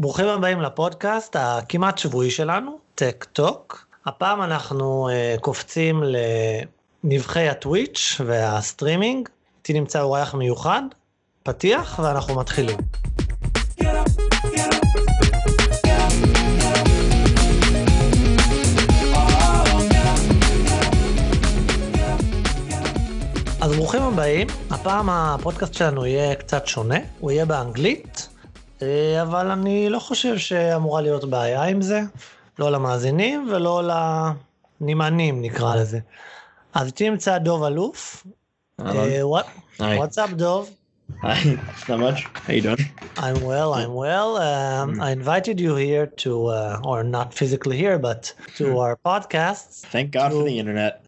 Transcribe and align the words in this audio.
ברוכים 0.00 0.28
הבאים 0.28 0.60
לפודקאסט 0.60 1.36
הכמעט 1.38 1.98
שבועי 1.98 2.30
שלנו, 2.30 2.78
טק 2.94 3.26
טוק. 3.32 3.86
הפעם 4.06 4.42
אנחנו 4.42 5.08
uh, 5.08 5.40
קופצים 5.40 6.02
לנבחי 7.04 7.48
הטוויץ' 7.48 8.20
והסטרימינג. 8.26 9.28
איתי 9.58 9.72
נמצא 9.72 10.00
אורח 10.00 10.34
מיוחד, 10.34 10.82
פתיח 11.42 12.00
ואנחנו 12.02 12.34
מתחילים. 12.34 12.78
אז 23.60 23.72
ברוכים 23.76 24.02
הבאים, 24.02 24.46
הפעם 24.70 25.10
הפודקאסט 25.10 25.74
שלנו 25.74 26.06
יהיה 26.06 26.34
קצת 26.34 26.66
שונה, 26.66 26.98
הוא 27.18 27.30
יהיה 27.30 27.46
באנגלית, 27.46 28.17
אבל 29.22 29.50
אני 29.50 29.88
לא 29.88 29.98
חושב 29.98 30.38
שאמורה 30.38 31.00
להיות 31.00 31.24
בעיה 31.24 31.62
עם 31.62 31.82
זה, 31.82 32.00
לא 32.58 32.72
למאזינים 32.72 33.48
ולא 33.50 33.90
לנמענים 34.80 35.42
נקרא 35.42 35.76
לזה. 35.76 35.98
אז 36.74 36.92
דוב 37.42 37.64
אלוף. 37.64 38.26
What's 39.80 40.18
up, 40.18 40.36
Dov? 40.36 40.70
Hi, 41.22 41.58
not 41.88 41.98
much. 41.98 42.26
How 42.44 42.52
you 42.52 42.62
doing? 42.62 42.84
I'm 43.16 43.40
well. 43.40 43.74
I'm 43.74 43.94
well. 43.94 44.36
Um, 44.36 44.94
mm. 44.94 45.02
I 45.02 45.10
invited 45.10 45.58
you 45.58 45.74
here 45.74 46.06
to, 46.22 46.46
uh, 46.46 46.80
or 46.84 47.02
not 47.02 47.34
physically 47.34 47.76
here, 47.76 47.98
but 47.98 48.32
to 48.56 48.64
mm. 48.64 48.78
our 48.78 48.94
podcast. 48.96 49.66
Thank 49.94 50.12
God 50.12 50.28
to... 50.28 50.36
for 50.36 50.44
the 50.44 50.58
internet. 50.58 51.04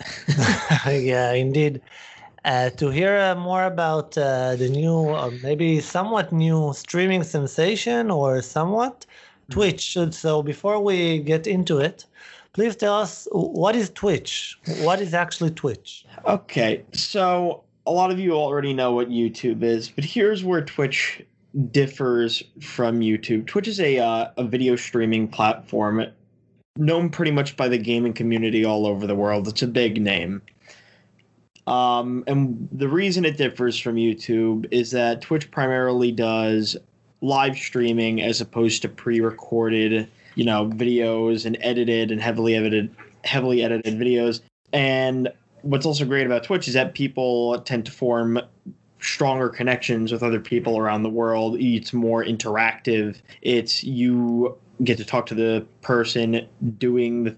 yeah, 0.86 1.32
indeed. 1.32 1.80
Uh, 2.44 2.70
to 2.70 2.88
hear 2.88 3.18
uh, 3.18 3.34
more 3.34 3.64
about 3.64 4.16
uh, 4.16 4.56
the 4.56 4.68
new, 4.68 4.92
or 4.92 5.30
maybe 5.42 5.78
somewhat 5.80 6.32
new 6.32 6.72
streaming 6.74 7.22
sensation 7.22 8.10
or 8.10 8.40
somewhat 8.40 9.04
Twitch. 9.50 9.96
So 10.12 10.42
before 10.42 10.80
we 10.82 11.18
get 11.18 11.46
into 11.46 11.78
it, 11.78 12.06
please 12.54 12.76
tell 12.76 12.94
us 12.94 13.28
what 13.32 13.76
is 13.76 13.90
Twitch? 13.90 14.58
What 14.80 15.00
is 15.00 15.12
actually 15.12 15.50
Twitch? 15.50 16.06
Okay, 16.24 16.82
so 16.92 17.62
a 17.86 17.92
lot 17.92 18.10
of 18.10 18.18
you 18.18 18.32
already 18.32 18.72
know 18.72 18.92
what 18.92 19.10
YouTube 19.10 19.62
is, 19.62 19.90
but 19.90 20.04
here's 20.04 20.42
where 20.42 20.64
Twitch 20.64 21.22
differs 21.72 22.42
from 22.60 23.00
YouTube. 23.00 23.46
Twitch 23.46 23.68
is 23.68 23.80
a 23.80 23.98
uh, 23.98 24.30
a 24.36 24.44
video 24.44 24.76
streaming 24.76 25.28
platform 25.28 26.06
known 26.76 27.10
pretty 27.10 27.32
much 27.32 27.56
by 27.56 27.68
the 27.68 27.78
gaming 27.78 28.12
community 28.12 28.64
all 28.64 28.86
over 28.86 29.06
the 29.06 29.14
world. 29.14 29.48
It's 29.48 29.62
a 29.62 29.66
big 29.66 30.00
name. 30.00 30.40
Um, 31.66 32.24
and 32.26 32.68
the 32.72 32.88
reason 32.88 33.24
it 33.24 33.36
differs 33.36 33.78
from 33.78 33.96
YouTube 33.96 34.66
is 34.70 34.90
that 34.92 35.20
Twitch 35.20 35.50
primarily 35.50 36.12
does 36.12 36.76
live 37.20 37.56
streaming 37.56 38.22
as 38.22 38.40
opposed 38.40 38.82
to 38.82 38.88
pre-recorded, 38.88 40.08
you 40.34 40.44
know, 40.44 40.66
videos 40.66 41.44
and 41.44 41.58
edited 41.60 42.10
and 42.10 42.20
heavily 42.20 42.54
edited, 42.54 42.94
heavily 43.24 43.62
edited 43.62 43.98
videos. 43.98 44.40
And 44.72 45.30
what's 45.62 45.86
also 45.86 46.04
great 46.04 46.26
about 46.26 46.44
Twitch 46.44 46.66
is 46.66 46.74
that 46.74 46.94
people 46.94 47.60
tend 47.60 47.84
to 47.86 47.92
form 47.92 48.40
stronger 49.00 49.48
connections 49.48 50.12
with 50.12 50.22
other 50.22 50.40
people 50.40 50.78
around 50.78 51.02
the 51.02 51.10
world. 51.10 51.56
It's 51.58 51.92
more 51.92 52.24
interactive. 52.24 53.20
It's 53.42 53.82
you 53.82 54.56
get 54.84 54.98
to 54.98 55.04
talk 55.04 55.26
to 55.26 55.34
the 55.34 55.66
person 55.82 56.46
doing 56.78 57.24
the 57.24 57.36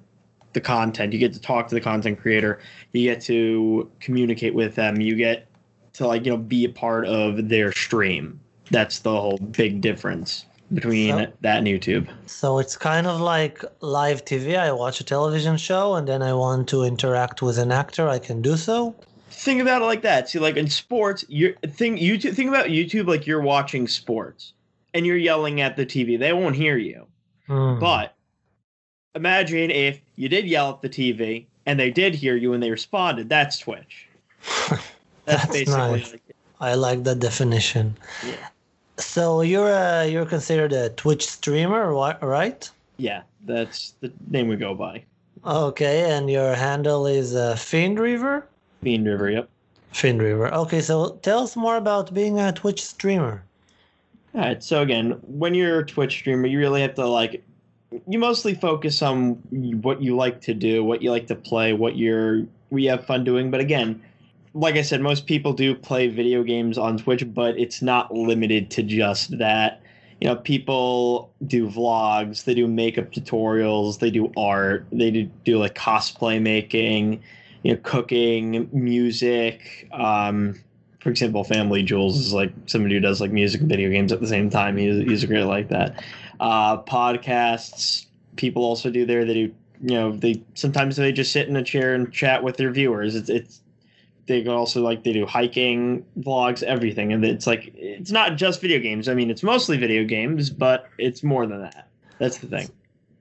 the 0.52 0.60
content. 0.60 1.12
You 1.12 1.18
get 1.18 1.32
to 1.34 1.40
talk 1.40 1.68
to 1.68 1.74
the 1.74 1.80
content 1.80 2.20
creator. 2.20 2.60
You 2.92 3.10
get 3.10 3.20
to 3.22 3.90
communicate 4.00 4.54
with 4.54 4.74
them. 4.74 5.00
You 5.00 5.16
get 5.16 5.46
to 5.94 6.06
like 6.06 6.24
you 6.24 6.32
know 6.32 6.38
be 6.38 6.64
a 6.64 6.68
part 6.68 7.06
of 7.06 7.48
their 7.48 7.72
stream. 7.72 8.40
That's 8.70 9.00
the 9.00 9.10
whole 9.10 9.38
big 9.38 9.80
difference 9.80 10.46
between 10.72 11.10
so, 11.10 11.32
that 11.42 11.58
and 11.58 11.66
YouTube. 11.66 12.08
So 12.26 12.58
it's 12.58 12.76
kind 12.76 13.06
of 13.06 13.20
like 13.20 13.64
live 13.80 14.24
TV. 14.24 14.58
I 14.58 14.72
watch 14.72 15.00
a 15.00 15.04
television 15.04 15.56
show 15.56 15.94
and 15.94 16.08
then 16.08 16.22
I 16.22 16.32
want 16.32 16.68
to 16.70 16.84
interact 16.84 17.42
with 17.42 17.58
an 17.58 17.70
actor. 17.70 18.08
I 18.08 18.18
can 18.18 18.40
do 18.40 18.56
so. 18.56 18.94
Think 19.30 19.60
about 19.60 19.82
it 19.82 19.86
like 19.86 20.02
that. 20.02 20.28
See, 20.28 20.38
like 20.38 20.56
in 20.56 20.68
sports, 20.68 21.24
you 21.28 21.54
think 21.66 21.98
YouTube. 22.00 22.34
Think 22.34 22.48
about 22.48 22.66
YouTube 22.66 23.06
like 23.06 23.26
you're 23.26 23.40
watching 23.40 23.88
sports 23.88 24.52
and 24.94 25.06
you're 25.06 25.16
yelling 25.16 25.60
at 25.60 25.76
the 25.76 25.86
TV. 25.86 26.18
They 26.18 26.32
won't 26.32 26.56
hear 26.56 26.76
you. 26.76 27.06
Hmm. 27.46 27.78
But 27.78 28.14
imagine 29.14 29.70
if 29.70 30.00
you 30.16 30.28
did 30.28 30.46
yell 30.46 30.70
at 30.70 30.82
the 30.82 30.88
TV 30.88 31.46
and 31.66 31.78
they 31.78 31.90
did 31.90 32.14
hear 32.14 32.36
you 32.36 32.52
and 32.52 32.62
they 32.62 32.70
responded. 32.70 33.28
That's 33.28 33.58
Twitch. 33.58 34.08
That's, 35.24 35.46
That's 35.46 35.68
nice. 35.68 36.12
Like 36.12 36.22
I 36.60 36.74
like 36.74 37.04
that 37.04 37.20
definition. 37.20 37.96
Yeah. 38.26 38.48
So 38.98 39.40
you're 39.40 39.70
a, 39.70 40.06
you're 40.08 40.26
considered 40.26 40.72
a 40.72 40.90
Twitch 40.90 41.26
streamer, 41.26 41.92
right? 41.92 42.70
Yeah, 42.98 43.22
that's 43.46 43.94
the 44.00 44.12
name 44.28 44.48
we 44.48 44.56
go 44.56 44.74
by. 44.74 45.04
Okay, 45.44 46.10
and 46.10 46.30
your 46.30 46.54
handle 46.54 47.06
is 47.06 47.34
uh, 47.34 47.56
Fiend 47.56 47.98
River. 47.98 48.46
Fiend 48.82 49.06
River, 49.06 49.30
yep. 49.30 49.48
Fiend 49.92 50.22
River. 50.22 50.52
Okay, 50.54 50.80
so 50.80 51.18
tell 51.22 51.40
us 51.40 51.56
more 51.56 51.76
about 51.76 52.14
being 52.14 52.38
a 52.38 52.52
Twitch 52.52 52.84
streamer. 52.84 53.42
All 54.34 54.40
right. 54.40 54.62
So 54.62 54.82
again, 54.82 55.18
when 55.22 55.54
you're 55.54 55.80
a 55.80 55.86
Twitch 55.86 56.12
streamer, 56.12 56.46
you 56.46 56.58
really 56.58 56.80
have 56.80 56.94
to 56.94 57.06
like 57.06 57.44
you 58.06 58.18
mostly 58.18 58.54
focus 58.54 59.02
on 59.02 59.34
what 59.82 60.02
you 60.02 60.16
like 60.16 60.40
to 60.42 60.54
do, 60.54 60.84
what 60.84 61.02
you 61.02 61.10
like 61.10 61.26
to 61.28 61.34
play, 61.34 61.72
what 61.72 61.96
you're 61.96 62.46
we 62.70 62.86
have 62.86 63.04
fun 63.04 63.24
doing. 63.24 63.50
But 63.50 63.60
again, 63.60 64.02
like 64.54 64.76
I 64.76 64.82
said, 64.82 65.00
most 65.00 65.26
people 65.26 65.52
do 65.52 65.74
play 65.74 66.08
video 66.08 66.42
games 66.42 66.78
on 66.78 66.98
Twitch, 66.98 67.24
but 67.32 67.58
it's 67.58 67.82
not 67.82 68.12
limited 68.12 68.70
to 68.72 68.82
just 68.82 69.38
that. 69.38 69.80
You 70.20 70.28
know, 70.28 70.36
people 70.36 71.32
do 71.46 71.68
vlogs, 71.68 72.44
they 72.44 72.54
do 72.54 72.68
makeup 72.68 73.10
tutorials, 73.10 73.98
they 73.98 74.10
do 74.10 74.32
art, 74.36 74.86
they 74.92 75.10
do, 75.10 75.24
do 75.44 75.58
like 75.58 75.74
cosplay 75.74 76.40
making, 76.40 77.22
you 77.62 77.74
know, 77.74 77.80
cooking, 77.82 78.68
music. 78.72 79.88
Um, 79.92 80.54
for 81.00 81.10
example, 81.10 81.42
Family 81.42 81.82
Jewels 81.82 82.18
is 82.20 82.32
like 82.32 82.52
somebody 82.66 82.94
who 82.94 83.00
does 83.00 83.20
like 83.20 83.32
music 83.32 83.62
and 83.62 83.68
video 83.68 83.90
games 83.90 84.12
at 84.12 84.20
the 84.20 84.28
same 84.28 84.48
time. 84.48 84.76
He's, 84.76 85.02
he's 85.02 85.24
a 85.24 85.26
great 85.26 85.44
like 85.44 85.68
that 85.70 86.02
uh, 86.42 86.82
podcasts. 86.82 88.06
People 88.36 88.64
also 88.64 88.90
do 88.90 89.06
there. 89.06 89.24
They 89.24 89.34
do, 89.34 89.54
you 89.80 89.94
know, 89.94 90.12
they 90.12 90.42
sometimes 90.54 90.96
they 90.96 91.12
just 91.12 91.32
sit 91.32 91.48
in 91.48 91.56
a 91.56 91.62
chair 91.62 91.94
and 91.94 92.12
chat 92.12 92.42
with 92.42 92.56
their 92.56 92.72
viewers. 92.72 93.14
It's 93.14 93.30
it's 93.30 93.62
they 94.26 94.46
also 94.46 94.82
like 94.82 95.04
they 95.04 95.12
do 95.12 95.24
hiking 95.24 96.04
vlogs, 96.18 96.62
everything, 96.64 97.12
and 97.12 97.24
it's 97.24 97.46
like 97.46 97.72
it's 97.76 98.10
not 98.10 98.36
just 98.36 98.60
video 98.60 98.80
games. 98.80 99.08
I 99.08 99.14
mean, 99.14 99.30
it's 99.30 99.42
mostly 99.42 99.76
video 99.76 100.04
games, 100.04 100.50
but 100.50 100.88
it's 100.98 101.22
more 101.22 101.46
than 101.46 101.62
that. 101.62 101.88
That's 102.18 102.38
the 102.38 102.48
thing. 102.48 102.68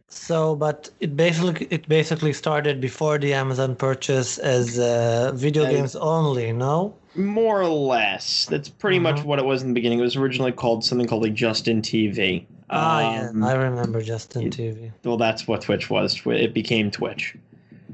So, 0.07 0.55
but 0.55 0.89
it 0.99 1.15
basically 1.15 1.67
it 1.69 1.87
basically 1.87 2.33
started 2.33 2.81
before 2.81 3.19
the 3.19 3.33
Amazon 3.33 3.75
purchase 3.75 4.39
as 4.39 4.79
uh, 4.79 5.31
video 5.35 5.65
games 5.65 5.95
only, 5.95 6.51
no? 6.53 6.95
More 7.15 7.61
or 7.61 7.69
less. 7.69 8.45
That's 8.47 8.67
pretty 8.67 8.97
mm-hmm. 8.97 9.15
much 9.15 9.23
what 9.23 9.37
it 9.37 9.45
was 9.45 9.61
in 9.61 9.69
the 9.69 9.73
beginning. 9.73 9.99
It 9.99 10.03
was 10.03 10.15
originally 10.15 10.51
called 10.51 10.83
something 10.83 11.07
called 11.07 11.23
like 11.23 11.33
Justin 11.33 11.81
TV. 11.81 12.45
Ah, 12.71 13.27
um, 13.27 13.41
yeah, 13.41 13.47
I 13.47 13.53
remember 13.53 14.01
Justin 14.01 14.47
it, 14.47 14.53
TV. 14.53 14.91
Well, 15.03 15.17
that's 15.17 15.47
what 15.47 15.61
Twitch 15.61 15.89
was. 15.89 16.21
It 16.25 16.53
became 16.53 16.89
Twitch. 16.89 17.35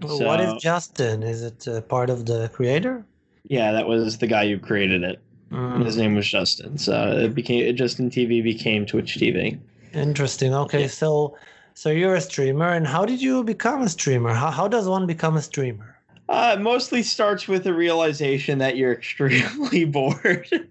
So, 0.01 0.25
what 0.25 0.39
is 0.39 0.61
Justin? 0.61 1.23
Is 1.23 1.41
it 1.41 1.67
uh, 1.67 1.81
part 1.81 2.09
of 2.11 2.27
the 2.27 2.49
creator? 2.49 3.03
Yeah, 3.47 3.71
that 3.71 3.87
was 3.87 4.19
the 4.19 4.27
guy 4.27 4.47
who 4.47 4.59
created 4.59 5.03
it. 5.03 5.19
Mm. 5.51 5.85
His 5.85 5.97
name 5.97 6.15
was 6.15 6.27
Justin. 6.27 6.77
So 6.77 7.17
it 7.17 7.33
became 7.33 7.75
Justin 7.75 8.09
TV 8.09 8.43
became 8.43 8.85
Twitch 8.85 9.17
TV. 9.17 9.57
Interesting. 9.93 10.53
Okay, 10.53 10.81
yeah. 10.81 10.87
so 10.87 11.37
so 11.73 11.89
you're 11.89 12.15
a 12.15 12.21
streamer, 12.21 12.67
and 12.67 12.85
how 12.85 13.05
did 13.05 13.21
you 13.21 13.43
become 13.43 13.81
a 13.81 13.89
streamer? 13.89 14.33
How 14.33 14.51
how 14.51 14.67
does 14.67 14.87
one 14.87 15.07
become 15.07 15.37
a 15.37 15.41
streamer? 15.41 15.97
Uh, 16.29 16.57
mostly 16.59 17.01
starts 17.01 17.47
with 17.47 17.63
the 17.63 17.73
realization 17.73 18.59
that 18.59 18.75
you're 18.75 18.91
extremely 19.01 19.85
bored. 19.85 20.69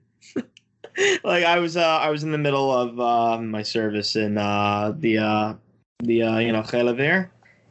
Like 1.25 1.45
I 1.45 1.59
was, 1.59 1.77
uh, 1.77 1.81
I 1.81 2.11
was 2.11 2.23
in 2.23 2.33
the 2.33 2.39
middle 2.39 2.73
of 2.73 2.99
uh, 3.01 3.41
my 3.41 3.63
service 3.63 4.17
in 4.17 4.39
uh, 4.39 4.95
the 4.99 5.19
uh, 5.19 5.55
the 6.01 6.23
uh, 6.23 6.39
you 6.39 6.53
know 6.53 6.63
Khelever, 6.63 7.29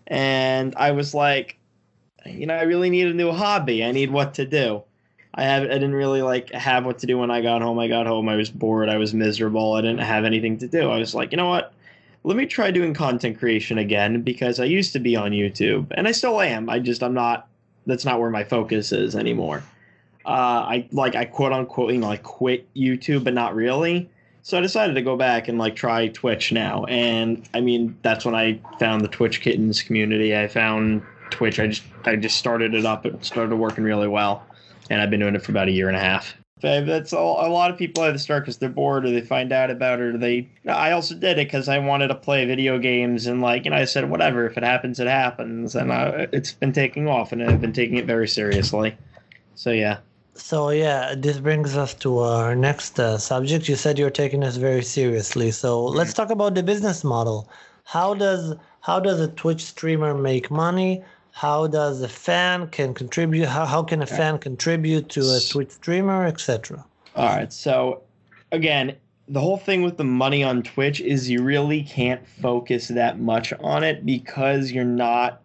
and 0.07 0.75
I 0.75 0.91
was 0.91 1.13
like, 1.13 1.57
you 2.25 2.45
know, 2.45 2.55
I 2.55 2.63
really 2.63 2.89
need 2.89 3.07
a 3.07 3.13
new 3.13 3.31
hobby. 3.31 3.83
I 3.83 3.91
need 3.91 4.11
what 4.11 4.33
to 4.35 4.45
do. 4.45 4.83
I 5.35 5.43
have, 5.43 5.63
I 5.63 5.67
didn't 5.67 5.95
really 5.95 6.21
like 6.21 6.51
have 6.51 6.85
what 6.85 6.99
to 6.99 7.07
do 7.07 7.17
when 7.17 7.29
I 7.29 7.41
got 7.41 7.61
home. 7.61 7.77
I 7.77 7.87
got 7.87 8.07
home, 8.07 8.29
I 8.29 8.35
was 8.37 8.49
bored, 8.49 8.87
I 8.87 8.97
was 8.97 9.13
miserable, 9.13 9.73
I 9.73 9.81
didn't 9.81 9.99
have 9.99 10.23
anything 10.23 10.57
to 10.59 10.67
do. 10.67 10.89
I 10.89 10.97
was 10.97 11.13
like, 11.13 11.31
you 11.31 11.37
know 11.37 11.49
what? 11.49 11.73
Let 12.23 12.37
me 12.37 12.45
try 12.45 12.71
doing 12.71 12.93
content 12.93 13.37
creation 13.37 13.77
again 13.77 14.21
because 14.21 14.59
I 14.59 14.65
used 14.65 14.93
to 14.93 14.99
be 14.99 15.15
on 15.15 15.31
YouTube 15.31 15.87
and 15.91 16.07
I 16.07 16.11
still 16.11 16.41
am. 16.41 16.69
I 16.69 16.79
just 16.79 17.03
I'm 17.03 17.13
not 17.13 17.47
that's 17.85 18.05
not 18.05 18.19
where 18.19 18.31
my 18.31 18.43
focus 18.43 18.91
is 18.91 19.15
anymore. 19.15 19.63
Uh, 20.25 20.65
I 20.67 20.87
like 20.91 21.15
I 21.15 21.25
quote 21.25 21.51
unquote 21.51 21.93
you 21.93 21.99
know 21.99 22.07
like 22.07 22.23
quit 22.23 22.67
YouTube, 22.73 23.23
but 23.23 23.33
not 23.33 23.55
really. 23.55 24.09
So 24.41 24.57
I 24.57 24.61
decided 24.61 24.93
to 24.93 25.01
go 25.01 25.17
back 25.17 25.47
and 25.47 25.57
like 25.57 25.75
try 25.75 26.07
Twitch 26.07 26.51
now, 26.51 26.85
and 26.85 27.47
I 27.53 27.61
mean 27.61 27.97
that's 28.01 28.25
when 28.25 28.35
I 28.35 28.59
found 28.79 29.01
the 29.01 29.07
Twitch 29.07 29.41
Kittens 29.41 29.81
community. 29.81 30.35
I 30.35 30.47
found 30.47 31.03
Twitch. 31.29 31.59
I 31.59 31.67
just 31.67 31.83
I 32.05 32.15
just 32.15 32.37
started 32.37 32.73
it 32.73 32.85
up. 32.85 33.05
It 33.05 33.23
started 33.23 33.55
working 33.55 33.83
really 33.83 34.07
well, 34.07 34.43
and 34.89 35.01
I've 35.01 35.09
been 35.09 35.19
doing 35.19 35.35
it 35.35 35.43
for 35.43 35.51
about 35.51 35.67
a 35.67 35.71
year 35.71 35.87
and 35.87 35.97
a 35.97 36.01
half. 36.01 36.35
That's 36.61 37.13
all, 37.13 37.45
a 37.45 37.49
lot 37.49 37.69
of 37.69 37.77
people 37.77 38.03
either 38.03 38.17
start 38.17 38.43
because 38.43 38.57
they're 38.57 38.69
bored 38.69 39.05
or 39.05 39.11
they 39.11 39.21
find 39.21 39.51
out 39.51 39.69
about 39.69 39.99
it 39.99 40.15
or 40.15 40.17
they. 40.17 40.49
I 40.67 40.91
also 40.91 41.13
did 41.13 41.37
it 41.37 41.47
because 41.47 41.67
I 41.69 41.77
wanted 41.79 42.07
to 42.07 42.15
play 42.15 42.45
video 42.45 42.79
games 42.79 43.27
and 43.27 43.41
like 43.41 43.65
you 43.65 43.71
know 43.71 43.77
I 43.77 43.85
said 43.85 44.09
whatever 44.09 44.47
if 44.47 44.57
it 44.57 44.63
happens 44.63 44.99
it 44.99 45.07
happens 45.07 45.75
and 45.75 45.91
uh, 45.91 46.27
it's 46.31 46.53
been 46.53 46.71
taking 46.71 47.07
off 47.07 47.31
and 47.31 47.43
I've 47.43 47.61
been 47.61 47.73
taking 47.73 47.97
it 47.97 48.05
very 48.05 48.27
seriously. 48.27 48.97
So 49.53 49.71
yeah. 49.71 49.99
So 50.35 50.69
yeah, 50.69 51.15
this 51.15 51.39
brings 51.39 51.75
us 51.77 51.93
to 51.95 52.19
our 52.19 52.55
next 52.55 52.99
uh, 52.99 53.17
subject. 53.17 53.67
You 53.67 53.75
said 53.75 53.97
you're 53.97 54.09
taking 54.09 54.41
this 54.41 54.57
very 54.57 54.83
seriously. 54.83 55.51
So 55.51 55.83
let's 55.83 56.13
talk 56.13 56.29
about 56.29 56.55
the 56.55 56.63
business 56.63 57.03
model. 57.03 57.49
How 57.85 58.13
does 58.13 58.55
how 58.81 58.99
does 58.99 59.19
a 59.19 59.29
Twitch 59.29 59.63
streamer 59.63 60.13
make 60.13 60.51
money? 60.51 61.03
how 61.35 61.67
does 61.67 62.01
a 62.01 62.07
fan 62.07 62.65
can 62.69 62.93
contribute 62.93 63.45
how, 63.45 63.65
how 63.65 63.83
can 63.83 64.01
a 64.01 64.05
fan 64.05 64.37
contribute 64.37 65.09
to 65.09 65.19
a 65.19 65.39
twitch 65.49 65.69
streamer 65.69 66.25
etc 66.25 66.83
all 67.17 67.27
right 67.27 67.51
so 67.51 68.01
again 68.53 68.95
the 69.27 69.41
whole 69.41 69.57
thing 69.57 69.81
with 69.81 69.97
the 69.97 70.03
money 70.03 70.45
on 70.45 70.63
twitch 70.63 71.01
is 71.01 71.29
you 71.29 71.43
really 71.43 71.83
can't 71.83 72.25
focus 72.25 72.87
that 72.87 73.19
much 73.19 73.51
on 73.59 73.83
it 73.83 74.05
because 74.05 74.71
you're 74.71 74.85
not 74.85 75.41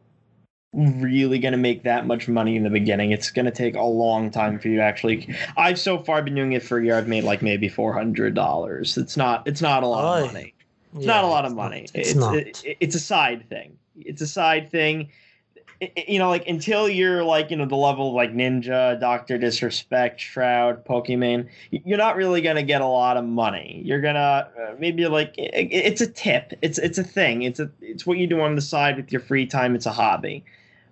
really 0.72 1.38
going 1.38 1.52
to 1.52 1.58
make 1.58 1.82
that 1.82 2.06
much 2.06 2.28
money 2.28 2.55
in 2.55 2.62
the 2.62 2.70
beginning 2.70 3.11
it's 3.11 3.31
going 3.32 3.44
to 3.44 3.50
take 3.50 3.75
a 3.75 3.82
long 3.82 4.31
time 4.31 4.56
for 4.58 4.69
you 4.69 4.76
to 4.76 4.82
actually 4.82 5.34
i've 5.56 5.78
so 5.78 5.99
far 5.99 6.22
been 6.22 6.34
doing 6.34 6.52
it 6.52 6.62
for 6.62 6.78
a 6.78 6.84
year 6.84 6.96
i've 6.96 7.08
made 7.08 7.25
like 7.25 7.43
maybe 7.43 7.69
$400 7.69 8.99
it's 8.99 9.17
not 9.17 9.46
it's 9.49 9.61
not 9.61 9.82
a 9.82 9.87
lot 9.87 10.20
oh, 10.20 10.25
of 10.25 10.32
money 10.32 10.55
it's 10.94 11.05
yeah, 11.05 11.12
not 11.12 11.25
a 11.25 11.26
lot 11.26 11.44
of 11.44 11.55
money 11.55 11.88
it's, 11.93 12.11
it's, 12.11 12.14
not. 12.14 12.37
It, 12.37 12.62
it's 12.78 12.94
a 12.94 13.00
side 13.00 13.49
thing 13.49 13.76
it's 13.96 14.22
a 14.22 14.28
side 14.28 14.70
thing 14.70 15.08
you 16.06 16.19
know, 16.19 16.28
like 16.28 16.46
until 16.46 16.88
you're 16.88 17.25
like, 17.25 17.50
you 17.50 17.56
know, 17.56 17.64
the 17.64 17.76
level 17.76 18.08
of 18.08 18.14
like 18.14 18.34
Ninja, 18.34 19.00
Doctor 19.00 19.38
Disrespect, 19.38 20.20
Shroud, 20.20 20.84
Pokimane, 20.84 21.49
you're 21.70 21.96
not 21.96 22.17
really 22.17 22.43
gonna 22.43 22.62
get 22.62 22.82
a 22.82 22.87
lot 22.87 23.17
of 23.17 23.25
money. 23.25 23.81
You're 23.84 24.02
gonna 24.02 24.50
uh, 24.61 24.75
maybe 24.78 25.06
like 25.06 25.34
it's 25.38 26.02
a 26.02 26.06
tip. 26.06 26.52
It's 26.61 26.78
it's 26.78 26.99
a 26.99 27.05
thing. 27.05 27.43
It's 27.43 27.61
a 27.61 27.70
it's 27.81 28.05
what 28.05 28.19
you 28.19 28.26
do 28.26 28.43
on 28.43 28.56
the 28.56 28.61
side 28.61 28.96
with 28.96 29.11
your 29.11 29.22
free 29.22 29.46
time. 29.46 29.75
It's 29.75 29.87
a 29.87 29.93
hobby. 29.93 30.44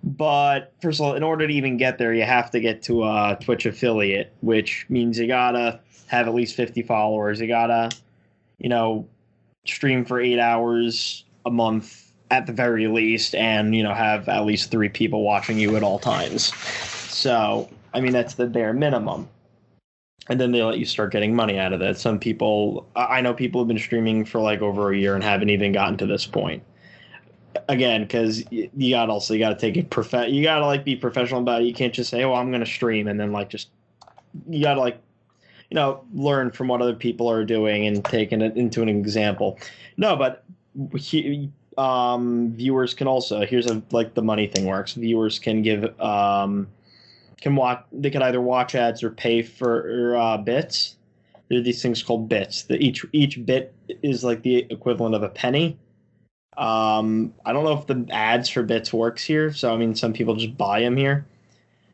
But 0.05 0.73
first 0.81 1.01
of 1.01 1.07
all, 1.07 1.15
in 1.15 1.23
order 1.23 1.47
to 1.47 1.53
even 1.53 1.77
get 1.77 1.99
there, 1.99 2.15
you 2.15 2.23
have 2.23 2.51
to 2.53 2.61
get 2.61 2.83
to 2.85 3.05
a 3.05 3.39
Twitch 3.41 3.67
affiliate, 3.67 4.33
which 4.41 4.87
means 4.89 5.19
you 5.19 5.27
gotta 5.27 5.81
have 6.07 6.29
at 6.29 6.35
least 6.35 6.57
50 6.57 6.83
followers. 6.83 7.41
You 7.41 7.49
gotta, 7.49 7.91
you 8.59 8.69
know, 8.69 9.07
stream 9.67 10.05
for 10.05 10.21
eight 10.21 10.39
hours 10.39 11.25
a 11.47 11.51
month 11.51 12.09
at 12.31 12.47
the 12.47 12.53
very 12.53 12.87
least 12.87 13.35
and 13.35 13.75
you 13.75 13.83
know 13.83 13.95
have 13.95 14.29
at 14.29 14.45
least 14.45 14.71
three 14.71 14.89
people 14.89 15.23
watching 15.23 15.59
you 15.59 15.77
at 15.77 15.83
all 15.83 15.99
times. 15.99 16.55
So 17.13 17.69
i 17.95 18.01
mean 18.01 18.13
that's 18.13 18.35
the 18.35 18.47
bare 18.47 18.73
minimum. 18.73 19.29
And 20.31 20.39
then 20.39 20.53
they 20.53 20.63
let 20.63 20.79
you 20.79 20.85
start 20.85 21.13
getting 21.13 21.35
money 21.35 21.59
out 21.59 21.73
of 21.73 21.81
it 21.81 21.97
some 21.97 22.19
people 22.19 22.87
i 22.95 23.23
know 23.23 23.33
people 23.33 23.63
have 23.63 23.69
been 23.69 23.79
streaming 23.79 24.27
for 24.27 24.41
like 24.41 24.61
over 24.61 24.93
a 24.93 24.97
year 24.97 25.15
and 25.15 25.25
haven't 25.25 25.49
even 25.49 25.73
gotten 25.73 25.97
to 25.99 26.07
this 26.07 26.27
point 26.27 26.63
again 27.69 28.03
because 28.03 28.45
you 28.51 28.91
got 28.91 29.11
also 29.11 29.35
you 29.35 29.41
got 29.41 29.51
to 29.51 29.57
take 29.57 29.77
it 29.77 29.91
prof 29.91 30.13
you 30.29 30.43
got 30.43 30.59
to 30.59 30.67
like 30.67 30.85
be 30.85 30.97
professional 30.97 31.41
about 31.41 31.63
it 31.63 31.65
you 31.65 31.75
can't 31.75 31.95
just 31.95 32.11
say 32.11 32.25
oh 32.25 32.35
i'm 32.35 32.51
going 32.51 32.61
to 32.61 32.67
stream 32.67 33.09
and 33.09 33.19
then 33.19 33.33
like 33.33 33.49
just 33.49 33.71
you 34.49 34.63
got 34.63 34.75
to 34.75 34.81
like 34.81 35.01
you 35.71 35.75
know 35.75 36.05
learn 36.15 36.51
from 36.51 36.69
what 36.69 36.81
other 36.81 36.95
people 36.95 37.31
are 37.31 37.45
doing 37.45 37.87
and 37.87 38.05
taking 38.05 38.41
it 38.41 38.57
into 38.57 38.83
an 38.83 38.89
example 38.89 39.59
no 39.97 40.17
but 40.17 40.45
he, 40.97 41.51
um, 41.79 42.53
viewers 42.55 42.93
can 42.93 43.07
also 43.07 43.47
here's 43.47 43.67
a 43.67 43.83
like 43.93 44.15
the 44.15 44.23
money 44.23 44.47
thing 44.47 44.67
works. 44.67 44.95
Viewers 44.95 45.39
can 45.39 45.63
give 45.63 45.99
um, 46.01 46.69
can 47.41 47.57
watch. 47.57 47.85
They 47.93 48.11
can 48.11 48.23
either 48.23 48.41
watch 48.41 48.75
ads 48.75 49.03
or 49.03 49.11
pay 49.11 49.43
for 49.43 50.17
uh, 50.17 50.39
bits. 50.39 50.97
There 51.49 51.59
are 51.59 51.63
these 51.63 51.81
things 51.81 52.03
called 52.03 52.29
bits. 52.29 52.65
The 52.65 52.77
each 52.77 53.07
each 53.13 53.45
bit 53.47 53.75
is 54.03 54.25
like 54.25 54.43
the 54.43 54.67
equivalent 54.71 55.15
of 55.15 55.23
a 55.23 55.29
penny. 55.29 55.79
Um, 56.57 57.35
I 57.45 57.53
don't 57.53 57.65
know 57.65 57.79
if 57.79 57.87
the 57.87 58.07
ads 58.13 58.49
for 58.49 58.63
bits 58.63 58.93
works 58.93 59.23
here. 59.23 59.53
So 59.53 59.73
I 59.73 59.77
mean, 59.77 59.95
some 59.95 60.13
people 60.13 60.35
just 60.35 60.57
buy 60.57 60.81
them 60.81 60.97
here, 60.97 61.27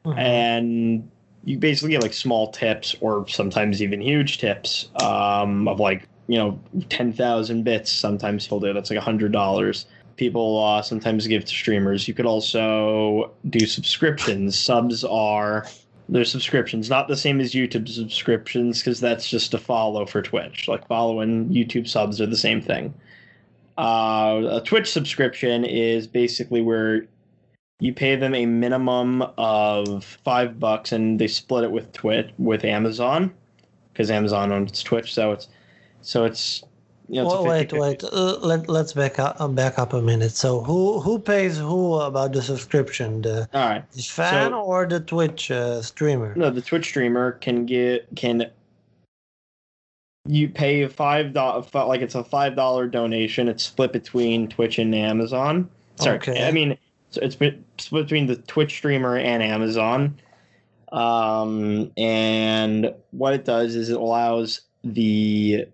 mm-hmm. 0.05 0.19
and 0.19 1.11
you 1.45 1.59
basically 1.59 1.91
get 1.91 2.03
like 2.03 2.15
small 2.15 2.51
tips 2.51 2.97
or 3.01 3.29
sometimes 3.29 3.83
even 3.83 4.01
huge 4.01 4.39
tips 4.39 4.89
um, 5.03 5.69
of 5.69 5.81
like 5.81 6.09
you 6.27 6.39
know, 6.39 6.59
10,000 6.89 7.63
bits. 7.65 7.91
Sometimes 7.91 8.47
people 8.47 8.61
do. 8.61 8.73
That's 8.73 8.91
like 8.91 8.99
a 8.99 9.03
$100. 9.03 9.85
People 10.17 10.65
uh, 10.65 10.83
sometimes 10.83 11.27
give 11.27 11.45
to 11.45 11.55
streamers. 11.55 12.09
You 12.09 12.15
could 12.15 12.27
also 12.27 13.33
do 13.51 13.67
subscriptions. 13.67 14.59
Subs 14.59 15.05
are 15.05 15.67
their 16.09 16.25
subscriptions, 16.25 16.91
not 16.91 17.09
the 17.09 17.17
same 17.17 17.41
as 17.41 17.53
YouTube 17.53 17.89
subscriptions, 17.89 18.81
because 18.81 19.01
that's 19.01 19.29
just 19.29 19.55
a 19.55 19.59
follow 19.59 20.07
for 20.07 20.23
Twitch. 20.23 20.69
Like 20.69 20.87
follow 20.87 21.21
and 21.21 21.51
YouTube 21.51 21.89
subs 21.89 22.21
are 22.21 22.27
the 22.27 22.37
same 22.37 22.61
thing. 22.61 22.95
Uh, 23.77 24.43
a 24.51 24.61
Twitch 24.65 24.91
subscription 24.91 25.65
is 25.65 26.07
basically 26.07 26.63
where 26.63 27.07
you 27.81 27.93
pay 27.93 28.17
them 28.17 28.35
a 28.35 28.47
minimum 28.47 29.23
of 29.37 30.05
five 30.05 30.61
bucks, 30.61 30.93
and 30.93 31.19
they 31.19 31.27
split 31.27 31.65
it 31.65 31.71
with 31.71 31.93
Twitch 31.93 32.31
with 32.39 32.65
Amazon, 32.65 33.33
because 33.93 34.11
Amazon 34.11 34.53
owns 34.53 34.83
Twitch, 34.83 35.13
so 35.13 35.33
it's 35.33 35.49
so 36.03 36.25
it's 36.25 36.63
you 37.09 37.23
know, 37.23 37.29
well, 37.29 37.45
wait, 37.45 37.73
wait. 37.73 38.03
Uh, 38.03 38.39
let 38.39 38.69
let's 38.69 38.95
back 38.95 39.19
up 39.19 39.37
uh, 39.39 39.49
back 39.49 39.79
up 39.79 39.93
a 39.93 40.01
minute. 40.01 40.33
So 40.33 40.63
who 40.63 41.01
who 41.01 41.19
pays 41.19 41.59
who 41.59 41.97
about 41.97 42.33
the 42.33 42.41
subscription? 42.41 43.21
The, 43.23 43.49
All 43.53 43.69
right. 43.69 43.91
the 43.93 44.03
fan 44.03 44.53
so, 44.53 44.61
or 44.61 44.87
the 44.87 45.01
Twitch 45.01 45.51
uh, 45.51 45.83
streamer? 45.83 46.35
No, 46.35 46.49
the 46.49 46.63
Twitch 46.63 46.87
streamer 46.87 47.33
can 47.33 47.67
get 47.67 48.07
can. 48.17 48.51
You 50.27 50.49
pay 50.49 50.83
a 50.83 50.89
five 50.89 51.33
dollar 51.33 51.65
like 51.87 52.01
it's 52.01 52.15
a 52.15 52.25
five 52.25 52.57
dollar 52.57 52.87
donation. 52.87 53.49
It's 53.49 53.65
split 53.65 53.93
between 53.93 54.49
Twitch 54.49 54.79
and 54.79 54.95
Amazon. 54.95 55.69
Sorry, 55.97 56.17
okay. 56.17 56.47
I 56.47 56.51
mean 56.51 56.79
it's 57.17 57.35
split 57.35 57.65
between 57.91 58.27
the 58.27 58.37
Twitch 58.37 58.73
streamer 58.73 59.17
and 59.17 59.43
Amazon. 59.43 60.19
Um, 60.93 61.91
and 61.97 62.95
what 63.11 63.35
it 63.35 63.45
does 63.45 63.75
is 63.75 63.91
it 63.91 63.97
allows 63.97 64.63
the 64.85 65.67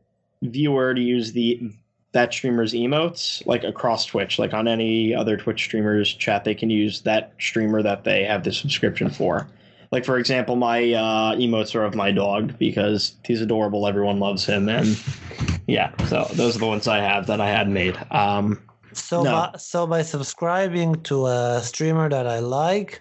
viewer 0.43 0.94
to 0.94 1.00
use 1.00 1.32
the 1.32 1.70
that 2.12 2.32
streamer's 2.32 2.73
emotes 2.73 3.44
like 3.47 3.62
across 3.62 4.06
Twitch, 4.06 4.38
like 4.38 4.52
on 4.52 4.67
any 4.67 5.14
other 5.14 5.37
Twitch 5.37 5.62
streamer's 5.62 6.12
chat, 6.12 6.44
they 6.44 6.55
can 6.55 6.70
use 6.70 7.02
that 7.02 7.35
streamer 7.38 7.82
that 7.82 8.02
they 8.05 8.25
have 8.25 8.43
the 8.43 8.52
subscription 8.52 9.11
for. 9.11 9.47
Like 9.93 10.05
for 10.05 10.19
example, 10.19 10.57
my 10.57 10.93
uh, 10.93 11.35
emotes 11.35 11.75
are 11.75 11.85
of 11.85 11.95
my 11.95 12.13
dog 12.13 12.57
because 12.59 13.17
he's 13.25 13.41
adorable. 13.41 13.87
Everyone 13.87 14.21
loves 14.21 14.45
him, 14.45 14.69
and 14.69 15.01
yeah, 15.67 15.91
so 16.07 16.29
those 16.35 16.57
are 16.57 16.61
the 16.61 16.67
ones 16.67 16.87
I 16.87 16.99
have 16.99 17.27
that 17.27 17.41
I 17.41 17.49
had 17.49 17.69
made. 17.69 17.99
Um, 18.11 18.61
so 18.93 19.23
no. 19.23 19.33
by, 19.33 19.59
so 19.59 19.87
by 19.87 20.03
subscribing 20.03 21.03
to 21.03 21.26
a 21.26 21.61
streamer 21.62 22.09
that 22.09 22.26
I 22.26 22.38
like, 22.38 23.00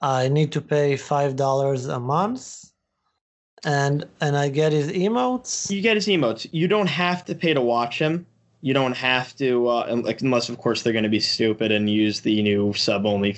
I 0.00 0.28
need 0.28 0.50
to 0.52 0.60
pay 0.60 0.96
five 0.96 1.36
dollars 1.36 1.86
a 1.86 2.00
month 2.00 2.64
and 3.64 4.04
and 4.20 4.36
I 4.36 4.48
get 4.48 4.72
his 4.72 4.90
emotes. 4.90 5.70
You 5.70 5.80
get 5.80 5.96
his 5.96 6.06
emotes. 6.06 6.46
You 6.52 6.68
don't 6.68 6.88
have 6.88 7.24
to 7.26 7.34
pay 7.34 7.54
to 7.54 7.60
watch 7.60 7.98
him. 7.98 8.26
You 8.60 8.72
don't 8.72 8.96
have 8.96 9.36
to, 9.36 9.68
uh, 9.68 10.02
unless 10.20 10.48
of 10.48 10.58
course 10.58 10.82
they're 10.82 10.92
going 10.92 11.02
to 11.04 11.10
be 11.10 11.20
stupid 11.20 11.70
and 11.70 11.90
use 11.90 12.20
the 12.20 12.42
new 12.42 12.72
sub 12.72 13.04
only 13.04 13.36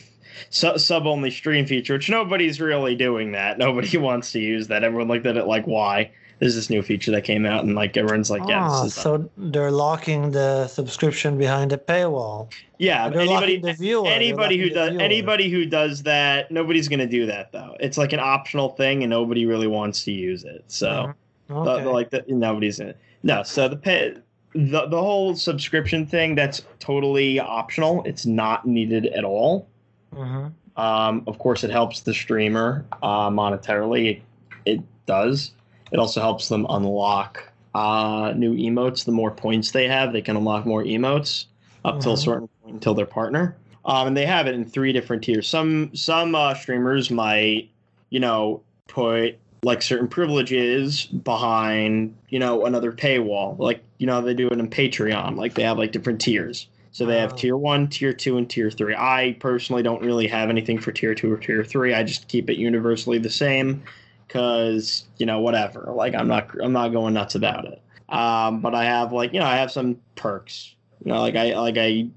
sub 0.51 1.07
only 1.07 1.31
stream 1.31 1.67
feature, 1.67 1.95
which 1.95 2.11
nobody's 2.11 2.61
really 2.61 2.95
doing 2.95 3.33
that. 3.33 3.59
Nobody 3.67 3.97
wants 3.99 4.33
to 4.33 4.41
use 4.41 4.69
that. 4.69 4.85
Everyone 4.85 5.09
looked 5.09 5.27
at 5.27 5.37
it 5.37 5.47
like, 5.47 5.67
why? 5.67 6.11
there's 6.39 6.55
this 6.55 6.69
new 6.69 6.83
feature 6.83 7.11
that 7.13 7.23
came 7.23 7.47
out, 7.47 7.65
and 7.65 7.75
like 7.75 7.97
everyone's 7.97 8.31
like, 8.31 8.43
yeah. 8.47 8.69
Oh, 8.71 8.89
so 8.89 9.31
they're 9.39 9.71
locking 9.71 10.33
the 10.33 10.69
subscription 10.69 11.39
behind 11.39 11.73
a 11.73 11.79
paywall. 11.79 12.53
Yeah, 12.79 13.07
anybody, 13.07 13.59
viewer, 13.73 14.07
anybody 14.07 14.59
who 14.59 14.69
does, 14.69 14.99
anybody 14.99 15.49
who 15.49 15.65
does 15.65 16.03
that, 16.03 16.51
nobody's 16.51 16.89
gonna 16.89 17.07
do 17.07 17.27
that 17.27 17.53
though. 17.53 17.77
It's 17.81 17.97
like 17.97 18.13
an 18.13 18.21
optional 18.21 18.71
thing, 18.71 19.03
and 19.03 19.11
nobody 19.11 19.47
really 19.47 19.67
wants 19.67 20.05
to 20.05 20.13
use 20.13 20.45
it. 20.45 20.65
So, 20.67 21.15
mm-hmm. 21.49 21.55
okay. 21.55 21.79
the, 21.79 21.85
the, 21.85 21.91
like, 21.91 22.11
the, 22.11 22.25
nobody's 22.29 22.81
in 22.81 22.89
it. 22.89 22.99
No, 23.23 23.43
so 23.43 23.69
the 23.69 23.77
pay, 23.77 24.15
the 24.53 24.87
the 24.89 25.01
whole 25.01 25.35
subscription 25.35 26.07
thing 26.07 26.35
that's 26.35 26.63
totally 26.81 27.41
optional. 27.41 28.03
It's 28.05 28.27
not 28.27 28.67
needed 28.67 29.07
at 29.07 29.25
all. 29.25 29.69
Mm-hmm. 30.17 30.81
Um, 30.81 31.25
of 31.27 31.39
course, 31.39 31.65
it 31.65 31.71
helps 31.71 32.01
the 32.01 32.15
streamer 32.15 32.87
uh, 33.03 33.31
monetarily. 33.31 34.17
It, 34.17 34.23
it 34.65 34.81
does. 35.07 35.53
It 35.93 35.99
also 35.99 36.21
helps 36.21 36.49
them 36.49 36.67
unlock 36.69 37.53
uh, 37.75 38.33
new 38.35 38.55
emotes. 38.55 39.05
The 39.05 39.13
more 39.13 39.31
points 39.31 39.71
they 39.71 39.87
have, 39.89 40.13
they 40.13 40.23
can 40.23 40.37
unlock 40.37 40.67
more 40.67 40.83
emotes 40.83 41.47
up 41.85 41.95
mm-hmm. 41.95 42.03
till 42.03 42.13
a 42.15 42.19
certain 42.19 42.49
point 42.63 42.75
until 42.75 42.95
their 42.95 43.07
partner. 43.07 43.57
Um, 43.85 44.09
and 44.09 44.17
they 44.17 44.27
have 44.27 44.47
it 44.47 44.55
in 44.55 44.65
three 44.65 44.93
different 44.93 45.23
tiers. 45.23 45.47
Some 45.47 45.95
some 45.95 46.35
uh, 46.35 46.55
streamers 46.55 47.11
might, 47.11 47.71
you 48.11 48.19
know, 48.19 48.63
put 48.89 49.39
like 49.63 49.83
certain 49.83 50.09
privileges 50.09 51.07
behind, 51.07 52.17
you 52.29 52.39
know, 52.39 52.67
another 52.67 52.93
paywall. 52.93 53.59
Like 53.59 53.83
you 53.99 54.07
know 54.07 54.21
they 54.21 54.35
do 54.35 54.49
it 54.49 54.59
in 54.59 54.69
Patreon. 54.69 55.37
Like 55.37 55.55
they 55.55 55.63
have 55.63 55.79
like 55.79 55.93
different 55.93 56.21
tiers. 56.21 56.67
So 56.97 57.05
they 57.05 57.21
have 57.21 57.37
tier 57.37 57.59
one, 57.59 57.89
tier 57.89 58.15
two, 58.15 58.39
and 58.39 58.49
tier 58.49 58.71
three. 58.71 58.95
I 58.95 59.37
personally 59.39 59.83
don't 59.83 60.03
really 60.03 60.27
have 60.29 60.49
anything 60.49 60.81
for 60.81 60.93
tier 60.93 61.15
two 61.15 61.31
or 61.31 61.37
tier 61.37 61.63
three. 61.63 61.93
I 61.93 62.03
just 62.03 62.27
keep 62.27 62.49
it 62.49 62.57
universally 62.57 63.19
the 63.19 63.29
same 63.29 63.83
because 64.27 65.05
you 65.19 65.27
know 65.27 65.41
whatever. 65.41 65.93
Like 65.95 66.15
I'm 66.15 66.27
not 66.27 66.49
I'm 66.59 66.73
not 66.73 66.93
going 66.93 67.13
nuts 67.13 67.35
about 67.35 67.67
it. 67.67 67.83
Um, 68.09 68.63
but 68.63 68.75
I 68.75 68.87
have 68.87 69.13
like 69.13 69.35
you 69.35 69.41
know 69.41 69.45
I 69.45 69.57
have 69.57 69.71
some 69.71 69.99
perks. 70.15 70.75
You 71.05 71.13
know, 71.13 71.21
like 71.21 71.37
I 71.37 71.55
like 71.59 71.77
I 71.77 72.09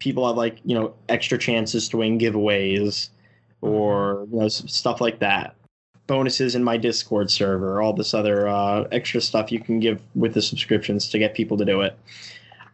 people 0.00 0.26
have 0.26 0.36
like 0.36 0.58
you 0.66 0.78
know 0.78 0.92
extra 1.08 1.38
chances 1.38 1.88
to 1.88 1.96
win 1.96 2.18
giveaways 2.18 3.08
or 3.62 4.28
you 4.30 4.40
know 4.40 4.48
stuff 4.48 5.00
like 5.00 5.18
that. 5.20 5.54
Bonuses 6.08 6.54
in 6.54 6.62
my 6.62 6.76
Discord 6.76 7.30
server, 7.30 7.80
all 7.80 7.94
this 7.94 8.12
other 8.12 8.48
uh, 8.48 8.82
extra 8.92 9.22
stuff 9.22 9.50
you 9.50 9.60
can 9.60 9.80
give 9.80 10.02
with 10.14 10.34
the 10.34 10.42
subscriptions 10.42 11.08
to 11.08 11.18
get 11.18 11.32
people 11.32 11.56
to 11.56 11.64
do 11.64 11.80
it. 11.80 11.98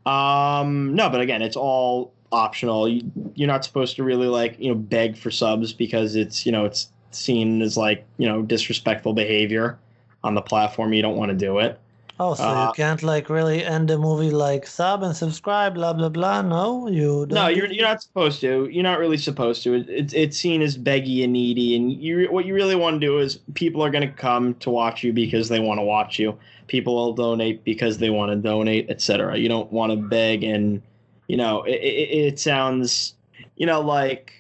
Um, 0.07 0.95
no, 0.95 1.09
but 1.09 1.21
again, 1.21 1.43
it's 1.43 1.57
all 1.57 2.13
optional. 2.33 2.89
You, 2.89 3.03
you're 3.35 3.49
not 3.49 3.65
supposed 3.65 3.97
to 3.97 4.05
really 4.05 4.27
like 4.27 4.59
you 4.59 4.69
know 4.69 4.75
beg 4.75 5.17
for 5.17 5.31
subs 5.31 5.73
because 5.73 6.17
it's 6.17 6.45
you 6.45 6.53
know 6.53 6.65
it's 6.65 6.91
seen 7.11 7.63
as 7.63 7.77
like 7.77 8.07
you 8.19 8.29
know 8.29 8.43
disrespectful 8.43 9.13
behavior 9.13 9.79
on 10.25 10.35
the 10.35 10.43
platform. 10.43 10.93
You 10.93 11.03
don't 11.03 11.17
want 11.17 11.31
to 11.31 11.37
do 11.37 11.59
it. 11.59 11.79
Oh, 12.23 12.35
so 12.35 12.45
Uh, 12.45 12.67
you 12.69 12.73
can't 12.75 13.02
like 13.02 13.29
really 13.29 13.64
end 13.64 13.88
the 13.88 13.99
movie 13.99 14.31
like 14.31 14.64
sub 14.64 15.02
and 15.02 15.14
subscribe, 15.17 15.75
blah 15.75 15.93
blah 15.93 16.09
blah. 16.09 16.41
No, 16.43 16.87
you. 16.87 17.26
Don't. 17.26 17.35
No, 17.35 17.49
you're 17.49 17.67
you're 17.67 17.87
not 17.87 18.00
supposed 18.00 18.41
to. 18.43 18.69
You're 18.71 18.85
not 18.85 19.00
really 19.00 19.17
supposed 19.17 19.64
to. 19.64 19.75
It, 19.75 19.88
it's 19.88 20.14
it's 20.14 20.37
seen 20.37 20.62
as 20.62 20.79
beggy 20.79 21.25
and 21.25 21.33
needy, 21.33 21.75
and 21.75 21.93
you 21.93 22.29
what 22.31 22.45
you 22.45 22.55
really 22.55 22.76
want 22.76 23.00
to 23.00 23.07
do 23.07 23.19
is 23.19 23.41
people 23.55 23.83
are 23.83 23.91
going 23.91 24.07
to 24.07 24.14
come 24.14 24.55
to 24.57 24.71
watch 24.71 25.02
you 25.02 25.12
because 25.12 25.49
they 25.49 25.59
want 25.59 25.79
to 25.81 25.85
watch 25.85 26.21
you. 26.21 26.38
People 26.69 26.95
will 26.95 27.12
donate 27.12 27.64
because 27.64 27.99
they 27.99 28.11
want 28.11 28.31
to 28.31 28.37
donate, 28.37 28.88
etc. 28.88 29.37
You 29.37 29.49
don't 29.49 29.73
want 29.73 29.91
to 29.91 29.97
beg, 29.97 30.45
and 30.45 30.81
you 31.26 31.37
know 31.37 31.64
it, 31.64 31.75
it, 31.75 32.09
it 32.29 32.38
sounds, 32.38 33.14
you 33.57 33.67
know, 33.67 33.81
like 33.81 34.33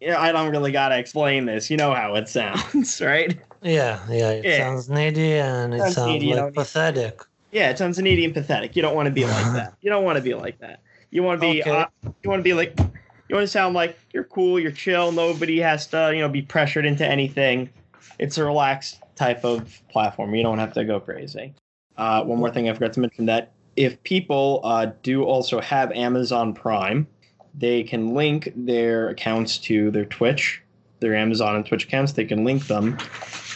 you 0.00 0.08
know, 0.10 0.18
I 0.18 0.30
don't 0.30 0.50
really 0.50 0.72
gotta 0.72 0.98
explain 0.98 1.46
this. 1.46 1.70
You 1.70 1.78
know 1.78 1.94
how 1.94 2.16
it 2.16 2.28
sounds, 2.28 3.00
right? 3.04 3.38
Yeah, 3.64 3.98
yeah. 4.10 4.30
It 4.30 4.44
Yeah. 4.44 4.58
sounds 4.58 4.88
needy 4.88 5.34
and 5.34 5.74
it 5.74 5.80
Sounds 5.80 5.94
sounds 5.94 6.22
needy, 6.22 6.34
like 6.34 6.54
pathetic. 6.54 7.20
Yeah, 7.50 7.70
it 7.70 7.78
sounds 7.78 7.98
needy 7.98 8.24
and 8.24 8.34
pathetic. 8.34 8.76
You 8.76 8.82
don't 8.82 8.94
want 8.94 9.06
to 9.10 9.12
be 9.12 9.24
like 9.24 9.52
that. 9.54 9.74
You 9.80 9.90
don't 9.90 10.04
want 10.04 10.16
to 10.16 10.22
be 10.22 10.34
like 10.34 10.58
that. 10.60 10.80
You 11.10 11.22
want 11.22 11.40
to 11.40 11.46
be. 11.52 11.62
Okay. 11.62 11.70
Uh, 11.70 11.86
you 12.22 12.30
want 12.30 12.40
to 12.40 12.44
be 12.44 12.52
like. 12.54 12.78
You 13.28 13.36
want 13.36 13.44
to 13.44 13.50
sound 13.50 13.74
like 13.74 13.98
you're 14.12 14.24
cool. 14.24 14.60
You're 14.60 14.70
chill. 14.70 15.10
Nobody 15.10 15.58
has 15.58 15.86
to, 15.88 16.12
you 16.14 16.20
know, 16.20 16.28
be 16.28 16.42
pressured 16.42 16.84
into 16.84 17.06
anything. 17.06 17.70
It's 18.18 18.36
a 18.36 18.44
relaxed 18.44 19.00
type 19.16 19.44
of 19.46 19.80
platform. 19.88 20.34
You 20.34 20.42
don't 20.42 20.58
have 20.58 20.74
to 20.74 20.84
go 20.84 21.00
crazy. 21.00 21.54
Uh, 21.96 22.22
one 22.22 22.38
more 22.38 22.50
thing 22.50 22.68
I 22.68 22.74
forgot 22.74 22.92
to 22.92 23.00
mention 23.00 23.24
that 23.26 23.52
if 23.76 24.00
people 24.02 24.60
uh, 24.62 24.90
do 25.02 25.24
also 25.24 25.58
have 25.62 25.90
Amazon 25.92 26.52
Prime, 26.52 27.06
they 27.54 27.82
can 27.82 28.12
link 28.14 28.52
their 28.54 29.08
accounts 29.08 29.56
to 29.58 29.90
their 29.90 30.04
Twitch, 30.04 30.62
their 31.00 31.16
Amazon 31.16 31.56
and 31.56 31.64
Twitch 31.64 31.84
accounts. 31.84 32.12
They 32.12 32.26
can 32.26 32.44
link 32.44 32.66
them, 32.66 32.98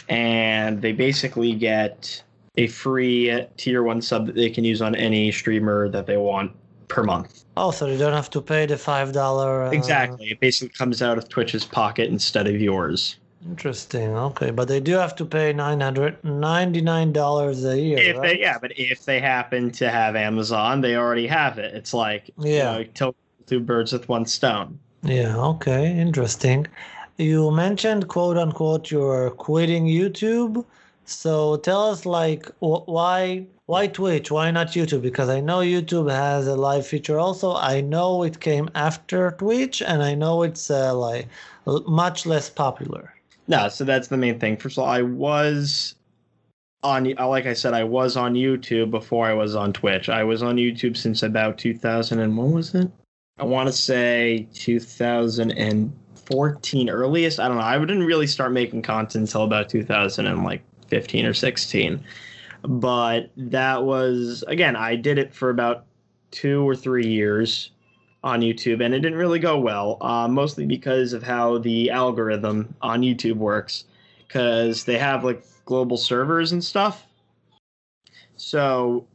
and 0.09 0.81
they 0.81 0.91
basically 0.91 1.53
get 1.53 2.21
a 2.57 2.67
free 2.67 3.45
tier 3.57 3.83
one 3.83 4.01
sub 4.01 4.25
that 4.25 4.35
they 4.35 4.49
can 4.49 4.63
use 4.63 4.81
on 4.81 4.95
any 4.95 5.31
streamer 5.31 5.87
that 5.89 6.05
they 6.07 6.17
want 6.17 6.51
per 6.87 7.03
month. 7.03 7.45
Oh, 7.55 7.71
so 7.71 7.85
you 7.85 7.97
don't 7.97 8.13
have 8.13 8.29
to 8.31 8.41
pay 8.41 8.65
the 8.65 8.77
five 8.77 9.13
dollar. 9.13 9.63
Uh, 9.63 9.71
Exactly. 9.71 10.27
It 10.31 10.39
basically 10.39 10.69
comes 10.69 11.01
out 11.01 11.17
of 11.17 11.29
Twitch's 11.29 11.63
pocket 11.65 12.09
instead 12.09 12.47
of 12.47 12.59
yours. 12.59 13.17
Interesting. 13.47 14.09
Okay, 14.15 14.51
but 14.51 14.67
they 14.67 14.81
do 14.81 14.93
have 14.93 15.15
to 15.15 15.25
pay 15.25 15.53
nine 15.53 15.79
hundred 15.79 16.21
ninety 16.25 16.81
nine 16.81 17.13
dollars 17.13 17.63
a 17.63 17.79
year. 17.79 17.97
If 17.97 18.17
right? 18.17 18.35
they, 18.35 18.39
yeah, 18.41 18.57
but 18.59 18.77
if 18.77 19.05
they 19.05 19.21
happen 19.21 19.71
to 19.71 19.89
have 19.89 20.15
Amazon, 20.17 20.81
they 20.81 20.95
already 20.95 21.27
have 21.27 21.57
it. 21.57 21.73
It's 21.73 21.93
like 21.93 22.31
Yeah. 22.37 22.79
you 22.79 22.89
know, 22.99 23.15
two 23.45 23.59
birds 23.61 23.93
with 23.93 24.09
one 24.09 24.25
stone. 24.25 24.77
Yeah, 25.03 25.37
okay, 25.37 25.97
interesting. 25.97 26.67
You 27.19 27.51
mentioned 27.51 28.07
quote 28.07 28.37
unquote 28.37 28.89
you're 28.91 29.31
quitting 29.31 29.87
YouTube. 29.87 30.63
So 31.03 31.57
tell 31.57 31.89
us 31.89 32.05
like 32.05 32.45
wh- 32.59 32.87
why 32.87 33.45
why 33.65 33.87
Twitch? 33.87 34.31
Why 34.31 34.51
not 34.51 34.67
YouTube? 34.67 35.01
Because 35.01 35.27
I 35.27 35.41
know 35.41 35.59
YouTube 35.59 36.09
has 36.09 36.47
a 36.47 36.55
live 36.55 36.87
feature 36.87 37.19
also. 37.19 37.57
I 37.57 37.81
know 37.81 38.23
it 38.23 38.39
came 38.39 38.69
after 38.73 39.31
Twitch 39.31 39.81
and 39.81 40.01
I 40.01 40.15
know 40.15 40.43
it's 40.43 40.71
uh, 40.71 40.95
like 40.95 41.27
much 41.65 42.25
less 42.25 42.49
popular. 42.49 43.13
No, 43.49 43.67
so 43.67 43.83
that's 43.83 44.07
the 44.07 44.15
main 44.15 44.39
thing. 44.39 44.55
First 44.55 44.77
of 44.77 44.85
all, 44.85 44.89
I 44.89 45.01
was 45.01 45.95
on, 46.83 47.03
like 47.15 47.47
I 47.47 47.53
said, 47.53 47.73
I 47.73 47.83
was 47.83 48.15
on 48.15 48.33
YouTube 48.33 48.91
before 48.91 49.25
I 49.25 49.33
was 49.33 49.57
on 49.57 49.73
Twitch. 49.73 50.07
I 50.07 50.23
was 50.23 50.41
on 50.41 50.55
YouTube 50.55 50.95
since 50.95 51.21
about 51.21 51.57
2000 51.57 52.17
and 52.17 52.37
when 52.37 52.53
was 52.53 52.73
it? 52.73 52.89
I 53.37 53.43
want 53.43 53.67
to 53.67 53.73
say 53.73 54.47
2014 56.29 56.89
earliest. 56.89 57.39
I 57.39 57.47
don't 57.47 57.57
know. 57.57 57.63
I 57.63 57.77
didn't 57.79 58.03
really 58.03 58.27
start 58.27 58.51
making 58.51 58.81
content 58.81 59.23
until 59.23 59.43
about 59.43 59.69
2015 59.69 61.25
or 61.25 61.33
16. 61.33 62.03
But 62.61 63.31
that 63.37 63.83
was 63.83 64.43
again, 64.47 64.75
I 64.75 64.95
did 64.95 65.17
it 65.17 65.33
for 65.33 65.49
about 65.49 65.85
two 66.31 66.67
or 66.67 66.75
three 66.75 67.07
years 67.07 67.71
on 68.23 68.41
YouTube, 68.41 68.83
and 68.83 68.93
it 68.93 68.99
didn't 68.99 69.17
really 69.17 69.39
go 69.39 69.57
well, 69.57 69.97
uh, 70.01 70.27
mostly 70.27 70.65
because 70.65 71.13
of 71.13 71.23
how 71.23 71.57
the 71.57 71.89
algorithm 71.89 72.75
on 72.81 73.01
YouTube 73.01 73.37
works, 73.37 73.85
because 74.27 74.83
they 74.83 74.97
have 74.97 75.23
like 75.23 75.43
global 75.65 75.95
servers 75.95 76.51
and 76.51 76.63
stuff. 76.63 77.05
So, 78.35 79.07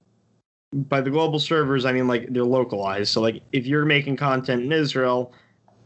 by 0.72 1.02
the 1.02 1.10
global 1.10 1.38
servers, 1.38 1.84
I 1.84 1.92
mean 1.92 2.08
like 2.08 2.32
they're 2.32 2.44
localized. 2.44 3.10
So, 3.12 3.20
like 3.20 3.42
if 3.52 3.66
you're 3.66 3.84
making 3.84 4.16
content 4.16 4.62
in 4.62 4.72
Israel, 4.72 5.32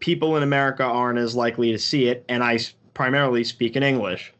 people 0.00 0.37
in 0.37 0.43
America 0.43 0.85
aren't 0.85 1.19
as 1.19 1.35
likely 1.35 1.73
to 1.73 1.78
see 1.78 2.07
it, 2.07 2.25
and 2.28 2.43
I 2.43 2.59
primarily 2.95 3.45
speak 3.45 3.76
in 3.76 3.83
English. 3.83 4.33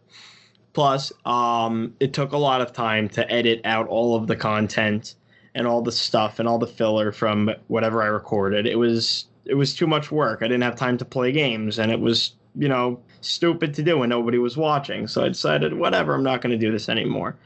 Plus, 0.73 1.13
um, 1.25 1.95
it 1.99 2.13
took 2.13 2.33
a 2.33 2.37
lot 2.37 2.61
of 2.61 2.73
time 2.73 3.09
to 3.11 3.31
edit 3.33 3.61
out 3.65 3.89
all 3.89 4.15
of 4.15 4.27
the 4.27 4.37
content 4.37 5.15
and 5.55 5.67
all 5.67 5.83
the 5.83 5.93
stuff 5.93 6.39
and 6.39 6.49
all 6.49 6.59
the 6.59 6.67
filler 6.67 7.11
from 7.11 7.51
whatever 7.67 8.03
I 8.03 8.07
recorded. 8.07 8.67
It 8.67 8.77
was 8.77 9.27
it 9.45 9.55
was 9.55 9.75
too 9.75 9.87
much 9.87 10.13
work. 10.13 10.41
I 10.43 10.47
didn't 10.47 10.63
have 10.63 10.77
time 10.77 10.99
to 10.99 11.05
play 11.05 11.33
games, 11.33 11.79
and 11.79 11.91
it 11.91 12.01
was 12.01 12.35
you 12.55 12.69
know 12.69 13.01
stupid 13.21 13.75
to 13.75 13.83
do 13.83 13.99
when 13.99 14.09
nobody 14.09 14.39
was 14.39 14.57
watching. 14.57 15.09
So 15.09 15.25
I 15.25 15.29
decided, 15.29 15.75
whatever, 15.75 16.15
I'm 16.15 16.23
not 16.23 16.43
going 16.43 16.53
to 16.53 16.67
do 16.67 16.71
this 16.71 16.89
anymore. 16.89 17.37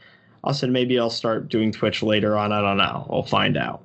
I 0.43 0.51
said 0.51 0.69
maybe 0.69 0.99
I'll 0.99 1.09
start 1.09 1.49
doing 1.49 1.71
Twitch 1.71 2.03
later 2.03 2.37
on. 2.37 2.51
I 2.51 2.61
don't 2.61 2.77
know. 2.77 3.07
I'll 3.09 3.23
find 3.23 3.57
out. 3.57 3.83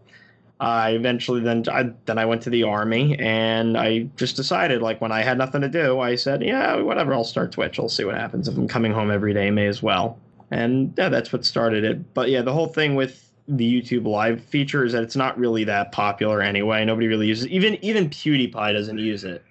I 0.61 0.91
eventually 0.91 1.41
then 1.41 1.65
I 1.71 1.91
then 2.07 2.19
I 2.19 2.25
went 2.25 2.43
to 2.43 2.50
the 2.50 2.65
army 2.65 3.17
and 3.19 3.77
I 3.77 4.09
just 4.17 4.35
decided 4.35 4.83
like 4.83 5.00
when 5.00 5.12
I 5.12 5.23
had 5.23 5.38
nothing 5.38 5.61
to 5.61 5.69
do, 5.69 6.00
I 6.00 6.17
said, 6.17 6.43
yeah, 6.43 6.77
whatever, 6.77 7.15
I'll 7.15 7.25
start 7.25 7.53
Twitch. 7.53 7.79
I'll 7.79 7.88
see 7.88 8.05
what 8.05 8.17
happens. 8.17 8.49
If 8.49 8.57
I'm 8.57 8.67
coming 8.67 8.93
home 8.93 9.11
every 9.11 9.33
day, 9.33 9.50
may 9.50 9.67
as 9.67 9.83
well. 9.83 10.19
And 10.50 10.93
yeah, 10.99 11.11
that's 11.11 11.33
what 11.33 11.45
started 11.45 11.85
it. 11.85 12.12
But 12.12 12.31
yeah, 12.31 12.43
the 12.43 12.53
whole 12.53 12.67
thing 12.67 12.97
with 12.97 13.31
the 13.47 13.81
YouTube 13.81 14.07
live 14.07 14.43
feature 14.45 14.85
is 14.85 14.93
that 14.93 15.03
it's 15.05 15.17
not 15.17 15.38
really 15.38 15.62
that 15.65 15.93
popular 15.93 16.43
anyway. 16.43 16.85
Nobody 16.85 17.07
really 17.07 17.29
uses 17.29 17.45
it. 17.45 17.53
Even 17.53 17.83
even 17.85 18.11
PewDiePie 18.11 18.73
doesn't 18.73 18.99
use 18.99 19.23
it. 19.23 19.45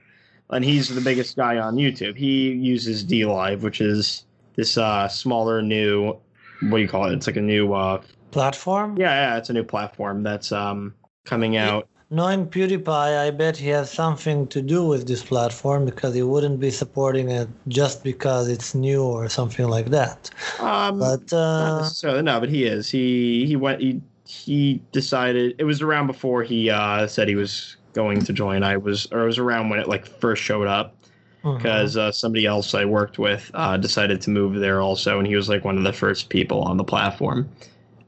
And 0.49 0.63
he's 0.63 0.89
the 0.93 1.01
biggest 1.01 1.37
guy 1.37 1.57
on 1.57 1.75
YouTube. 1.75 2.17
He 2.17 2.51
uses 2.51 3.03
D 3.03 3.25
Live, 3.25 3.63
which 3.63 3.79
is 3.79 4.25
this 4.55 4.77
uh 4.77 5.07
smaller 5.07 5.61
new 5.61 6.17
what 6.61 6.77
do 6.77 6.81
you 6.81 6.87
call 6.87 7.05
it? 7.05 7.13
It's 7.13 7.27
like 7.27 7.37
a 7.37 7.41
new 7.41 7.73
uh 7.73 8.01
Platform? 8.31 8.97
yeah, 8.97 9.31
yeah, 9.31 9.37
it's 9.37 9.49
a 9.49 9.53
new 9.53 9.63
platform 9.63 10.21
that's 10.21 10.51
um 10.51 10.93
coming 11.27 11.57
out. 11.57 11.87
Knowing 12.09 12.47
PewDiePie, 12.47 13.19
I 13.27 13.31
bet 13.31 13.57
he 13.57 13.67
has 13.67 13.91
something 13.91 14.47
to 14.47 14.61
do 14.61 14.87
with 14.87 15.05
this 15.07 15.23
platform 15.23 15.85
because 15.85 16.15
he 16.15 16.23
wouldn't 16.23 16.59
be 16.59 16.71
supporting 16.71 17.29
it 17.29 17.49
just 17.67 18.01
because 18.01 18.47
it's 18.47 18.73
new 18.73 19.03
or 19.03 19.27
something 19.27 19.67
like 19.67 19.87
that. 19.87 20.29
Um 20.59 20.99
But 20.99 21.33
uh, 21.33 21.81
necessarily, 21.81 22.21
no, 22.21 22.39
but 22.39 22.49
he 22.49 22.63
is. 22.63 22.89
He 22.89 23.45
he 23.45 23.55
went 23.57 23.81
he 23.81 24.01
he 24.25 24.81
decided 24.93 25.55
it 25.59 25.65
was 25.65 25.81
around 25.81 26.07
before 26.07 26.43
he 26.43 26.69
uh 26.69 27.07
said 27.07 27.27
he 27.27 27.35
was 27.35 27.75
going 27.93 28.21
to 28.23 28.31
join. 28.33 28.63
I 28.63 28.77
was 28.77 29.07
or 29.11 29.23
it 29.23 29.25
was 29.25 29.37
around 29.37 29.69
when 29.69 29.79
it 29.79 29.87
like 29.89 30.05
first 30.07 30.41
showed 30.41 30.67
up 30.67 30.95
because 31.43 31.95
uh, 31.97 32.11
somebody 32.11 32.45
else 32.45 32.73
I 32.73 32.85
worked 32.85 33.19
with 33.19 33.51
uh, 33.53 33.77
decided 33.77 34.21
to 34.21 34.29
move 34.29 34.55
there 34.59 34.81
also, 34.81 35.17
and 35.19 35.27
he 35.27 35.35
was 35.35 35.47
like 35.49 35.63
one 35.63 35.77
of 35.77 35.83
the 35.83 35.93
first 35.93 36.29
people 36.29 36.61
on 36.61 36.77
the 36.77 36.83
platform. 36.83 37.49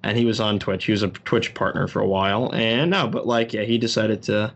And 0.03 0.17
he 0.17 0.25
was 0.25 0.39
on 0.39 0.59
Twitch. 0.59 0.85
He 0.85 0.91
was 0.91 1.03
a 1.03 1.09
Twitch 1.09 1.53
partner 1.53 1.87
for 1.87 1.99
a 1.99 2.07
while, 2.07 2.53
and 2.53 2.89
no, 2.89 3.07
but 3.07 3.27
like 3.27 3.51
yeah, 3.53 3.63
he 3.63 3.77
decided 3.77 4.21
to 4.23 4.53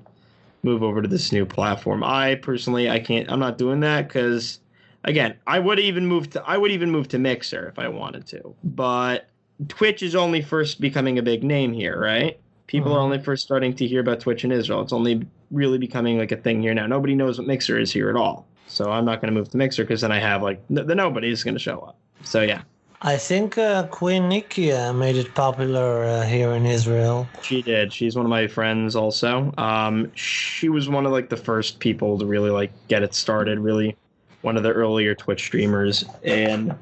move 0.63 0.81
over 0.83 1.01
to 1.01 1.07
this 1.07 1.31
new 1.33 1.45
platform. 1.45 2.03
I 2.03 2.35
personally, 2.35 2.89
I 2.89 3.00
can't. 3.00 3.29
I'm 3.29 3.39
not 3.39 3.57
doing 3.57 3.81
that 3.81 4.07
because, 4.07 4.59
again, 5.03 5.35
I 5.45 5.59
would 5.59 5.79
even 5.79 6.07
move 6.07 6.29
to. 6.31 6.43
I 6.47 6.57
would 6.57 6.71
even 6.71 6.89
move 6.89 7.09
to 7.09 7.19
Mixer 7.19 7.67
if 7.67 7.77
I 7.77 7.89
wanted 7.89 8.25
to, 8.27 8.55
but 8.63 9.27
Twitch 9.67 10.01
is 10.01 10.15
only 10.15 10.41
first 10.41 10.79
becoming 10.79 11.19
a 11.19 11.21
big 11.23 11.43
name 11.43 11.73
here, 11.73 12.00
right? 12.00 12.39
People 12.67 12.93
are 12.93 13.00
Mhm. 13.00 13.03
only 13.03 13.19
first 13.19 13.43
starting 13.43 13.73
to 13.75 13.85
hear 13.85 14.00
about 14.00 14.21
Twitch 14.21 14.45
in 14.45 14.51
Israel. 14.51 14.81
It's 14.81 14.93
only 14.93 15.27
really 15.51 15.77
becoming 15.77 16.17
like 16.17 16.31
a 16.31 16.38
thing 16.38 16.62
here 16.62 16.73
now. 16.73 16.88
Nobody 16.88 17.13
knows 17.15 17.38
what 17.38 17.45
Mixer 17.47 17.77
is 17.77 17.91
here 17.91 18.09
at 18.09 18.15
all. 18.15 18.47
So 18.67 18.89
I'm 18.89 19.03
not 19.05 19.21
going 19.21 19.31
to 19.31 19.38
move 19.38 19.50
to 19.50 19.57
Mixer 19.57 19.83
because 19.83 20.01
then 20.01 20.12
I 20.13 20.19
have 20.19 20.41
like 20.41 20.62
the, 20.69 20.83
the 20.83 20.95
nobody's 20.95 21.43
going 21.43 21.53
to 21.53 21.59
show 21.59 21.79
up. 21.79 21.97
So 22.23 22.41
yeah, 22.41 22.62
I 23.05 23.17
think 23.17 23.57
uh, 23.57 23.88
Queen 23.88 24.24
Nikia 24.24 24.98
made 24.98 25.17
it 25.17 25.36
popular 25.36 26.05
uh, 26.05 26.24
here 26.24 26.53
in 26.53 26.65
Israel. 26.65 27.27
she 27.41 27.62
did. 27.62 27.91
She's 27.91 28.15
one 28.15 28.25
of 28.25 28.29
my 28.29 28.48
friends 28.48 28.95
also. 28.95 29.53
Um, 29.57 30.10
she 30.15 30.69
was 30.69 30.88
one 30.88 31.05
of 31.05 31.12
like 31.12 31.27
the 31.27 31.36
first 31.38 31.79
people 31.79 32.17
to 32.17 32.25
really 32.25 32.50
like 32.50 32.72
get 32.88 33.03
it 33.03 33.13
started. 33.13 33.60
Really, 33.60 33.98
one 34.41 34.55
of 34.55 34.63
the 34.63 34.72
earlier 34.72 35.15
Twitch 35.15 35.43
streamers, 35.43 36.05
in 36.24 36.74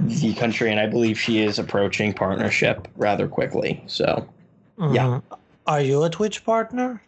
the 0.00 0.34
country, 0.34 0.70
and 0.70 0.78
I 0.78 0.86
believe 0.86 1.18
she 1.18 1.42
is 1.42 1.58
approaching 1.58 2.12
partnership 2.12 2.86
rather 2.96 3.26
quickly. 3.26 3.82
So, 3.86 4.28
yeah. 4.78 5.06
Mhm. 5.06 5.22
Are 5.66 5.80
you 5.80 6.02
a 6.02 6.10
Twitch 6.10 6.44
partner? 6.44 7.00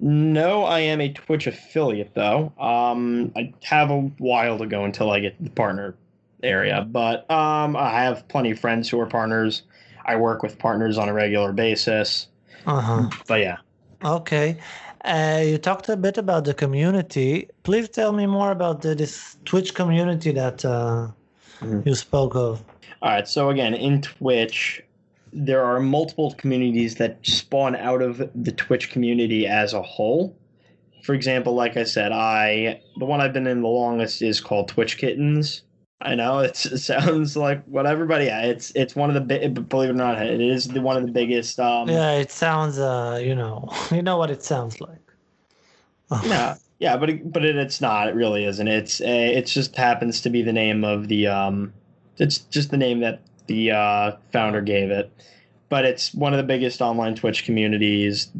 no, 0.00 0.64
I 0.64 0.80
am 0.80 1.00
a 1.00 1.10
Twitch 1.10 1.46
affiliate 1.46 2.12
though. 2.14 2.52
Um, 2.58 3.32
I 3.36 3.54
have 3.62 3.90
a 3.90 4.00
while 4.18 4.58
to 4.58 4.66
go 4.66 4.84
until 4.84 5.10
I 5.10 5.20
get 5.20 5.42
the 5.42 5.48
partner 5.48 5.94
area, 6.42 6.86
but 6.90 7.30
um, 7.30 7.76
I 7.76 7.90
have 8.02 8.26
plenty 8.28 8.50
of 8.50 8.58
friends 8.58 8.88
who 8.88 9.00
are 9.00 9.06
partners. 9.06 9.62
I 10.04 10.16
work 10.16 10.42
with 10.42 10.58
partners 10.58 10.98
on 10.98 11.08
a 11.08 11.12
regular 11.12 11.52
basis. 11.52 12.28
Uh 12.66 12.80
huh. 12.80 13.10
But 13.28 13.40
yeah, 13.40 13.56
Okay. 14.04 14.56
Uh, 15.04 15.42
you 15.44 15.58
talked 15.58 15.88
a 15.88 15.96
bit 15.96 16.16
about 16.16 16.44
the 16.44 16.54
community. 16.54 17.48
Please 17.64 17.88
tell 17.88 18.12
me 18.12 18.26
more 18.26 18.52
about 18.52 18.82
the, 18.82 18.94
this 18.94 19.36
Twitch 19.44 19.74
community 19.74 20.30
that 20.32 20.64
uh, 20.64 21.08
Mhm. 21.60 21.84
you 21.86 21.94
spoke 21.94 22.34
of. 22.36 22.62
All 23.02 23.10
right. 23.10 23.26
So 23.26 23.50
again, 23.50 23.74
in 23.74 24.00
Twitch, 24.02 24.80
there 25.32 25.64
are 25.64 25.80
multiple 25.80 26.32
communities 26.34 26.96
that 26.96 27.18
spawn 27.22 27.74
out 27.74 28.00
of 28.02 28.30
the 28.34 28.52
Twitch 28.52 28.90
community 28.90 29.46
as 29.46 29.72
a 29.72 29.82
whole. 29.82 30.36
For 31.02 31.14
example, 31.14 31.54
like 31.54 31.76
I 31.76 31.82
said, 31.84 32.12
I 32.12 32.80
the 32.98 33.04
one 33.04 33.20
I've 33.20 33.32
been 33.32 33.46
in 33.48 33.62
the 33.62 33.68
longest 33.68 34.22
is 34.22 34.40
called 34.40 34.68
Twitch 34.68 34.98
Kittens. 34.98 35.62
I 36.02 36.14
know 36.14 36.40
it's, 36.40 36.66
it 36.66 36.78
sounds 36.92 37.36
like 37.36 37.64
what 37.64 37.86
everybody. 37.86 38.26
Yeah, 38.26 38.42
it's 38.42 38.72
it's 38.74 38.94
one 38.96 39.08
of 39.10 39.14
the 39.14 39.20
big. 39.20 39.68
Believe 39.68 39.90
it 39.90 39.92
or 39.92 39.96
not, 39.96 40.20
it 40.20 40.40
is 40.40 40.68
the, 40.68 40.80
one 40.80 40.96
of 40.96 41.06
the 41.06 41.12
biggest. 41.12 41.58
Um, 41.60 41.88
Yeah, 41.88 42.12
it 42.12 42.30
sounds, 42.30 42.78
uh, 42.78 43.20
you 43.22 43.34
know, 43.34 43.68
you 43.90 44.02
know 44.02 44.16
what 44.16 44.30
it 44.30 44.42
sounds 44.42 44.80
like. 44.80 44.98
Yeah, 46.24 46.56
yeah, 46.78 46.96
but 46.98 47.08
it, 47.08 47.32
but 47.32 47.42
it, 47.42 47.56
it's 47.56 47.80
not. 47.80 48.08
It 48.08 48.14
really 48.14 48.44
isn't. 48.44 48.68
It's 48.68 49.00
uh, 49.00 49.04
it 49.06 49.46
just 49.46 49.74
happens 49.76 50.20
to 50.22 50.30
be 50.30 50.42
the 50.42 50.52
name 50.52 50.84
of 50.84 51.08
the 51.08 51.26
um. 51.28 51.72
It's 52.18 52.38
just 52.38 52.70
the 52.70 52.76
name 52.76 53.00
that 53.00 53.22
the 53.46 53.70
uh, 53.70 54.12
founder 54.30 54.60
gave 54.60 54.90
it, 54.90 55.10
but 55.70 55.86
it's 55.86 56.12
one 56.12 56.34
of 56.34 56.36
the 56.36 56.42
biggest 56.42 56.82
online 56.82 57.14
Twitch 57.14 57.44
communities. 57.44 58.30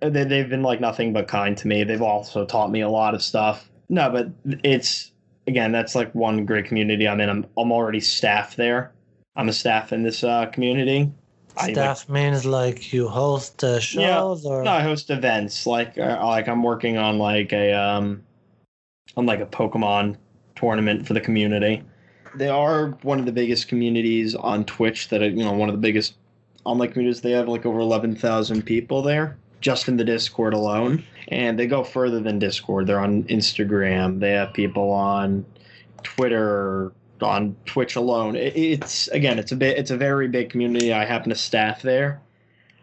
They 0.00 0.24
they've 0.24 0.48
been 0.48 0.62
like 0.62 0.80
nothing 0.80 1.14
but 1.14 1.28
kind 1.28 1.56
to 1.56 1.66
me. 1.66 1.82
They've 1.84 2.02
also 2.02 2.44
taught 2.44 2.70
me 2.70 2.82
a 2.82 2.90
lot 2.90 3.14
of 3.14 3.22
stuff. 3.22 3.70
No, 3.88 4.10
but 4.10 4.28
it's 4.62 5.10
again 5.46 5.72
that's 5.72 5.94
like 5.94 6.14
one 6.14 6.44
great 6.44 6.66
community 6.66 7.08
I'm 7.08 7.20
in. 7.20 7.28
I'm 7.28 7.46
I'm 7.56 7.72
already 7.72 8.00
staff 8.00 8.56
there. 8.56 8.92
I'm 9.36 9.48
a 9.48 9.52
staff 9.52 9.92
in 9.92 10.02
this 10.02 10.22
uh, 10.22 10.46
community. 10.46 11.10
I, 11.56 11.66
like, 11.66 11.74
Staff 11.74 12.08
means 12.08 12.44
like 12.44 12.92
you 12.92 13.08
host 13.08 13.62
uh, 13.62 13.78
shows 13.78 14.44
or 14.44 14.64
No, 14.64 14.72
I 14.72 14.82
host 14.82 15.10
events. 15.10 15.66
Like 15.66 15.96
uh, 15.98 16.20
like 16.24 16.48
I'm 16.48 16.62
working 16.62 16.98
on 16.98 17.18
like 17.18 17.52
a 17.52 17.72
um 17.72 18.22
on 19.16 19.26
like 19.26 19.40
a 19.40 19.46
Pokemon 19.46 20.16
tournament 20.56 21.06
for 21.06 21.14
the 21.14 21.20
community. 21.20 21.82
They 22.34 22.48
are 22.48 22.88
one 23.02 23.20
of 23.20 23.26
the 23.26 23.32
biggest 23.32 23.68
communities 23.68 24.34
on 24.34 24.64
Twitch. 24.64 25.08
That 25.08 25.22
are, 25.22 25.28
you 25.28 25.44
know 25.44 25.52
one 25.52 25.68
of 25.68 25.74
the 25.74 25.80
biggest 25.80 26.14
online 26.64 26.90
communities. 26.90 27.20
They 27.20 27.32
have 27.32 27.48
like 27.48 27.64
over 27.64 27.78
eleven 27.78 28.16
thousand 28.16 28.62
people 28.62 29.02
there 29.02 29.36
just 29.60 29.88
in 29.88 29.96
the 29.96 30.04
Discord 30.04 30.54
alone, 30.54 31.04
and 31.28 31.58
they 31.58 31.66
go 31.66 31.84
further 31.84 32.20
than 32.20 32.38
Discord. 32.38 32.86
They're 32.86 33.00
on 33.00 33.24
Instagram. 33.24 34.20
They 34.20 34.32
have 34.32 34.52
people 34.52 34.90
on 34.90 35.44
Twitter, 36.02 36.92
on 37.20 37.56
Twitch 37.64 37.96
alone. 37.96 38.36
It, 38.36 38.56
it's 38.56 39.08
again, 39.08 39.38
it's 39.38 39.52
a 39.52 39.56
bit, 39.56 39.78
it's 39.78 39.90
a 39.90 39.96
very 39.96 40.28
big 40.28 40.50
community. 40.50 40.92
I 40.92 41.04
happen 41.04 41.30
to 41.30 41.36
staff 41.36 41.82
there. 41.82 42.20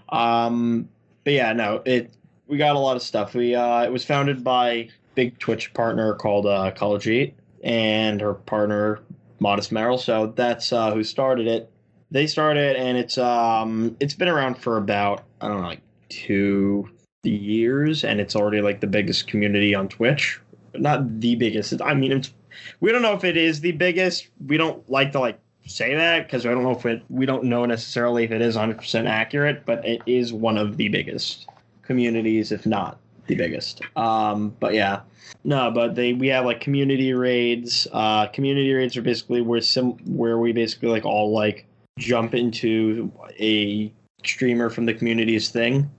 Um, 0.10 0.90
but 1.24 1.34
yeah, 1.34 1.54
no, 1.54 1.82
it 1.86 2.14
we 2.48 2.58
got 2.58 2.76
a 2.76 2.80
lot 2.80 2.96
of 2.96 3.02
stuff. 3.02 3.34
We 3.34 3.56
uh, 3.56 3.84
it 3.84 3.92
was 3.92 4.04
founded 4.04 4.44
by 4.44 4.90
big 5.16 5.40
Twitch 5.40 5.74
partner 5.74 6.14
called 6.16 6.46
uh, 6.46 6.72
College 6.72 7.08
Eat 7.08 7.36
and 7.64 8.20
her 8.20 8.34
partner 8.34 9.00
Modest 9.40 9.72
Merrill. 9.72 9.98
So 9.98 10.34
that's 10.36 10.74
uh, 10.74 10.94
who 10.94 11.04
started 11.04 11.48
it. 11.48 11.72
They 12.12 12.28
started, 12.28 12.76
and 12.76 12.98
it's 12.98 13.18
um 13.18 13.96
it's 14.00 14.14
been 14.14 14.28
around 14.28 14.56
for 14.56 14.78
about 14.78 15.24
I 15.40 15.48
don't 15.48 15.62
know 15.62 15.68
like 15.68 15.82
two 16.10 16.90
years, 17.30 18.04
and 18.04 18.20
it's 18.20 18.36
already 18.36 18.62
like 18.62 18.80
the 18.82 18.88
biggest 18.88 19.28
community 19.28 19.76
on 19.76 19.88
Twitch. 19.88 20.40
Not 20.74 21.20
the 21.20 21.36
biggest. 21.36 21.82
I 21.82 21.94
mean, 21.94 22.12
it's 22.12 22.34
we 22.80 22.92
don't 22.92 23.02
know 23.02 23.14
if 23.14 23.24
it 23.24 23.38
is 23.38 23.62
the 23.62 23.72
biggest. 23.72 24.28
We 24.48 24.58
don't 24.58 24.88
like 24.90 25.12
to 25.14 25.20
like 25.20 25.40
say 25.66 25.96
that 25.96 26.26
because 26.26 26.46
I 26.46 26.50
don't 26.50 26.64
know 26.64 26.72
if 26.72 26.86
it. 26.86 27.04
We 27.10 27.26
don't 27.26 27.46
know 27.46 27.66
necessarily 27.66 28.24
if 28.24 28.32
it 28.32 28.42
is 28.42 28.56
100 28.56 28.78
percent 28.78 29.08
accurate, 29.08 29.66
but 29.66 29.86
it 29.86 30.02
is 30.06 30.34
one 30.34 30.58
of 30.58 30.78
the 30.78 30.90
biggest 30.90 31.48
communities, 31.84 32.52
if 32.52 32.66
not 32.66 33.00
the 33.28 33.36
biggest. 33.36 33.82
Um, 33.96 34.56
but 34.60 34.74
yeah, 34.74 35.02
no, 35.44 35.72
but 35.72 35.96
they 35.96 36.14
we 36.14 36.28
have 36.28 36.46
like 36.46 36.62
community 36.62 37.14
raids. 37.14 37.88
Uh, 37.92 38.28
community 38.28 38.74
raids 38.74 38.96
are 38.98 39.02
basically 39.02 39.42
where 39.42 39.62
some 39.62 39.94
where 40.06 40.38
we 40.38 40.52
basically 40.52 40.90
like 40.90 41.06
all 41.06 41.32
like 41.34 41.66
jump 41.98 42.34
into 42.34 43.12
a 43.40 43.92
streamer 44.26 44.70
from 44.70 44.86
the 44.86 44.94
community's 44.94 45.50
thing. 45.50 45.90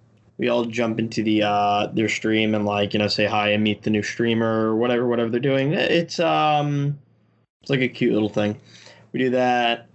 We 0.42 0.48
all 0.48 0.64
jump 0.64 0.98
into 0.98 1.22
the 1.22 1.44
uh 1.44 1.86
their 1.92 2.08
stream 2.08 2.56
and 2.56 2.66
like 2.66 2.94
you 2.94 2.98
know 2.98 3.06
say 3.06 3.26
hi 3.26 3.50
and 3.50 3.62
meet 3.62 3.84
the 3.84 3.90
new 3.90 4.02
streamer 4.02 4.66
or 4.66 4.74
whatever 4.74 5.06
whatever 5.06 5.30
they're 5.30 5.38
doing. 5.38 5.72
It's 5.72 6.18
um 6.18 6.98
it's 7.60 7.70
like 7.70 7.80
a 7.80 7.86
cute 7.86 8.12
little 8.12 8.28
thing. 8.28 8.58
We 9.12 9.20
do 9.20 9.30
that. 9.30 9.86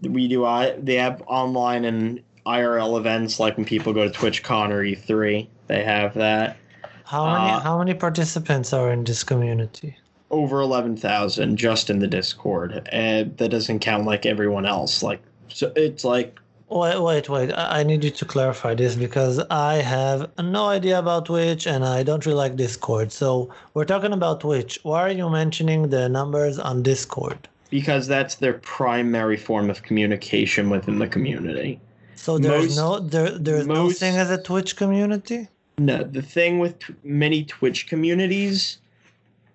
We 0.00 0.28
do 0.28 0.46
I 0.46 0.70
they 0.78 0.94
have 0.94 1.22
online 1.26 1.84
and 1.84 2.22
IRL 2.46 2.98
events 2.98 3.38
like 3.38 3.58
when 3.58 3.66
people 3.66 3.92
go 3.92 4.08
to 4.08 4.18
TwitchCon 4.18 4.70
or 4.70 4.82
E3. 4.82 5.46
They 5.66 5.84
have 5.84 6.14
that. 6.14 6.56
how 7.04 7.26
many 7.26 7.50
uh, 7.50 7.60
how 7.60 7.76
many 7.76 7.92
participants 7.92 8.72
are 8.72 8.90
in 8.90 9.04
this 9.04 9.22
community? 9.22 9.98
over 10.30 10.62
11,000 10.62 11.58
just 11.58 11.90
in 11.90 11.98
the 11.98 12.06
Discord. 12.06 12.88
And 12.90 13.36
that 13.36 13.50
doesn't 13.50 13.80
count 13.80 14.06
like 14.06 14.24
everyone 14.24 14.64
else. 14.64 15.02
Like, 15.02 15.20
so 15.48 15.70
it's 15.76 16.06
like, 16.06 16.40
Wait, 16.74 16.98
wait, 17.02 17.28
wait. 17.28 17.52
I 17.52 17.80
I 17.80 17.82
need 17.82 18.02
you 18.02 18.10
to 18.10 18.24
clarify 18.24 18.74
this 18.74 18.94
because 18.94 19.38
I 19.50 19.74
have 19.74 20.30
no 20.38 20.64
idea 20.68 20.98
about 20.98 21.26
Twitch 21.26 21.66
and 21.66 21.84
I 21.84 22.02
don't 22.02 22.24
really 22.24 22.38
like 22.44 22.56
Discord. 22.56 23.12
So 23.12 23.50
we're 23.74 23.84
talking 23.84 24.12
about 24.14 24.40
Twitch. 24.40 24.78
Why 24.82 25.00
are 25.02 25.10
you 25.10 25.28
mentioning 25.28 25.90
the 25.90 26.08
numbers 26.08 26.58
on 26.58 26.82
Discord? 26.82 27.48
because 27.80 28.06
that's 28.06 28.34
their 28.34 28.52
primary 28.80 29.38
form 29.48 29.70
of 29.70 29.82
communication 29.82 30.68
within 30.68 30.98
the 30.98 31.08
community. 31.08 31.80
So 32.16 32.36
there's 32.36 32.76
Most- 32.76 32.76
no 32.76 32.98
there 33.14 33.30
there's 33.46 33.66
no 33.66 33.84
most- 33.84 33.98
thing 34.00 34.16
as 34.16 34.30
a 34.30 34.36
Twitch 34.48 34.76
community? 34.76 35.48
No, 35.78 35.96
the 36.04 36.20
thing 36.20 36.58
with 36.58 36.78
t- 36.80 36.94
many 37.02 37.44
Twitch 37.44 37.86
communities 37.88 38.76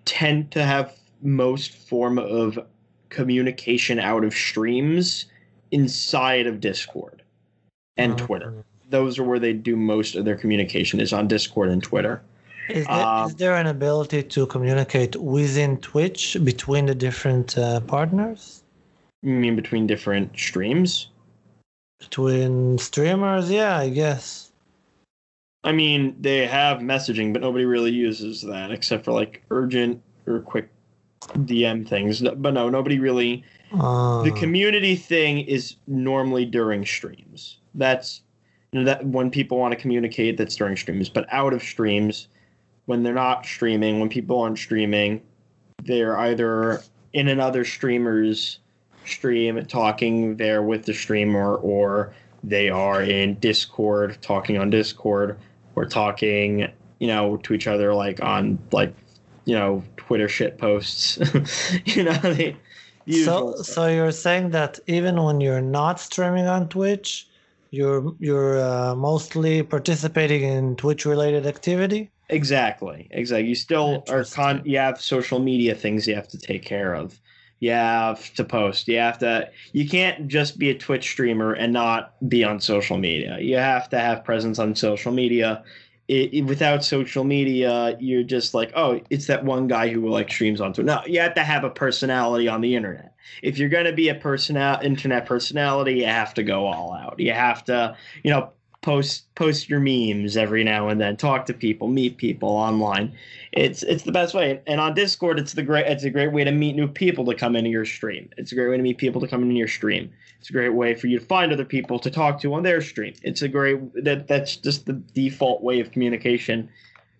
tend 0.05 0.49
to 0.51 0.63
have 0.63 0.85
most 1.21 1.71
form 1.89 2.17
of 2.17 2.57
communication 3.09 3.99
out 3.99 4.23
of 4.23 4.33
streams 4.33 5.25
inside 5.71 6.47
of 6.47 6.59
Discord 6.59 7.21
and 7.97 8.13
Uh, 8.13 8.25
Twitter. 8.25 8.53
Those 8.89 9.19
are 9.19 9.23
where 9.23 9.39
they 9.39 9.53
do 9.53 9.75
most 9.75 10.15
of 10.15 10.25
their 10.25 10.35
communication 10.35 10.99
is 10.99 11.11
on 11.11 11.27
Discord 11.27 11.69
and 11.69 11.83
Twitter. 11.83 12.21
Is 12.69 12.85
there, 12.85 13.05
Um, 13.05 13.29
is 13.29 13.35
there 13.35 13.55
an 13.55 13.67
ability 13.67 14.23
to 14.23 14.45
communicate 14.45 15.15
within 15.15 15.77
Twitch 15.77 16.37
between 16.43 16.85
the 16.85 16.95
different 16.95 17.57
uh, 17.57 17.79
partners? 17.81 18.63
You 19.23 19.33
mean 19.33 19.55
between 19.55 19.87
different 19.87 20.37
streams? 20.37 21.09
Between 21.99 22.77
streamers? 22.77 23.49
Yeah, 23.49 23.77
I 23.77 23.89
guess. 23.89 24.51
I 25.63 25.71
mean, 25.71 26.15
they 26.21 26.45
have 26.45 26.79
messaging, 26.79 27.33
but 27.33 27.41
nobody 27.41 27.65
really 27.65 27.91
uses 27.91 28.41
that 28.43 28.71
except 28.71 29.05
for 29.05 29.11
like 29.11 29.43
urgent 29.49 30.01
or 30.25 30.39
quick 30.41 30.69
DM 31.39 31.87
things. 31.87 32.21
But 32.21 32.53
no, 32.53 32.69
nobody 32.69 32.99
really. 32.99 33.43
Uh, 33.73 34.23
The 34.23 34.31
community 34.31 34.95
thing 34.95 35.39
is 35.39 35.75
normally 35.87 36.45
during 36.45 36.85
streams. 36.85 37.57
That's 37.75 38.21
you 38.71 38.79
know 38.79 38.85
that 38.85 39.05
when 39.05 39.31
people 39.31 39.57
want 39.57 39.73
to 39.73 39.79
communicate, 39.79 40.37
that's 40.37 40.55
during 40.55 40.75
streams. 40.75 41.09
But 41.09 41.25
out 41.31 41.53
of 41.53 41.63
streams, 41.63 42.27
when 42.85 43.03
they're 43.03 43.13
not 43.13 43.45
streaming, 43.45 43.99
when 43.99 44.09
people 44.09 44.39
aren't 44.39 44.57
streaming, 44.57 45.21
they're 45.83 46.17
either 46.17 46.81
in 47.13 47.27
another 47.27 47.63
streamer's 47.63 48.59
stream 49.05 49.63
talking 49.65 50.35
there 50.37 50.61
with 50.61 50.85
the 50.85 50.93
streamer, 50.93 51.55
or 51.55 52.13
they 52.43 52.69
are 52.69 53.01
in 53.01 53.35
Discord 53.35 54.17
talking 54.21 54.57
on 54.57 54.69
Discord, 54.69 55.37
or 55.75 55.85
talking, 55.85 56.69
you 56.99 57.07
know, 57.07 57.37
to 57.37 57.53
each 57.53 57.67
other 57.67 57.93
like 57.93 58.21
on 58.21 58.59
like, 58.71 58.93
you 59.45 59.55
know, 59.55 59.83
Twitter 59.97 60.27
shit 60.27 60.57
posts. 60.57 61.19
you 61.85 62.03
know, 62.03 62.13
they. 62.13 62.55
So, 63.11 63.53
stuff. 63.53 63.65
so 63.65 63.87
you're 63.87 64.11
saying 64.11 64.51
that 64.51 64.79
even 64.87 65.21
when 65.23 65.41
you're 65.41 65.61
not 65.61 65.99
streaming 65.99 66.47
on 66.47 66.69
Twitch, 66.69 67.27
you're 67.71 68.13
you're 68.19 68.59
uh, 68.59 68.95
mostly 68.95 69.63
participating 69.63 70.43
in 70.43 70.75
Twitch-related 70.75 71.45
activity? 71.45 72.11
Exactly. 72.29 73.07
Exactly. 73.11 73.47
You 73.47 73.55
still 73.55 74.03
are 74.09 74.23
con. 74.23 74.61
You 74.65 74.77
have 74.77 75.01
social 75.01 75.39
media 75.39 75.75
things 75.75 76.07
you 76.07 76.15
have 76.15 76.27
to 76.29 76.37
take 76.37 76.63
care 76.63 76.93
of. 76.93 77.19
You 77.59 77.71
have 77.71 78.33
to 78.35 78.43
post. 78.43 78.87
You 78.87 78.97
have 78.99 79.17
to. 79.19 79.49
You 79.71 79.87
can't 79.87 80.27
just 80.27 80.59
be 80.59 80.69
a 80.69 80.77
Twitch 80.77 81.09
streamer 81.09 81.53
and 81.53 81.73
not 81.73 82.13
be 82.29 82.43
on 82.43 82.59
social 82.59 82.97
media. 82.97 83.39
You 83.39 83.57
have 83.57 83.89
to 83.89 83.99
have 83.99 84.23
presence 84.23 84.59
on 84.59 84.75
social 84.75 85.11
media 85.11 85.63
it, 86.07 86.33
it- 86.33 86.41
without 86.43 86.83
social 86.83 87.23
media, 87.23 87.97
you're 87.99 88.23
just 88.23 88.53
like, 88.53 88.71
oh, 88.75 88.99
it's 89.09 89.27
that 89.27 89.43
one 89.43 89.67
guy 89.67 89.89
who 89.89 90.07
like 90.09 90.29
streams 90.31 90.61
onto 90.61 90.81
it. 90.81 90.85
No, 90.85 91.01
you 91.05 91.19
have 91.19 91.33
to 91.35 91.43
have 91.43 91.63
a 91.63 91.69
personality 91.69 92.47
on 92.47 92.61
the 92.61 92.75
internet. 92.75 93.13
If 93.43 93.57
you're 93.57 93.69
gonna 93.69 93.93
be 93.93 94.09
a 94.09 94.15
personal 94.15 94.79
internet 94.81 95.25
personality, 95.25 95.95
you 95.95 96.05
have 96.05 96.33
to 96.35 96.43
go 96.43 96.65
all 96.65 96.93
out. 96.93 97.19
You 97.19 97.33
have 97.33 97.63
to, 97.65 97.97
you 98.23 98.31
know, 98.31 98.51
post 98.81 99.33
post 99.35 99.69
your 99.69 99.79
memes 99.79 100.37
every 100.37 100.63
now 100.63 100.87
and 100.89 101.01
then, 101.01 101.17
talk 101.17 101.45
to 101.45 101.53
people, 101.53 101.87
meet 101.87 102.17
people 102.17 102.49
online. 102.49 103.13
It's 103.51 103.83
it's 103.83 104.03
the 104.03 104.11
best 104.11 104.33
way. 104.33 104.61
And 104.67 104.79
on 104.79 104.93
Discord, 104.93 105.39
it's 105.39 105.53
the 105.53 105.63
great 105.63 105.87
it's 105.87 106.03
a 106.03 106.09
great 106.09 106.31
way 106.31 106.43
to 106.43 106.51
meet 106.51 106.75
new 106.75 106.87
people 106.87 107.25
to 107.25 107.35
come 107.35 107.55
into 107.55 107.69
your 107.69 107.85
stream. 107.85 108.29
It's 108.37 108.51
a 108.51 108.55
great 108.55 108.69
way 108.69 108.77
to 108.77 108.83
meet 108.83 108.97
people 108.97 109.21
to 109.21 109.27
come 109.27 109.43
into 109.43 109.55
your 109.55 109.67
stream. 109.67 110.11
It's 110.39 110.49
a 110.49 110.53
great 110.53 110.73
way 110.73 110.95
for 110.95 111.07
you 111.07 111.19
to 111.19 111.25
find 111.25 111.51
other 111.51 111.65
people 111.65 111.99
to 111.99 112.11
talk 112.11 112.39
to 112.41 112.53
on 112.53 112.63
their 112.63 112.81
stream. 112.81 113.13
It's 113.23 113.41
a 113.41 113.47
great 113.47 114.03
that 114.03 114.27
that's 114.27 114.55
just 114.55 114.85
the 114.85 114.93
default 114.93 115.61
way 115.63 115.79
of 115.79 115.91
communication 115.91 116.69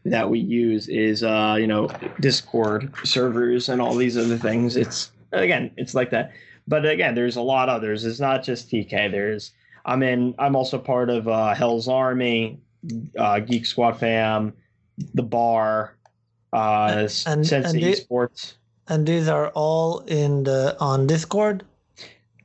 that 0.06 0.30
we 0.30 0.40
use 0.40 0.88
is 0.88 1.24
uh, 1.24 1.58
you 1.60 1.68
know 1.68 1.90
Discord 2.20 2.94
servers 3.04 3.70
and 3.70 3.82
all 3.82 3.96
these 3.96 4.18
other 4.18 4.38
things. 4.38 4.78
It's 4.78 5.12
again 5.32 5.72
it's 5.78 5.96
like 5.96 6.12
that. 6.12 6.32
But 6.68 6.86
again, 6.86 7.16
there's 7.16 7.38
a 7.38 7.42
lot 7.42 7.70
others. 7.70 8.06
It's 8.06 8.20
not 8.20 8.44
just 8.44 8.70
TK. 8.70 9.12
There's 9.12 9.54
I'm 9.88 10.04
in. 10.04 10.36
I'm 10.38 10.56
also 10.56 10.78
part 10.78 11.10
of 11.10 11.28
uh, 11.28 11.56
Hell's 11.56 11.88
Army, 11.88 12.60
uh, 13.18 13.40
Geek 13.40 13.66
Squad 13.66 13.94
Fam, 13.94 14.54
the 15.16 15.24
Bar, 15.24 15.96
uh, 16.54 16.94
And- 16.98 17.12
Sensei 17.12 17.56
and 17.56 17.80
Esports. 17.80 18.54
And 18.90 19.06
these 19.06 19.28
are 19.28 19.50
all 19.50 20.00
in 20.08 20.44
the 20.44 20.78
on 20.80 21.08
Discord. 21.08 21.64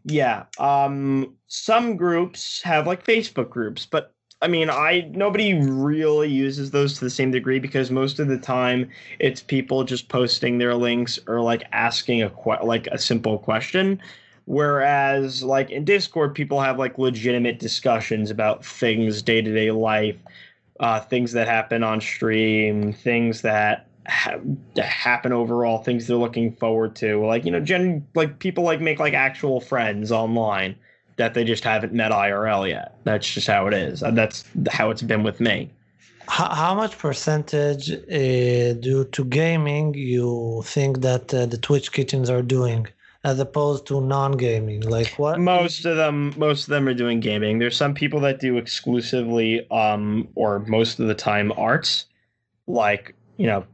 Yeah. 0.04 0.44
Um 0.58 1.34
some 1.46 1.96
groups 1.96 2.60
have 2.62 2.88
like 2.88 3.04
Facebook 3.04 3.48
groups, 3.50 3.86
but 3.86 4.12
I 4.40 4.48
mean, 4.48 4.68
I 4.68 5.08
nobody 5.12 5.54
really 5.54 6.28
uses 6.28 6.72
those 6.72 6.94
to 6.94 7.04
the 7.04 7.10
same 7.10 7.30
degree 7.30 7.60
because 7.60 7.92
most 7.92 8.18
of 8.18 8.26
the 8.26 8.38
time 8.38 8.90
it's 9.20 9.40
people 9.40 9.84
just 9.84 10.08
posting 10.08 10.58
their 10.58 10.74
links 10.74 11.20
or 11.28 11.40
like 11.40 11.62
asking 11.70 12.22
a 12.22 12.30
que- 12.30 12.64
like 12.64 12.88
a 12.88 12.98
simple 12.98 13.38
question. 13.38 14.00
Whereas 14.46 15.42
like 15.42 15.70
in 15.70 15.84
Discord, 15.84 16.34
people 16.34 16.60
have 16.60 16.78
like 16.78 16.98
legitimate 16.98 17.58
discussions 17.58 18.30
about 18.30 18.64
things 18.64 19.22
day 19.22 19.40
to 19.40 19.54
day 19.54 19.70
life, 19.70 20.16
uh, 20.80 21.00
things 21.00 21.32
that 21.32 21.46
happen 21.46 21.82
on 21.82 22.00
stream, 22.00 22.92
things 22.92 23.42
that 23.42 23.86
ha- 24.06 24.40
happen 24.76 25.32
overall, 25.32 25.78
things 25.78 26.06
they're 26.06 26.16
looking 26.16 26.52
forward 26.56 26.96
to. 26.96 27.24
Like 27.24 27.44
you 27.44 27.50
know, 27.50 27.60
gen 27.60 28.06
like 28.14 28.38
people 28.38 28.64
like 28.64 28.80
make 28.80 28.98
like 28.98 29.14
actual 29.14 29.60
friends 29.60 30.10
online 30.10 30.76
that 31.16 31.34
they 31.34 31.44
just 31.44 31.64
haven't 31.64 31.92
met 31.92 32.10
IRL 32.10 32.68
yet. 32.68 32.96
That's 33.04 33.28
just 33.32 33.46
how 33.46 33.66
it 33.66 33.74
is. 33.74 34.00
That's 34.00 34.44
how 34.70 34.90
it's 34.90 35.02
been 35.02 35.22
with 35.22 35.40
me. 35.40 35.70
How, 36.28 36.54
how 36.54 36.74
much 36.74 36.98
percentage 36.98 37.90
uh, 37.90 38.74
due 38.74 39.08
to 39.12 39.24
gaming 39.24 39.94
you 39.94 40.62
think 40.64 41.00
that 41.00 41.34
uh, 41.34 41.46
the 41.46 41.58
Twitch 41.58 41.92
kittens 41.92 42.30
are 42.30 42.42
doing, 42.42 42.86
as 43.24 43.38
opposed 43.38 43.86
to 43.86 44.00
non-gaming? 44.00 44.82
Like 44.82 45.12
what? 45.18 45.38
Most 45.38 45.84
of 45.84 45.96
them, 45.96 46.34
most 46.36 46.64
of 46.64 46.70
them 46.70 46.88
are 46.88 46.94
doing 46.94 47.20
gaming. 47.20 47.58
There's 47.58 47.76
some 47.76 47.94
people 47.94 48.20
that 48.20 48.40
do 48.40 48.56
exclusively, 48.56 49.68
um, 49.70 50.28
or 50.34 50.60
most 50.60 51.00
of 51.00 51.06
the 51.06 51.14
time, 51.14 51.52
arts. 51.56 52.06
Like 52.66 53.14
you 53.36 53.46
know, 53.46 53.64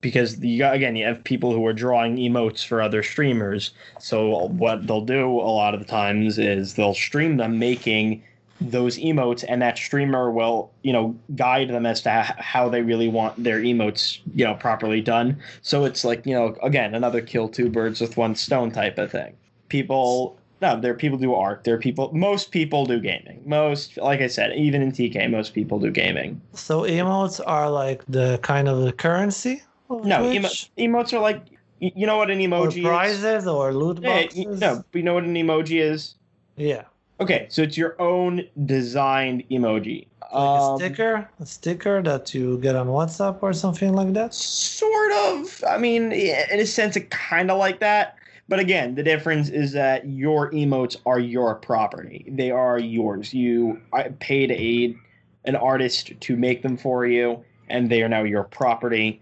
because 0.00 0.38
you 0.40 0.58
got, 0.58 0.74
again, 0.74 0.96
you 0.96 1.04
have 1.04 1.24
people 1.24 1.52
who 1.52 1.64
are 1.66 1.72
drawing 1.72 2.16
emotes 2.16 2.64
for 2.64 2.80
other 2.80 3.02
streamers. 3.02 3.72
So 3.98 4.46
what 4.46 4.86
they'll 4.86 5.00
do 5.04 5.28
a 5.28 5.52
lot 5.52 5.74
of 5.74 5.80
the 5.80 5.86
times 5.86 6.38
is 6.38 6.74
they'll 6.74 6.94
stream 6.94 7.36
them 7.36 7.58
making 7.58 8.22
those 8.60 8.98
emotes, 8.98 9.44
and 9.48 9.62
that 9.62 9.76
streamer 9.78 10.30
will 10.30 10.70
you 10.82 10.92
know 10.92 11.16
guide 11.36 11.68
them 11.68 11.86
as 11.86 12.00
to 12.02 12.10
how 12.10 12.68
they 12.68 12.82
really 12.82 13.08
want 13.08 13.42
their 13.42 13.60
emotes 13.60 14.18
you 14.34 14.44
know 14.44 14.54
properly 14.54 15.00
done. 15.00 15.40
So 15.62 15.84
it's 15.84 16.04
like 16.04 16.26
you 16.26 16.34
know 16.34 16.56
again 16.62 16.94
another 16.94 17.20
kill 17.20 17.48
two 17.48 17.68
birds 17.70 18.00
with 18.00 18.16
one 18.16 18.34
stone 18.34 18.70
type 18.70 18.98
of 18.98 19.10
thing. 19.10 19.36
People 19.68 20.36
no, 20.60 20.80
there 20.80 20.90
are 20.92 20.96
people 20.96 21.18
do 21.18 21.34
art. 21.34 21.62
There 21.62 21.74
are 21.74 21.78
people. 21.78 22.10
Most 22.12 22.50
people 22.50 22.84
do 22.84 22.98
gaming. 22.98 23.40
Most, 23.46 23.96
like 23.96 24.20
I 24.20 24.26
said, 24.26 24.56
even 24.56 24.82
in 24.82 24.90
TK, 24.90 25.30
most 25.30 25.54
people 25.54 25.78
do 25.78 25.90
gaming. 25.90 26.40
So 26.52 26.82
emotes 26.82 27.40
are 27.46 27.70
like 27.70 28.04
the 28.08 28.38
kind 28.42 28.66
of 28.66 28.80
the 28.82 28.92
currency. 28.92 29.62
Of 29.88 30.04
No, 30.04 30.28
emo- 30.32 30.48
emotes 30.76 31.12
are 31.12 31.20
like, 31.20 31.42
you 31.78 32.06
know 32.08 32.16
what 32.16 32.30
an 32.30 32.40
or 32.40 32.48
emoji 32.66 32.78
is? 32.78 32.84
prizes 32.84 33.46
or 33.46 33.72
loot 33.72 34.00
Yeah, 34.02 34.22
boxes. 34.22 34.46
y- 34.46 34.66
no, 34.66 34.84
you 34.92 35.02
know 35.04 35.14
what 35.14 35.22
an 35.24 35.34
emoji 35.34 35.80
is? 35.80 36.16
Yeah. 36.56 36.84
Okay, 37.20 37.46
so 37.50 37.62
it's 37.62 37.76
your 37.76 38.00
own 38.00 38.46
designed 38.64 39.42
emoji. 39.50 40.06
Like 40.22 40.32
Um, 40.32 40.74
a 40.74 40.76
sticker, 40.78 41.28
a 41.40 41.46
sticker 41.46 42.02
that 42.02 42.32
you 42.34 42.58
get 42.58 42.76
on 42.76 42.86
WhatsApp 42.88 43.38
or 43.42 43.52
something 43.52 43.92
like 43.92 44.12
that. 44.12 44.34
Sort 44.34 45.12
of. 45.12 45.64
I 45.68 45.78
mean, 45.78 46.12
in 46.12 46.60
a 46.60 46.66
sense, 46.66 46.96
it 46.96 47.10
kind 47.10 47.50
of 47.50 47.58
like 47.58 47.80
that. 47.80 48.16
But 48.48 48.60
again, 48.60 48.94
the 48.94 49.02
difference 49.02 49.50
is 49.50 49.72
that 49.72 50.06
your 50.06 50.50
emotes 50.52 50.96
are 51.06 51.18
your 51.18 51.54
property. 51.56 52.24
They 52.28 52.50
are 52.50 52.78
yours. 52.78 53.34
You 53.34 53.80
paid 54.20 54.52
a 54.52 54.96
an 55.44 55.56
artist 55.56 56.12
to 56.20 56.36
make 56.36 56.62
them 56.62 56.76
for 56.76 57.06
you, 57.06 57.42
and 57.68 57.90
they 57.90 58.02
are 58.02 58.08
now 58.08 58.22
your 58.22 58.44
property, 58.44 59.20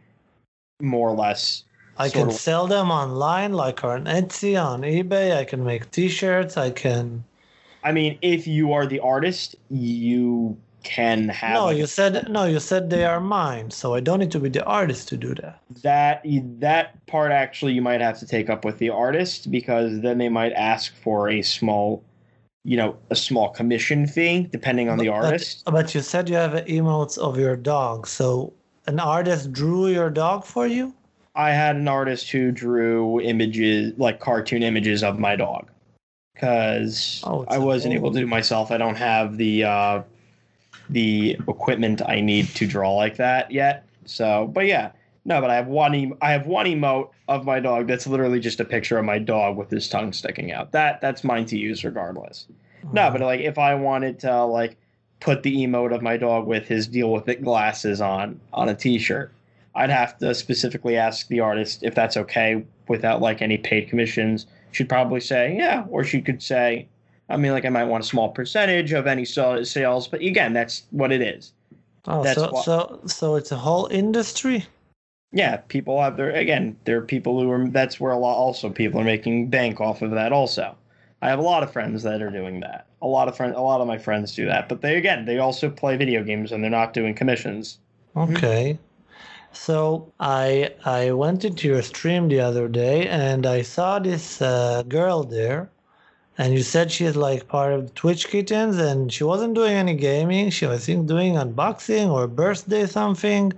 more 0.81 1.09
or 1.09 1.15
less. 1.17 1.65
I 1.99 2.09
can 2.11 2.29
of- 2.29 2.35
sell 2.35 2.67
them 2.67 2.91
online, 2.91 3.53
like 3.53 3.83
on 3.85 4.05
Etsy, 4.05 4.63
on 4.63 4.83
eBay. 4.83 5.37
I 5.37 5.45
can 5.45 5.65
make 5.65 5.91
T-shirts. 5.91 6.57
I 6.57 6.71
can. 6.71 7.25
I 7.87 7.93
mean, 7.93 8.19
if 8.21 8.49
you 8.49 8.73
are 8.73 8.85
the 8.85 8.99
artist, 8.99 9.55
you 9.71 10.57
can 10.83 11.29
have 11.29 11.55
no, 11.55 11.65
like, 11.67 11.79
you 11.79 11.87
said 11.87 12.29
no. 12.29 12.45
You 12.45 12.59
said 12.59 12.91
they 12.91 13.05
are 13.05 13.21
mine, 13.21 13.71
so 13.71 13.95
I 13.95 14.01
don't 14.01 14.19
need 14.19 14.33
to 14.33 14.41
be 14.41 14.49
the 14.49 14.65
artist 14.65 15.09
to 15.09 15.17
do 15.17 15.35
that. 15.37 15.61
that 15.83 16.23
that 16.61 17.07
part 17.07 17.31
actually 17.31 17.75
you 17.75 17.83
might 17.83 18.01
have 18.01 18.19
to 18.19 18.27
take 18.27 18.51
up 18.51 18.65
with 18.65 18.79
the 18.79 18.91
artist 18.91 19.51
because 19.53 20.01
then 20.01 20.19
they 20.19 20.29
might 20.29 20.53
ask 20.53 20.95
for 20.97 21.29
a 21.29 21.43
small 21.43 22.03
you 22.65 22.77
know 22.77 22.97
a 23.11 23.17
small 23.17 23.49
commission 23.51 24.07
fee 24.07 24.49
depending 24.51 24.89
on 24.89 24.99
the 24.99 25.09
artist 25.09 25.63
But, 25.65 25.73
but 25.73 25.95
you 25.95 26.01
said 26.01 26.29
you 26.29 26.35
have 26.37 26.53
emotes 26.67 27.17
of 27.19 27.39
your 27.39 27.57
dog, 27.57 28.07
so 28.09 28.53
an 28.89 28.99
artist 28.99 29.53
drew 29.53 29.87
your 29.89 30.11
dog 30.11 30.45
for 30.45 30.67
you. 30.67 30.93
i 31.37 31.51
had 31.51 31.77
an 31.77 31.87
artist 31.87 32.31
who 32.33 32.51
drew 32.51 33.21
images 33.21 33.93
like 33.97 34.19
cartoon 34.19 34.63
images 34.65 35.05
of 35.05 35.19
my 35.21 35.37
dog 35.37 35.69
because 36.37 37.23
Oh, 37.25 37.45
i 37.49 37.59
wasn't 37.59 37.95
able 37.95 38.13
to 38.13 38.19
do 38.19 38.25
it 38.25 38.29
myself. 38.29 38.71
I 38.71 38.77
don't 38.77 38.95
have 38.97 39.37
the 39.37 39.65
uh 39.65 40.03
the 40.89 41.33
equipment 41.49 42.01
i 42.07 42.21
need 42.21 42.47
to 42.55 42.67
draw 42.67 42.95
like 42.95 43.17
that 43.17 43.51
yet. 43.51 43.85
So 44.05 44.47
but 44.53 44.67
yeah 44.67 44.93
no 45.25 45.41
but 45.41 45.51
i 45.51 45.57
have 45.57 45.67
one 45.67 45.95
em- 45.95 46.19
i 46.23 46.31
have 46.31 46.47
one 46.47 46.67
emote 46.67 47.11
of 47.29 47.45
my 47.45 47.59
dog 47.59 47.89
that's 47.89 48.07
literally 48.07 48.39
just 48.39 48.61
a 48.61 48.65
picture 48.65 48.97
of 48.99 49.05
my 49.05 49.19
dog 49.19 49.57
with 49.57 49.71
his 49.71 49.89
tongue 49.89 50.13
sticking 50.13 50.53
out. 50.53 50.71
That 50.73 51.01
that's 51.01 51.25
mine 51.25 51.47
to 51.47 51.59
use 51.59 51.85
regardless. 51.85 52.47
No, 52.93 53.11
but 53.11 53.21
like 53.21 53.41
if 53.41 53.59
I 53.59 53.75
wanted 53.75 54.21
to 54.21 54.45
like 54.45 54.77
put 55.19 55.43
the 55.43 55.67
emote 55.67 55.93
of 55.95 56.03
my 56.03 56.17
dog 56.17 56.47
with 56.47 56.69
his 56.69 56.87
deal 56.87 57.11
with 57.11 57.29
it 57.29 57.43
glasses 57.43 58.01
on 58.01 58.39
on 58.53 58.69
a 58.69 58.75
t-shirt, 58.77 59.33
I'd 59.75 59.91
have 59.91 60.17
to 60.19 60.35
specifically 60.37 60.97
ask 60.97 61.27
the 61.27 61.41
artist 61.41 61.83
if 61.83 61.97
that's 61.97 62.17
okay 62.17 62.65
without 62.87 63.21
like 63.21 63.43
any 63.43 63.59
paid 63.59 63.89
commissions. 63.89 64.47
She'd 64.73 64.89
probably 64.89 65.21
say, 65.21 65.57
"Yeah," 65.57 65.85
or 65.91 66.05
she 66.05 66.21
could 66.21 66.43
say, 66.43 66.89
I 67.29 67.37
mean 67.37 67.53
like 67.53 67.65
I 67.65 67.71
might 67.71 67.85
want 67.85 68.05
a 68.05 68.07
small 68.07 68.29
percentage 68.29 68.93
of 68.93 69.07
any 69.07 69.25
sales, 69.25 70.09
but 70.09 70.21
again, 70.21 70.53
that's 70.53 70.85
what 70.91 71.13
it 71.13 71.23
is. 71.23 71.53
Oh, 72.07 72.23
that's 72.23 72.39
so 72.39 72.51
why- 72.51 72.63
so 72.63 73.01
so 73.07 73.35
it's 73.37 73.53
a 73.53 73.57
whole 73.57 73.87
industry. 73.91 74.65
Yeah, 75.33 75.57
people 75.69 76.01
have 76.01 76.17
their 76.17 76.31
again, 76.31 76.77
there 76.85 76.99
are 76.99 77.03
people 77.03 77.41
who 77.41 77.51
are 77.51 77.69
that's 77.69 77.99
where 77.99 78.13
a 78.13 78.19
lot 78.19 78.37
also 78.37 78.71
people 78.71 79.01
are 79.01 79.05
making 79.05 79.49
bank 79.49 79.81
off 79.81 80.03
of 80.03 80.13
that 80.13 80.33
also. 80.33 80.77
I 81.23 81.29
have 81.29 81.39
a 81.39 81.43
lot 81.43 81.63
of 81.63 81.73
friends 81.73 82.03
that 82.05 82.23
are 82.23 82.31
doing 82.31 82.61
that. 82.61 82.87
A 83.03 83.07
lot 83.07 83.27
of 83.29 83.37
friends 83.37 83.57
a 83.57 83.61
lot 83.61 83.81
of 83.81 83.87
my 83.89 83.99
friends 83.99 84.35
do 84.35 84.47
that. 84.47 84.69
But 84.69 84.83
they 84.83 84.97
again, 84.97 85.25
they 85.25 85.39
also 85.39 85.69
play 85.71 85.97
video 85.97 86.23
games 86.23 86.53
and 86.53 86.63
they're 86.63 86.71
not 86.71 86.93
doing 86.93 87.15
commissions. 87.15 87.79
Okay. 88.17 88.79
So 89.57 90.13
I 90.21 90.71
I 90.85 91.13
went 91.13 91.45
into 91.45 91.67
your 91.67 91.83
stream 91.83 92.29
the 92.29 92.41
other 92.41 92.69
day 92.69 93.09
and 93.09 93.47
I 93.47 93.63
saw 93.63 93.99
this 93.99 94.41
uh, 94.41 94.83
girl 94.87 95.25
there, 95.25 95.71
and 96.39 96.53
you 96.53 96.63
said 96.63 96.93
she 96.93 97.05
is 97.05 97.17
like 97.17 97.49
part 97.49 97.73
of 97.73 97.87
the 97.87 97.93
Twitch 97.95 98.29
Kittens, 98.29 98.79
and 98.79 99.13
she 99.13 99.25
wasn't 99.25 99.55
doing 99.55 99.73
any 99.73 99.95
gaming. 99.95 100.51
She 100.51 100.67
was 100.67 100.83
I 100.83 100.87
think 100.87 101.07
doing 101.09 101.35
unboxing 101.35 102.11
or 102.11 102.29
birthday 102.29 102.87
something. 102.87 103.53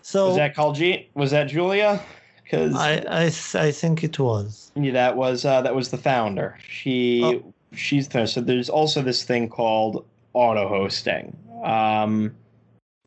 So 0.00 0.28
Was 0.28 0.36
that 0.36 0.54
called 0.56 0.74
G 0.76 1.08
was 1.14 1.30
that 1.30 1.48
Julia? 1.48 2.00
Because 2.42 2.74
I, 2.74 3.04
I, 3.08 3.66
I 3.66 3.70
think 3.70 4.02
it 4.02 4.18
was. 4.18 4.72
Yeah, 4.74 4.92
that 4.92 5.16
was 5.16 5.44
uh, 5.44 5.60
that 5.62 5.74
was 5.74 5.90
the 5.90 5.98
founder. 5.98 6.58
She 6.66 7.22
Oh. 7.22 7.54
she's 7.74 8.08
there. 8.08 8.26
So 8.26 8.40
there's 8.40 8.70
also 8.70 9.02
this 9.02 9.22
thing 9.22 9.48
called 9.48 10.04
auto 10.32 10.66
hosting, 10.68 11.36
um, 11.62 12.34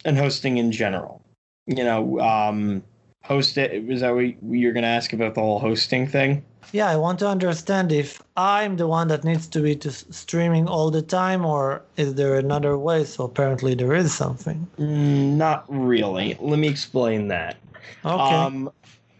and 0.05 0.17
hosting 0.17 0.57
in 0.57 0.71
general. 0.71 1.24
You 1.67 1.83
know, 1.83 2.19
um, 2.19 2.83
host 3.23 3.57
it. 3.57 3.85
Was 3.87 4.01
that 4.01 4.13
what 4.13 4.35
you're 4.43 4.73
going 4.73 4.83
to 4.83 4.89
ask 4.89 5.13
about 5.13 5.33
the 5.35 5.41
whole 5.41 5.59
hosting 5.59 6.07
thing? 6.07 6.43
Yeah, 6.71 6.89
I 6.89 6.95
want 6.95 7.19
to 7.19 7.27
understand 7.27 7.91
if 7.91 8.21
I'm 8.37 8.77
the 8.77 8.87
one 8.87 9.07
that 9.09 9.23
needs 9.23 9.47
to 9.49 9.61
be 9.61 9.75
to 9.77 9.91
streaming 9.91 10.67
all 10.67 10.91
the 10.91 11.01
time, 11.01 11.45
or 11.45 11.81
is 11.97 12.15
there 12.15 12.37
another 12.37 12.77
way? 12.77 13.03
So 13.03 13.25
apparently 13.25 13.75
there 13.75 13.93
is 13.93 14.13
something. 14.13 14.67
Mm, 14.79 15.37
not 15.37 15.65
really. 15.67 16.37
Let 16.39 16.59
me 16.59 16.67
explain 16.67 17.27
that. 17.29 17.57
Okay. 18.03 18.35
Um, 18.35 18.71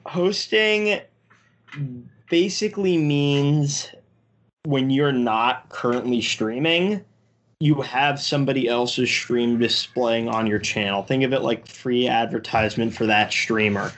hosting 0.06 1.00
basically 2.30 2.98
means 2.98 3.90
when 4.64 4.90
you're 4.90 5.12
not 5.12 5.70
currently 5.70 6.22
streaming, 6.22 7.04
you 7.60 7.82
have 7.82 8.20
somebody 8.20 8.68
else's 8.68 9.10
stream 9.10 9.58
displaying 9.58 10.28
on 10.28 10.46
your 10.46 10.60
channel. 10.60 11.04
Think 11.04 11.24
of 11.24 11.34
it 11.34 11.42
like 11.42 11.68
free 11.68 12.08
advertisement 12.08 12.94
for 12.94 13.06
that 13.06 13.32
streamer 13.32 13.92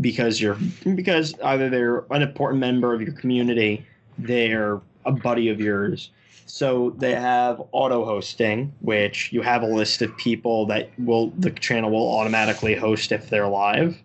because 0.00 0.40
you're 0.40 0.58
because 0.94 1.38
either 1.40 1.70
they're 1.70 2.04
an 2.10 2.22
important 2.22 2.60
member 2.60 2.92
of 2.92 3.00
your 3.00 3.12
community, 3.12 3.86
they're 4.18 4.80
a 5.04 5.12
buddy 5.12 5.48
of 5.48 5.60
yours. 5.60 6.10
So 6.46 6.90
they 6.98 7.14
have 7.14 7.62
auto 7.72 8.04
hosting, 8.04 8.72
which 8.80 9.32
you 9.32 9.42
have 9.42 9.62
a 9.62 9.66
list 9.66 10.02
of 10.02 10.16
people 10.16 10.66
that 10.66 10.90
will 10.98 11.30
the 11.38 11.50
channel 11.50 11.90
will 11.90 12.18
automatically 12.18 12.74
host 12.74 13.12
if 13.12 13.30
they're 13.30 13.48
live, 13.48 13.96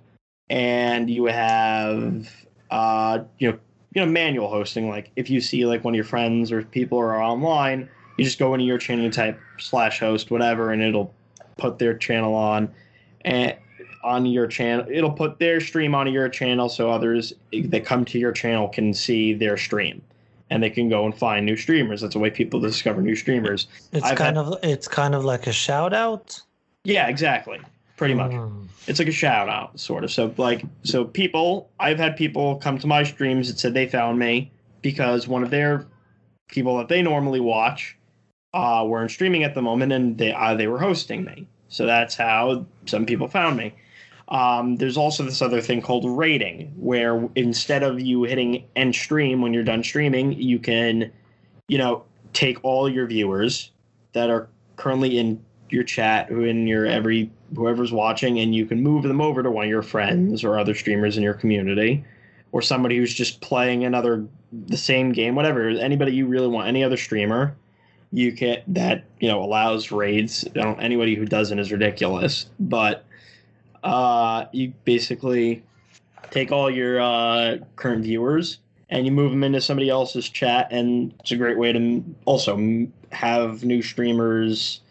and 0.49 1.09
you 1.09 1.25
have 1.25 2.29
uh, 2.69 3.19
you 3.39 3.51
know 3.51 3.59
you 3.93 4.05
know 4.05 4.11
manual 4.11 4.47
hosting. 4.49 4.87
Like 4.87 5.11
if 5.15 5.29
you 5.29 5.41
see 5.41 5.65
like 5.65 5.83
one 5.83 5.93
of 5.93 5.95
your 5.95 6.05
friends 6.05 6.51
or 6.51 6.63
people 6.63 6.97
are 6.99 7.21
online, 7.21 7.89
you 8.19 8.25
just 8.25 8.37
go 8.39 8.53
into 8.53 8.65
your 8.65 8.77
channel, 8.77 9.09
type 9.09 9.39
slash 9.59 9.99
host 9.99 10.29
whatever, 10.29 10.71
and 10.71 10.81
it'll 10.81 11.13
put 11.57 11.79
their 11.79 11.97
channel 11.97 12.35
on, 12.35 12.71
and 13.25 13.55
on 14.03 14.25
your 14.25 14.47
channel. 14.47 14.85
It'll 14.89 15.11
put 15.11 15.39
their 15.39 15.59
stream 15.59 15.95
on 15.95 16.11
your 16.11 16.29
channel 16.29 16.69
so 16.69 16.89
others 16.89 17.33
that 17.51 17.85
come 17.85 18.05
to 18.05 18.19
your 18.19 18.31
channel 18.31 18.67
can 18.67 18.93
see 18.93 19.33
their 19.33 19.57
stream. 19.57 20.01
And 20.51 20.63
they 20.63 20.69
can 20.69 20.89
go 20.89 21.05
and 21.05 21.15
find 21.15 21.45
new 21.45 21.55
streamers. 21.55 22.01
That's 22.01 22.13
the 22.13 22.19
way 22.19 22.29
people 22.31 22.59
discover 22.59 23.01
new 23.01 23.15
streamers. 23.15 23.67
it's 23.91 24.05
I've 24.05 24.17
kind 24.17 24.35
had- 24.35 24.45
of 24.45 24.59
it's 24.63 24.87
kind 24.87 25.13
of 25.15 25.23
like 25.23 25.47
a 25.47 25.51
shout 25.53 25.93
out. 25.93 26.41
Yeah, 26.83 27.07
exactly. 27.07 27.59
Pretty 27.97 28.13
much. 28.15 28.31
Mm. 28.31 28.67
It's 28.87 28.97
like 28.97 29.09
a 29.09 29.11
shout 29.13 29.49
out, 29.49 29.79
sort 29.79 30.03
of. 30.03 30.11
So 30.11 30.33
like 30.37 30.63
so 30.83 31.05
people 31.05 31.69
I've 31.79 31.99
had 31.99 32.17
people 32.17 32.55
come 32.55 32.79
to 32.79 32.87
my 32.87 33.03
streams 33.03 33.47
that 33.49 33.59
said 33.59 33.73
they 33.73 33.87
found 33.87 34.17
me 34.17 34.49
because 34.81 35.27
one 35.27 35.43
of 35.43 35.51
their 35.51 35.85
people 36.47 36.77
that 36.77 36.87
they 36.87 37.01
normally 37.03 37.39
watch 37.41 37.95
uh, 38.53 38.83
weren't 38.87 39.11
streaming 39.11 39.43
at 39.43 39.55
the 39.55 39.61
moment 39.61 39.91
and 39.91 40.17
they 40.17 40.33
uh, 40.33 40.55
they 40.55 40.67
were 40.67 40.79
hosting 40.79 41.23
me. 41.23 41.47
So 41.69 41.85
that's 41.85 42.15
how 42.15 42.65
some 42.85 43.05
people 43.05 43.27
found 43.27 43.57
me. 43.57 43.73
Um, 44.29 44.75
there's 44.75 44.97
also 44.97 45.23
this 45.23 45.41
other 45.41 45.61
thing 45.61 45.81
called 45.81 46.05
raiding, 46.05 46.71
where 46.77 47.27
instead 47.35 47.81
of 47.81 47.99
you 47.99 48.23
hitting 48.23 48.63
end 48.75 48.93
stream 48.93 49.41
when 49.41 49.53
you're 49.53 49.63
done 49.63 49.83
streaming, 49.83 50.33
you 50.33 50.59
can, 50.59 51.11
you 51.67 51.77
know, 51.77 52.03
take 52.33 52.63
all 52.63 52.87
your 52.87 53.07
viewers 53.07 53.71
that 54.13 54.29
are 54.29 54.47
currently 54.75 55.17
in 55.17 55.43
your 55.69 55.83
chat, 55.83 56.27
who 56.29 56.43
in 56.43 56.67
your 56.67 56.85
every 56.85 57.31
whoever's 57.55 57.91
watching, 57.91 58.39
and 58.39 58.53
you 58.53 58.65
can 58.65 58.81
move 58.81 59.03
them 59.03 59.19
over 59.19 59.41
to 59.41 59.49
one 59.49 59.65
of 59.65 59.69
your 59.69 59.81
friends 59.81 60.43
or 60.43 60.59
other 60.59 60.75
streamers 60.75 61.17
in 61.17 61.23
your 61.23 61.33
community, 61.33 62.03
or 62.51 62.61
somebody 62.61 62.97
who's 62.97 63.13
just 63.13 63.41
playing 63.41 63.83
another 63.83 64.27
the 64.67 64.77
same 64.77 65.11
game, 65.11 65.33
whatever. 65.33 65.69
Anybody 65.69 66.13
you 66.13 66.27
really 66.27 66.47
want, 66.47 66.67
any 66.67 66.83
other 66.83 66.97
streamer, 66.97 67.55
you 68.11 68.31
can 68.31 68.61
that 68.67 69.03
you 69.19 69.27
know 69.27 69.43
allows 69.43 69.91
raids. 69.91 70.45
Anybody 70.55 71.15
who 71.15 71.25
doesn't 71.25 71.59
is 71.59 71.71
ridiculous, 71.71 72.47
but 72.59 73.05
uh, 73.83 74.45
you 74.51 74.73
basically 74.83 75.63
take 76.31 76.51
all 76.51 76.69
your 76.69 77.01
uh, 77.01 77.57
current 77.75 78.03
viewers 78.03 78.59
and 78.89 79.05
you 79.05 79.11
move 79.11 79.31
them 79.31 79.43
into 79.43 79.61
somebody 79.61 79.89
else's 79.89 80.27
chat, 80.27 80.67
and 80.71 81.13
it's 81.19 81.31
a 81.31 81.35
great 81.35 81.57
way 81.57 81.71
to 81.71 82.03
also 82.25 82.87
have 83.11 83.63
new 83.63 83.81
streamers 83.81 84.81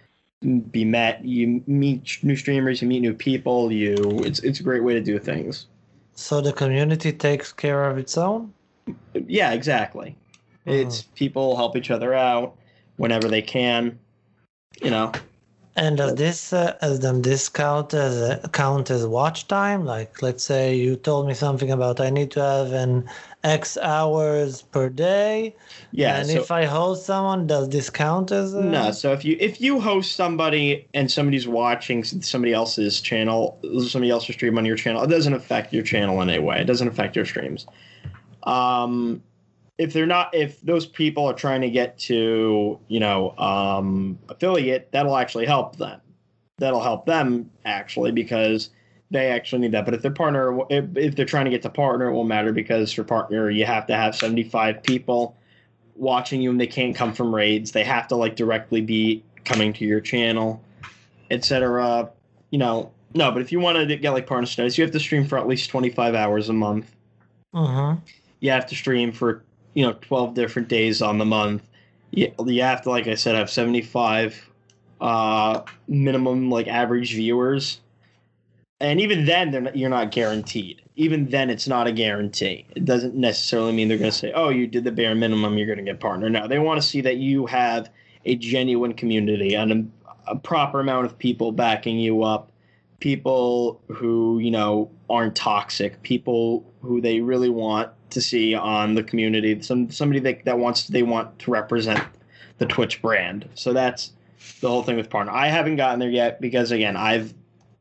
be 0.70 0.84
met. 0.84 1.24
You 1.24 1.62
meet 1.66 2.18
new 2.22 2.36
streamers, 2.36 2.80
you 2.80 2.88
meet 2.88 3.00
new 3.00 3.14
people. 3.14 3.72
You 3.72 3.96
it's 4.24 4.38
it's 4.40 4.60
a 4.60 4.62
great 4.62 4.84
way 4.84 4.94
to 4.94 5.00
do 5.00 5.18
things. 5.18 5.66
So 6.14 6.40
the 6.40 6.52
community 6.52 7.12
takes 7.12 7.52
care 7.52 7.84
of 7.84 7.98
its 7.98 8.16
own. 8.16 8.52
Yeah, 9.14 9.52
exactly. 9.52 10.16
It's 10.64 11.02
people 11.14 11.56
help 11.56 11.76
each 11.76 11.90
other 11.90 12.12
out 12.12 12.56
whenever 12.98 13.28
they 13.28 13.42
can. 13.42 13.98
You 14.82 14.90
know, 14.90 15.12
And 15.74 15.96
does 15.96 16.16
this 16.16 16.52
uh, 16.52 16.76
as 16.82 17.00
then 17.00 17.22
this 17.22 17.48
count 17.48 17.94
as 17.94 18.20
a, 18.20 18.48
count 18.52 18.90
as 18.90 19.06
watch 19.06 19.48
time? 19.48 19.84
Like, 19.84 20.20
let's 20.22 20.44
say 20.44 20.76
you 20.76 20.96
told 20.96 21.26
me 21.26 21.34
something 21.34 21.70
about 21.70 22.00
I 22.00 22.10
need 22.10 22.30
to 22.32 22.40
have 22.42 22.72
an 22.72 23.08
X 23.44 23.78
hours 23.78 24.62
per 24.62 24.88
day. 24.88 25.54
yeah. 25.92 26.18
and 26.18 26.28
so, 26.28 26.40
if 26.40 26.50
I 26.50 26.64
host 26.64 27.06
someone, 27.06 27.46
does 27.46 27.68
this 27.70 27.90
count 27.90 28.32
as 28.32 28.54
a, 28.54 28.62
No, 28.62 28.90
so 28.90 29.12
if 29.12 29.24
you 29.24 29.36
if 29.40 29.60
you 29.60 29.80
host 29.80 30.16
somebody 30.16 30.86
and 30.94 31.10
somebody's 31.10 31.48
watching 31.48 32.02
somebody 32.04 32.52
else's 32.52 33.00
channel, 33.00 33.58
somebody 33.88 34.10
else's 34.10 34.34
stream 34.34 34.58
on 34.58 34.64
your 34.64 34.76
channel, 34.76 35.02
it 35.02 35.08
doesn't 35.08 35.34
affect 35.34 35.72
your 35.72 35.84
channel 35.84 36.20
in 36.22 36.28
any 36.28 36.42
way. 36.42 36.60
It 36.60 36.66
doesn't 36.66 36.88
affect 36.88 37.16
your 37.16 37.24
streams. 37.24 37.66
Um, 38.42 39.22
if 39.78 39.92
they're 39.92 40.06
not, 40.06 40.34
if 40.34 40.60
those 40.60 40.86
people 40.86 41.26
are 41.26 41.34
trying 41.34 41.60
to 41.60 41.70
get 41.70 41.98
to 41.98 42.78
you 42.88 43.00
know 43.00 43.36
um, 43.38 44.18
affiliate, 44.28 44.90
that'll 44.92 45.16
actually 45.16 45.46
help 45.46 45.76
them. 45.76 46.00
That'll 46.58 46.82
help 46.82 47.06
them 47.06 47.50
actually 47.64 48.12
because 48.12 48.70
they 49.10 49.30
actually 49.30 49.60
need 49.60 49.72
that. 49.72 49.84
But 49.84 49.94
if 49.94 50.02
their 50.02 50.10
partner, 50.10 50.58
if, 50.68 50.96
if 50.96 51.16
they're 51.16 51.24
trying 51.24 51.44
to 51.44 51.50
get 51.50 51.62
to 51.62 51.70
partner, 51.70 52.10
it 52.10 52.12
won't 52.12 52.28
matter 52.28 52.52
because 52.52 52.92
for 52.92 53.04
partner 53.04 53.48
you 53.50 53.64
have 53.64 53.86
to 53.86 53.96
have 53.96 54.16
seventy 54.16 54.42
five 54.42 54.82
people 54.82 55.36
watching 55.94 56.40
you 56.40 56.50
and 56.50 56.60
they 56.60 56.66
can't 56.66 56.94
come 56.94 57.12
from 57.12 57.34
raids. 57.34 57.72
They 57.72 57.84
have 57.84 58.08
to 58.08 58.16
like 58.16 58.36
directly 58.36 58.80
be 58.80 59.22
coming 59.44 59.72
to 59.74 59.84
your 59.84 60.00
channel, 60.00 60.62
etc. 61.30 62.10
You 62.50 62.58
know, 62.58 62.92
no, 63.14 63.30
but 63.30 63.42
if 63.42 63.52
you 63.52 63.60
want 63.60 63.78
to 63.78 63.96
get 63.96 64.10
like 64.10 64.26
partner 64.26 64.46
status, 64.46 64.76
you 64.76 64.84
have 64.84 64.92
to 64.92 65.00
stream 65.00 65.26
for 65.26 65.38
at 65.38 65.46
least 65.46 65.70
25 65.70 66.14
hours 66.14 66.48
a 66.48 66.52
month. 66.52 66.94
Mm-hmm. 67.54 68.00
You 68.40 68.50
have 68.50 68.66
to 68.66 68.74
stream 68.74 69.12
for, 69.12 69.42
you 69.78 69.86
know, 69.86 69.92
12 70.00 70.34
different 70.34 70.66
days 70.66 71.00
on 71.00 71.18
the 71.18 71.24
month. 71.24 71.62
You, 72.10 72.32
you 72.44 72.62
have 72.62 72.82
to, 72.82 72.90
like 72.90 73.06
I 73.06 73.14
said, 73.14 73.36
have 73.36 73.48
75 73.48 74.50
uh, 75.00 75.60
minimum 75.86 76.50
like 76.50 76.66
average 76.66 77.14
viewers. 77.14 77.78
And 78.80 79.00
even 79.00 79.24
then, 79.24 79.52
they're 79.52 79.60
not, 79.60 79.76
you're 79.76 79.88
not 79.88 80.10
guaranteed. 80.10 80.82
Even 80.96 81.28
then, 81.28 81.48
it's 81.48 81.68
not 81.68 81.86
a 81.86 81.92
guarantee. 81.92 82.66
It 82.74 82.86
doesn't 82.86 83.14
necessarily 83.14 83.70
mean 83.70 83.86
they're 83.86 83.98
going 83.98 84.10
to 84.10 84.16
say, 84.16 84.32
"Oh, 84.32 84.48
you 84.48 84.66
did 84.66 84.82
the 84.82 84.90
bare 84.90 85.14
minimum, 85.14 85.56
you're 85.56 85.66
going 85.68 85.78
to 85.78 85.84
get 85.84 86.00
partner." 86.00 86.28
No, 86.28 86.48
they 86.48 86.58
want 86.58 86.82
to 86.82 86.86
see 86.86 87.00
that 87.02 87.18
you 87.18 87.46
have 87.46 87.88
a 88.24 88.34
genuine 88.34 88.94
community 88.94 89.54
and 89.54 89.72
a, 90.26 90.32
a 90.32 90.36
proper 90.36 90.80
amount 90.80 91.06
of 91.06 91.16
people 91.16 91.52
backing 91.52 92.00
you 92.00 92.24
up. 92.24 92.50
People 92.98 93.80
who 93.86 94.40
you 94.40 94.50
know 94.50 94.90
aren't 95.08 95.36
toxic. 95.36 96.02
People 96.02 96.64
who 96.82 97.00
they 97.00 97.20
really 97.20 97.50
want 97.50 97.90
to 98.10 98.20
see 98.20 98.54
on 98.54 98.94
the 98.94 99.02
community. 99.02 99.60
Some 99.62 99.90
somebody 99.90 100.20
that 100.20 100.44
that 100.44 100.58
wants 100.58 100.86
they 100.88 101.02
want 101.02 101.38
to 101.40 101.50
represent 101.50 102.02
the 102.58 102.66
Twitch 102.66 103.00
brand. 103.02 103.48
So 103.54 103.72
that's 103.72 104.12
the 104.60 104.68
whole 104.68 104.82
thing 104.82 104.96
with 104.96 105.10
partner. 105.10 105.32
I 105.32 105.48
haven't 105.48 105.76
gotten 105.76 105.98
there 105.98 106.10
yet 106.10 106.40
because 106.40 106.70
again, 106.70 106.96
I've 106.96 107.34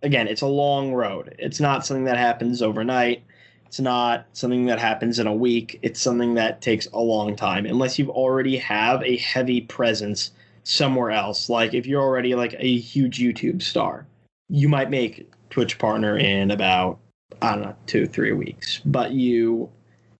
again, 0.03 0.27
it's 0.27 0.41
a 0.41 0.47
long 0.47 0.93
road. 0.93 1.35
It's 1.39 1.59
not 1.59 1.85
something 1.85 2.05
that 2.05 2.17
happens 2.17 2.61
overnight. 2.61 3.23
It's 3.65 3.79
not 3.79 4.25
something 4.31 4.65
that 4.67 4.79
happens 4.79 5.19
in 5.19 5.27
a 5.27 5.33
week. 5.33 5.77
It's 5.81 5.99
something 5.99 6.35
that 6.35 6.61
takes 6.61 6.87
a 6.93 6.99
long 6.99 7.35
time 7.35 7.65
unless 7.65 7.99
you 7.99 8.09
already 8.11 8.57
have 8.57 9.03
a 9.03 9.17
heavy 9.17 9.61
presence 9.61 10.31
somewhere 10.63 11.11
else. 11.11 11.49
Like 11.49 11.73
if 11.73 11.85
you're 11.85 12.01
already 12.01 12.35
like 12.35 12.55
a 12.59 12.77
huge 12.77 13.19
YouTube 13.19 13.61
star, 13.61 14.05
you 14.49 14.69
might 14.69 14.89
make 14.89 15.29
Twitch 15.49 15.77
partner 15.79 16.17
in 16.17 16.51
about 16.51 16.99
I 17.41 17.51
don't 17.51 17.61
know, 17.61 17.75
2 17.87 18.07
3 18.07 18.31
weeks. 18.33 18.81
But 18.85 19.11
you 19.11 19.69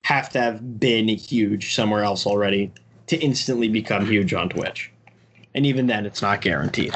have 0.07 0.29
to 0.29 0.39
have 0.39 0.79
been 0.79 1.09
huge 1.09 1.75
somewhere 1.75 2.01
else 2.01 2.25
already 2.25 2.71
to 3.07 3.17
instantly 3.17 3.67
become 3.67 4.05
huge 4.05 4.33
on 4.33 4.47
Twitch. 4.47 4.89
And 5.53 5.65
even 5.65 5.87
then 5.87 6.05
it's 6.05 6.21
not 6.21 6.39
guaranteed. 6.39 6.95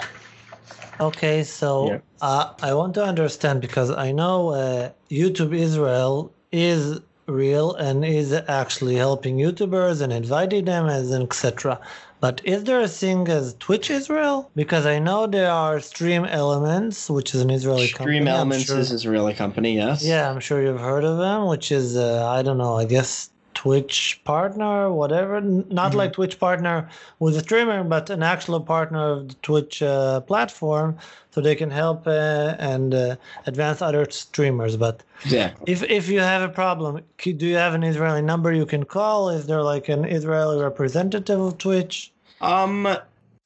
Okay, 1.02 1.43
so 1.43 1.88
Yeah. 1.88 1.97
uh, 2.21 2.54
I 2.62 2.74
want 2.74 2.93
to 2.93 3.04
understand 3.04 3.60
because 3.60 3.91
I 3.91 4.13
know 4.13 4.52
uh, 4.52 4.91
YouTube 5.10 5.54
Israel 5.54 6.34
is 6.54 7.02
real 7.28 7.74
and 7.76 8.06
is 8.06 8.32
actually 8.32 8.95
helping 8.95 9.36
YouTubers 9.36 10.02
and 10.02 10.13
inviting 10.13 10.63
them 10.63 10.86
as 10.88 11.12
an 11.12 11.21
etc. 11.24 11.82
But 12.21 12.39
is 12.45 12.65
there 12.65 12.79
a 12.81 12.88
thing 12.88 13.27
as 13.27 13.55
Twitch 13.55 13.89
Israel? 13.89 14.51
Because 14.55 14.86
I 14.86 14.99
know 14.99 15.25
there 15.25 15.49
are 15.49 15.79
Stream 15.79 16.23
Elements, 16.25 17.10
which 17.10 17.34
is 17.34 17.41
an 17.41 17.49
Israeli 17.49 17.88
company. 17.89 18.17
Stream 18.17 18.27
Elements 18.27 18.65
sure- 18.65 18.77
is 18.77 18.91
Israeli 18.91 19.34
company, 19.34 19.75
yes. 19.75 20.05
Yeah, 20.05 20.29
I'm 20.29 20.39
sure 20.39 20.62
you've 20.62 20.79
heard 20.79 21.03
of 21.03 21.17
them, 21.17 21.47
which 21.47 21.71
is 21.71 21.97
uh, 21.97 22.29
I 22.29 22.43
don't 22.43 22.60
know, 22.60 22.77
I 22.77 22.86
guess 22.86 23.31
Twitch 23.62 24.19
partner, 24.24 24.91
whatever. 24.91 25.39
Not 25.39 25.91
Mhm. 25.91 25.95
like 25.95 26.13
Twitch 26.13 26.39
partner 26.39 26.89
with 27.19 27.38
a 27.38 27.41
streamer, 27.41 27.84
but 27.84 28.10
an 28.10 28.24
actual 28.24 28.60
partner 28.60 29.12
of 29.12 29.28
the 29.28 29.36
Twitch 29.43 29.84
uh, 29.84 30.21
platform, 30.21 30.97
so 31.30 31.41
they 31.41 31.54
can 31.54 31.69
help 31.69 32.08
uh, 32.08 32.56
and 32.58 32.95
uh, 32.95 33.17
advance 33.45 33.80
other 33.84 34.10
streamers. 34.10 34.78
But 34.78 35.04
yeah, 35.26 35.52
if 35.67 35.84
if 35.84 36.10
you 36.10 36.21
have 36.21 36.41
a 36.41 36.50
problem, 36.50 37.02
do 37.19 37.45
you 37.45 37.56
have 37.56 37.76
an 37.76 37.84
Israeli 37.84 38.24
number 38.24 38.52
you 38.52 38.65
can 38.65 38.84
call? 38.84 39.30
Is 39.30 39.45
there 39.45 39.62
like 39.62 39.89
an 39.89 40.06
Israeli 40.06 40.60
representative 40.60 41.39
of 41.39 41.60
Twitch? 41.60 42.12
Um, 42.41 42.88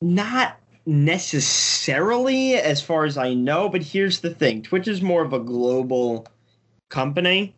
not 0.01 0.55
necessarily, 0.85 2.55
as 2.55 2.81
far 2.81 3.03
as 3.03 3.17
I 3.17 3.33
know. 3.33 3.67
But 3.67 3.81
here's 3.83 4.21
the 4.21 4.29
thing: 4.29 4.61
Twitch 4.61 4.87
is 4.87 5.01
more 5.01 5.23
of 5.23 5.33
a 5.33 5.39
global 5.39 6.25
company. 6.89 7.54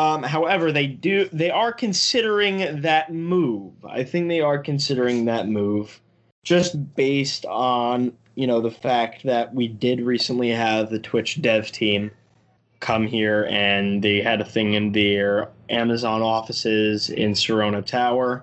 Um, 0.00 0.22
however, 0.22 0.72
they 0.72 0.86
do 0.86 1.28
they 1.30 1.50
are 1.50 1.72
considering 1.72 2.80
that 2.82 3.12
move. 3.12 3.72
I 3.84 4.02
think 4.02 4.28
they 4.28 4.40
are 4.40 4.58
considering 4.58 5.26
that 5.26 5.46
move, 5.46 6.00
just 6.42 6.94
based 6.96 7.44
on 7.44 8.12
you 8.34 8.46
know 8.46 8.60
the 8.62 8.70
fact 8.70 9.24
that 9.24 9.54
we 9.54 9.68
did 9.68 10.00
recently 10.00 10.48
have 10.50 10.88
the 10.88 10.98
Twitch 10.98 11.42
dev 11.42 11.70
team 11.70 12.10
come 12.80 13.06
here 13.06 13.46
and 13.50 14.02
they 14.02 14.22
had 14.22 14.40
a 14.40 14.44
thing 14.44 14.72
in 14.72 14.92
their 14.92 15.50
Amazon 15.68 16.22
offices 16.22 17.10
in 17.10 17.32
Sarona 17.32 17.84
Tower. 17.84 18.42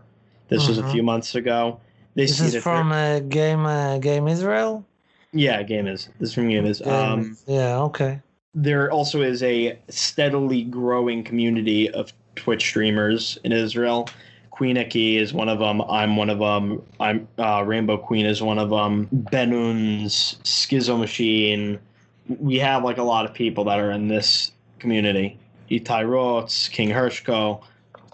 This 0.50 0.68
was 0.68 0.78
a 0.78 0.84
Mhm. 0.84 0.92
few 0.92 1.02
months 1.04 1.34
ago. 1.34 1.80
They 2.14 2.28
This 2.28 2.40
is 2.40 2.56
from 2.62 2.92
uh, 2.92 3.20
Game 3.22 3.66
uh, 3.66 3.98
Game 3.98 4.28
Israel. 4.28 4.86
yeah, 5.34 5.64
game 5.64 5.88
is 5.88 6.10
this 6.20 6.30
is 6.30 6.36
from 6.36 6.50
game 6.50 6.68
is. 6.68 6.84
Um, 6.84 7.32
is- 7.32 7.44
yeah, 7.48 7.80
okay. 7.80 8.20
There 8.58 8.92
also 8.92 9.22
is 9.22 9.44
a 9.44 9.78
steadily 9.88 10.64
growing 10.64 11.24
community 11.24 11.92
of 11.92 12.12
Twitch 12.36 12.64
streamers 12.64 13.38
in 13.44 13.52
Israel. 13.52 14.10
Queen 14.50 14.80
Aki 14.80 15.18
is 15.18 15.32
one 15.32 15.48
of 15.48 15.60
them. 15.60 15.80
I'm 15.84 16.16
one 16.16 16.32
of 16.32 16.40
them. 16.40 16.82
I'm 17.00 17.28
uh, 17.38 17.64
Rainbow 17.64 17.98
Queen 17.98 18.26
is 18.26 18.42
one 18.42 18.58
of 18.58 18.72
them. 18.72 19.08
Benun's 19.12 20.40
Schizo 20.44 20.98
Machine. 20.98 21.78
We 22.28 22.58
have 22.58 22.84
like 22.84 22.98
a 22.98 23.04
lot 23.04 23.26
of 23.26 23.34
people 23.36 23.64
that 23.66 23.80
are 23.80 23.92
in 23.92 24.08
this 24.08 24.52
community. 24.80 25.38
Itai 25.70 26.04
Rotz, 26.06 26.72
King 26.72 26.90
Hershko. 26.90 27.62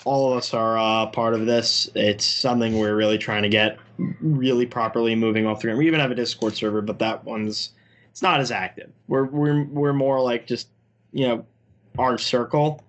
All 0.04 0.34
of 0.34 0.38
us 0.38 0.54
are 0.54 0.78
uh, 0.78 1.06
part 1.06 1.36
of 1.36 1.46
this. 1.46 1.90
It's 1.96 2.26
something 2.26 2.78
we're 2.78 2.98
really 2.98 3.18
trying 3.18 3.44
to 3.44 3.50
get 3.50 3.78
really 4.20 4.66
properly 4.66 5.16
moving 5.16 5.46
off 5.46 5.62
the 5.62 5.68
ground. 5.68 5.80
We 5.80 5.88
even 5.88 6.02
have 6.02 6.12
a 6.12 6.16
Discord 6.16 6.58
server, 6.58 6.82
but 6.82 7.00
that 7.00 7.24
one's 7.24 7.70
it's 8.14 8.22
not 8.22 8.40
as 8.40 8.52
active. 8.52 8.92
We're 9.08 9.24
we're 9.24 9.64
we're 9.64 9.94
more 9.94 10.22
like 10.22 10.46
just 10.46 10.68
you 11.14 11.28
know 11.28 11.46
our 11.98 12.20
circle 12.20 12.84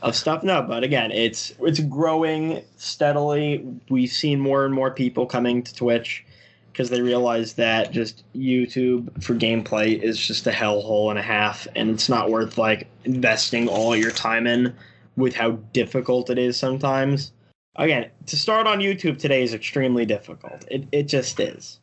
of 0.00 0.16
stuff. 0.16 0.42
No, 0.42 0.62
but 0.62 0.82
again, 0.82 1.12
it's 1.12 1.52
it's 1.60 1.80
growing 1.80 2.62
steadily. 2.78 3.62
We've 3.90 4.10
seen 4.10 4.40
more 4.40 4.64
and 4.64 4.72
more 4.72 4.90
people 4.92 5.26
coming 5.26 5.62
to 5.62 5.74
Twitch 5.74 6.24
because 6.72 6.88
they 6.88 7.02
realize 7.02 7.52
that 7.54 7.92
just 7.92 8.24
YouTube 8.34 9.22
for 9.22 9.34
gameplay 9.34 10.00
is 10.00 10.18
just 10.18 10.46
a 10.46 10.52
hellhole 10.52 11.10
and 11.10 11.18
a 11.18 11.22
half, 11.22 11.68
and 11.76 11.90
it's 11.90 12.08
not 12.08 12.30
worth 12.30 12.56
like 12.56 12.88
investing 13.04 13.68
all 13.68 13.94
your 13.94 14.10
time 14.10 14.46
in 14.46 14.74
with 15.16 15.34
how 15.34 15.50
difficult 15.74 16.30
it 16.30 16.38
is 16.38 16.56
sometimes. 16.56 17.32
Again, 17.76 18.08
to 18.24 18.38
start 18.38 18.66
on 18.66 18.78
YouTube 18.78 19.18
today 19.18 19.42
is 19.42 19.52
extremely 19.52 20.06
difficult. 20.06 20.64
It 20.70 20.86
it 20.92 21.02
just 21.08 21.38
is. 21.40 21.78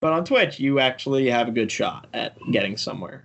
But 0.00 0.12
on 0.12 0.24
Twitch, 0.24 0.60
you 0.60 0.78
actually 0.78 1.30
have 1.30 1.48
a 1.48 1.50
good 1.52 1.70
shot 1.70 2.06
at 2.12 2.36
getting 2.50 2.76
somewhere. 2.76 3.24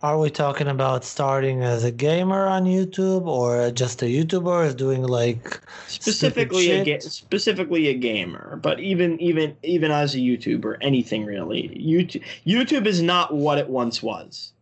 Are 0.00 0.16
we 0.16 0.30
talking 0.30 0.68
about 0.68 1.04
starting 1.04 1.62
as 1.64 1.82
a 1.82 1.90
gamer 1.90 2.46
on 2.46 2.66
YouTube 2.66 3.26
or 3.26 3.72
just 3.72 4.00
a 4.02 4.06
YouTuber 4.06 4.66
is 4.66 4.74
doing 4.76 5.02
like 5.02 5.60
Specifically, 5.88 6.70
a 6.70 6.84
ga- 6.84 7.00
specifically 7.00 7.88
a 7.88 7.94
gamer, 7.94 8.60
but 8.62 8.78
even 8.78 9.20
even 9.20 9.56
even 9.64 9.90
as 9.90 10.14
a 10.14 10.18
YouTuber, 10.18 10.76
anything 10.82 11.24
really. 11.24 11.68
YouTube 11.70 12.22
YouTube 12.46 12.86
is 12.86 13.02
not 13.02 13.34
what 13.34 13.58
it 13.58 13.68
once 13.68 14.00
was. 14.00 14.52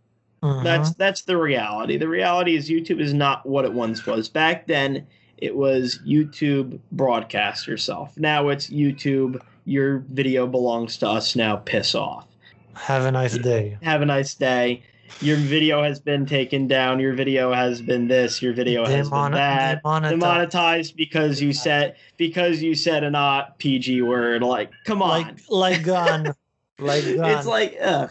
Mhm. 0.42 0.64
That's 0.64 0.94
that's 0.94 1.22
the 1.22 1.36
reality. 1.36 1.98
The 1.98 2.08
reality 2.08 2.56
is 2.56 2.70
YouTube 2.70 3.00
is 3.00 3.12
not 3.12 3.44
what 3.44 3.66
it 3.66 3.74
once 3.74 4.06
was. 4.06 4.30
Back 4.30 4.66
then, 4.66 5.06
it 5.36 5.54
was 5.54 6.00
YouTube 6.06 6.78
broadcast 6.92 7.66
yourself. 7.66 8.16
Now 8.16 8.48
it's 8.48 8.70
YouTube. 8.70 9.38
Your 9.66 9.98
video 10.10 10.46
belongs 10.46 10.96
to 10.98 11.08
us 11.08 11.36
now. 11.36 11.56
Piss 11.56 11.94
off. 11.94 12.26
have 12.74 13.04
a 13.04 13.10
nice 13.10 13.36
day. 13.36 13.76
have 13.82 14.00
a 14.00 14.06
nice 14.06 14.34
day. 14.34 14.82
Your 15.20 15.36
video 15.36 15.82
has 15.82 16.00
been 16.00 16.26
taken 16.26 16.66
down. 16.66 17.00
Your 17.00 17.14
video 17.14 17.52
has 17.52 17.80
been 17.82 18.08
this. 18.08 18.40
Your 18.42 18.52
video 18.52 18.84
has 18.86 19.08
Demon- 19.08 19.32
been 19.32 19.38
that. 19.38 19.82
demonetized. 19.82 20.20
Demonetized 20.20 20.96
because 20.96 21.42
you 21.42 21.52
said 21.52 21.96
because 22.16 22.62
you 22.62 22.74
said 22.74 23.04
a 23.04 23.10
not 23.10 23.58
PG 23.58 24.02
word. 24.02 24.42
Like, 24.42 24.70
come 24.84 25.02
on. 25.02 25.22
Like 25.22 25.36
like 25.48 25.82
gun. 25.84 26.34
like 26.78 27.04
gun. 27.04 27.30
it's 27.30 27.46
like, 27.46 27.76
ugh. 27.82 28.10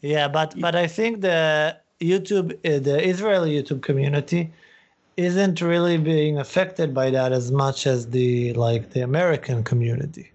Yeah, 0.00 0.28
but 0.28 0.58
but 0.60 0.74
I 0.74 0.86
think 0.86 1.20
the 1.22 1.76
YouTube, 2.00 2.52
uh, 2.64 2.78
the 2.78 3.02
Israeli 3.06 3.60
YouTube 3.60 3.82
community, 3.82 4.52
isn't 5.16 5.60
really 5.60 5.96
being 5.96 6.38
affected 6.38 6.92
by 6.92 7.10
that 7.10 7.32
as 7.32 7.50
much 7.50 7.86
as 7.86 8.08
the 8.10 8.52
like 8.52 8.90
the 8.90 9.00
American 9.00 9.64
community. 9.64 10.30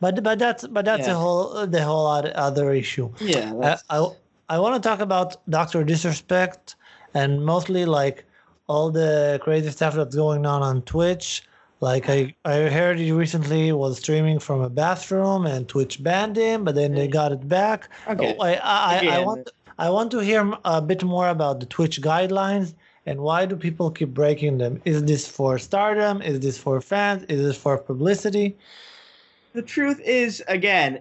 But 0.00 0.22
but 0.22 0.38
that's 0.38 0.66
but 0.66 0.84
that's 0.84 1.06
Yeah. 1.06 1.14
a 1.14 1.16
whole 1.16 1.66
the 1.66 1.82
whole 1.82 2.06
oth- 2.06 2.32
other 2.34 2.72
issue. 2.72 3.10
Yeah. 3.20 3.52
Uh, 3.54 3.76
I 3.90 3.98
I, 3.98 4.56
I 4.56 4.58
want 4.58 4.82
to 4.82 4.88
talk 4.88 5.00
about 5.00 5.36
Doctor 5.48 5.84
Disrespect 5.84 6.76
and 7.14 7.44
mostly 7.44 7.84
like 7.84 8.24
all 8.66 8.90
the 8.90 9.38
crazy 9.42 9.70
stuff 9.70 9.94
that's 9.94 10.14
going 10.14 10.46
on 10.46 10.62
on 10.62 10.82
Twitch. 10.82 11.42
Like 11.80 12.08
I, 12.10 12.34
I 12.44 12.68
heard 12.68 12.98
he 12.98 13.10
recently 13.10 13.72
was 13.72 13.98
streaming 13.98 14.38
from 14.38 14.60
a 14.60 14.68
bathroom 14.68 15.46
and 15.46 15.66
Twitch 15.66 16.02
banned 16.02 16.36
him, 16.36 16.62
but 16.64 16.74
then 16.74 16.92
they 16.92 17.08
mm. 17.08 17.12
got 17.12 17.32
it 17.32 17.48
back. 17.48 17.88
okay. 18.06 18.36
Oh, 18.38 18.42
I, 18.42 18.52
I, 18.54 19.06
I, 19.16 19.18
want 19.20 19.50
I 19.78 19.88
want 19.90 20.10
to 20.12 20.18
hear 20.18 20.52
a 20.64 20.82
bit 20.82 21.02
more 21.02 21.28
about 21.28 21.58
the 21.60 21.66
Twitch 21.66 22.02
guidelines 22.02 22.74
and 23.06 23.20
why 23.20 23.46
do 23.46 23.56
people 23.56 23.90
keep 23.90 24.10
breaking 24.10 24.58
them? 24.58 24.80
Is 24.84 25.02
this 25.04 25.26
for 25.26 25.58
stardom? 25.58 26.20
Is 26.22 26.40
this 26.40 26.58
for 26.58 26.80
fans? 26.80 27.24
Is 27.28 27.40
this 27.42 27.56
for 27.56 27.78
publicity? 27.78 28.56
The 29.52 29.62
truth 29.62 30.00
is 30.00 30.42
again 30.48 31.00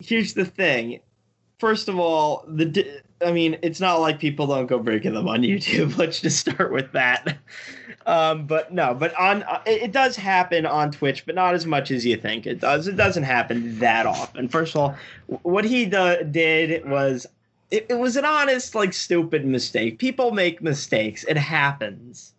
here's 0.00 0.34
the 0.34 0.44
thing. 0.44 1.00
First 1.58 1.88
of 1.88 1.98
all 1.98 2.44
the 2.48 2.64
di- 2.66 3.00
i 3.24 3.32
mean 3.32 3.56
it's 3.62 3.80
not 3.80 4.00
like 4.00 4.18
people 4.18 4.46
don't 4.46 4.66
go 4.66 4.78
breaking 4.78 5.14
them 5.14 5.28
on 5.28 5.42
youtube. 5.42 5.96
Let's 5.96 6.20
just 6.20 6.38
start 6.38 6.72
with 6.72 6.92
that. 6.92 7.38
Um, 8.06 8.46
but 8.46 8.72
no 8.72 8.94
but 8.94 9.14
on 9.18 9.42
uh, 9.44 9.62
it, 9.66 9.92
does 9.92 10.16
happen 10.16 10.66
on 10.66 10.90
twitch 10.90 11.24
but 11.24 11.34
not 11.34 11.54
as 11.54 11.64
much 11.64 11.90
as 11.90 12.04
you 12.04 12.16
think. 12.16 12.46
It 12.46 12.60
does 12.60 12.86
it 12.86 12.96
doesn't 12.96 13.22
happen 13.22 13.78
that 13.78 14.06
often. 14.06 14.48
First 14.48 14.74
of 14.74 14.80
all 14.80 14.96
what 15.42 15.64
he 15.64 15.86
do- 15.86 16.24
did 16.30 16.88
was 16.88 17.26
it, 17.70 17.86
it 17.88 17.94
was 17.94 18.16
an 18.16 18.24
honest 18.24 18.74
like 18.74 18.92
stupid 18.92 19.46
mistake. 19.46 19.98
People 19.98 20.32
make 20.32 20.60
mistakes. 20.60 21.24
It 21.24 21.36
happens 21.38 22.33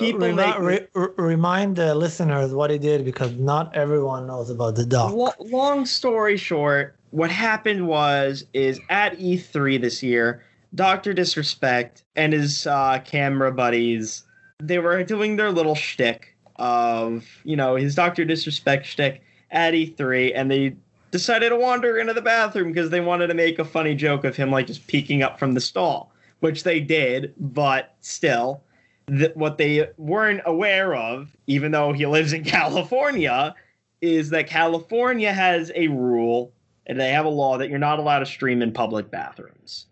people 0.00 0.20
Remi- 0.20 0.36
make 0.36 0.58
re- 0.58 0.86
re- 0.94 1.08
remind 1.16 1.76
the 1.76 1.94
listeners 1.94 2.52
what 2.52 2.70
he 2.70 2.78
did 2.78 3.04
because 3.04 3.32
not 3.34 3.74
everyone 3.76 4.26
knows 4.26 4.50
about 4.50 4.74
the 4.74 4.84
doc. 4.84 5.12
Lo- 5.12 5.32
long 5.38 5.86
story 5.86 6.36
short, 6.36 6.96
what 7.10 7.30
happened 7.30 7.86
was 7.86 8.44
is 8.52 8.80
at 8.88 9.18
E3 9.18 9.80
this 9.80 10.02
year, 10.02 10.42
Doctor 10.74 11.12
Disrespect 11.12 12.04
and 12.16 12.32
his 12.32 12.66
uh, 12.66 13.00
camera 13.04 13.52
buddies, 13.52 14.24
they 14.58 14.78
were 14.78 15.02
doing 15.04 15.36
their 15.36 15.50
little 15.50 15.74
shtick 15.74 16.36
of 16.56 17.26
you 17.44 17.56
know 17.56 17.76
his 17.76 17.94
Doctor 17.94 18.24
Disrespect 18.24 18.86
shtick 18.86 19.22
at 19.50 19.74
E3, 19.74 20.32
and 20.34 20.50
they 20.50 20.76
decided 21.10 21.48
to 21.48 21.56
wander 21.56 21.98
into 21.98 22.12
the 22.12 22.22
bathroom 22.22 22.68
because 22.68 22.90
they 22.90 23.00
wanted 23.00 23.26
to 23.26 23.34
make 23.34 23.58
a 23.58 23.64
funny 23.64 23.94
joke 23.94 24.24
of 24.24 24.36
him 24.36 24.50
like 24.50 24.66
just 24.66 24.86
peeking 24.86 25.22
up 25.22 25.38
from 25.38 25.54
the 25.54 25.60
stall, 25.60 26.12
which 26.40 26.62
they 26.62 26.80
did, 26.80 27.34
but 27.38 27.94
still. 28.00 28.62
That 29.10 29.36
what 29.36 29.58
they 29.58 29.88
weren't 29.96 30.42
aware 30.46 30.94
of, 30.94 31.36
even 31.46 31.72
though 31.72 31.92
he 31.92 32.06
lives 32.06 32.32
in 32.32 32.44
California, 32.58 33.54
is 34.00 34.30
that 34.30 34.46
California 34.46 35.32
has 35.32 35.70
a 35.74 35.88
rule 35.88 36.52
and 36.86 36.98
they 36.98 37.10
have 37.10 37.24
a 37.24 37.30
law 37.30 37.58
that 37.58 37.68
you're 37.68 37.78
not 37.78 37.98
allowed 37.98 38.20
to 38.20 38.26
stream 38.26 38.62
in 38.62 38.72
public 38.72 39.10
bathrooms. 39.10 39.86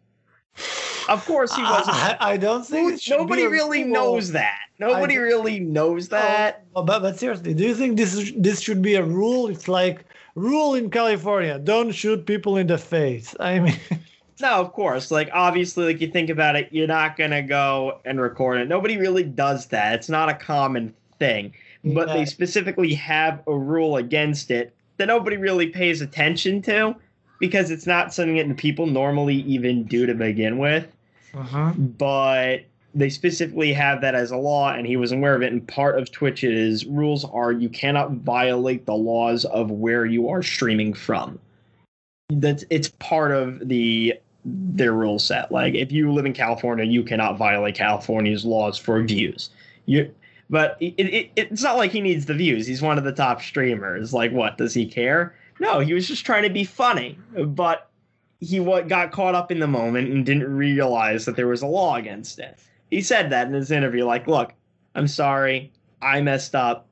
Of 1.09 1.25
course, 1.25 1.55
he 1.55 1.63
wasn't. 1.63 1.97
I, 1.97 2.17
I 2.21 2.37
don't 2.37 2.67
think 2.67 3.01
Nobody 3.09 3.47
really 3.47 3.85
rule. 3.85 3.93
knows 3.93 4.33
that. 4.33 4.59
Nobody 4.79 5.17
really 5.17 5.59
knows 5.59 6.09
that. 6.09 6.67
Oh, 6.77 6.83
but, 6.83 7.01
but 7.01 7.19
seriously, 7.19 7.55
do 7.55 7.65
you 7.65 7.75
think 7.75 7.97
this 7.97 8.15
is, 8.15 8.33
this 8.37 8.61
should 8.61 8.83
be 8.83 8.95
a 8.97 9.03
rule? 9.03 9.49
It's 9.49 9.69
like 9.69 10.05
rule 10.35 10.75
in 10.75 10.91
California: 10.91 11.59
don't 11.59 11.93
shoot 11.93 12.27
people 12.27 12.59
in 12.59 12.67
the 12.67 12.79
face. 12.79 13.35
I 13.41 13.59
mean, 13.59 13.77
No, 14.41 14.53
of 14.61 14.73
course. 14.73 15.11
Like 15.11 15.31
obviously, 15.33 15.87
like 15.87 16.01
you 16.01 16.09
think 16.09 16.31
about 16.31 16.57
it, 16.57 16.69
you're 16.71 16.87
not 16.87 17.17
gonna 17.17 17.43
go 17.43 18.01
and 18.05 18.21
record 18.21 18.61
it. 18.61 18.69
Nobody 18.69 18.97
really 18.97 19.25
does 19.25 19.67
that. 19.67 19.95
It's 19.95 20.09
not 20.09 20.29
a 20.29 20.35
common 20.35 20.95
thing. 21.19 21.53
But 21.85 22.09
Yeah. 22.09 22.15
they 22.15 22.25
specifically 22.25 22.95
have 22.95 23.41
a 23.47 23.55
rule 23.55 23.97
against 23.97 24.51
it 24.51 24.75
that 24.97 25.07
nobody 25.07 25.37
really 25.37 25.69
pays 25.69 26.01
attention 26.01 26.61
to 26.63 26.95
because 27.39 27.71
it's 27.71 27.87
not 27.87 28.13
something 28.13 28.37
that 28.37 28.57
people 28.57 28.87
normally 28.87 29.37
even 29.37 29.85
do 29.85 30.07
to 30.07 30.15
begin 30.15 30.59
with. 30.59 30.87
uh-huh. 31.35 31.73
but 31.77 32.61
they 32.95 33.11
specifically 33.11 33.71
have 33.73 34.01
that 34.01 34.15
as 34.15 34.31
a 34.31 34.37
law, 34.37 34.73
and 34.73 34.87
he 34.87 34.97
was 34.97 35.13
aware 35.13 35.35
of 35.35 35.43
it. 35.43 35.53
And 35.53 35.69
part 35.69 35.99
of 35.99 36.11
Twitch's 36.11 36.87
rules 36.87 37.25
are 37.27 37.53
you 37.53 37.69
cannot 37.69 38.13
violate 38.13 38.87
the 38.87 38.95
laws 38.95 39.45
of 39.45 39.71
where 39.71 40.07
you 40.07 40.29
are 40.31 40.43
streaming 40.43 40.95
from. 40.95 41.39
That's 42.31 42.65
it's 42.71 42.89
part 42.99 43.31
of 43.33 43.69
the 43.69 44.15
their 44.49 44.93
rule 44.93 45.19
set. 45.19 45.53
Like 45.53 45.75
if 45.75 45.93
you 45.93 46.13
live 46.13 46.27
in 46.27 46.33
California, 46.33 46.85
you 46.85 47.03
cannot 47.03 47.37
violate 47.37 47.75
California's 47.75 48.45
laws 48.45 48.79
for 48.79 49.03
views. 49.03 49.51
You, 49.87 50.15
but 50.51 50.77
it, 50.81 50.95
it, 50.99 51.31
it's 51.37 51.63
not 51.63 51.77
like 51.77 51.91
he 51.91 52.01
needs 52.01 52.27
the 52.27 52.35
views. 52.35 52.67
He's 52.67 52.83
one 52.83 52.99
of 52.99 53.05
the 53.05 53.13
top 53.13 53.43
streamers. 53.43 54.13
Like 54.13 54.33
what? 54.33 54.59
Does 54.59 54.75
he 54.75 54.87
care? 54.87 55.35
No, 55.61 55.81
he 55.81 55.95
was 55.95 56.07
just 56.07 56.25
trying 56.25 56.45
to 56.45 56.51
be 56.51 56.65
funny. 56.65 57.19
But 57.47 57.91
he 58.41 58.61
what 58.61 58.89
got 58.89 59.13
caught 59.13 59.35
up 59.35 59.51
in 59.51 59.59
the 59.59 59.67
moment 59.67 60.13
and 60.13 60.25
didn't 60.25 60.55
realize 60.55 61.25
that 61.25 61.37
there 61.37 61.49
was 61.49 61.63
a 61.63 61.67
law 61.67 61.97
against 61.97 62.39
it. 62.39 62.59
He 62.91 63.03
said 63.03 63.31
that 63.31 63.47
in 63.47 63.53
his 63.53 63.71
interview. 63.71 64.05
Like, 64.05 64.27
look, 64.27 64.55
I'm 64.95 65.09
sorry, 65.09 65.73
I 66.01 66.21
messed 66.21 66.55
up. 66.55 66.89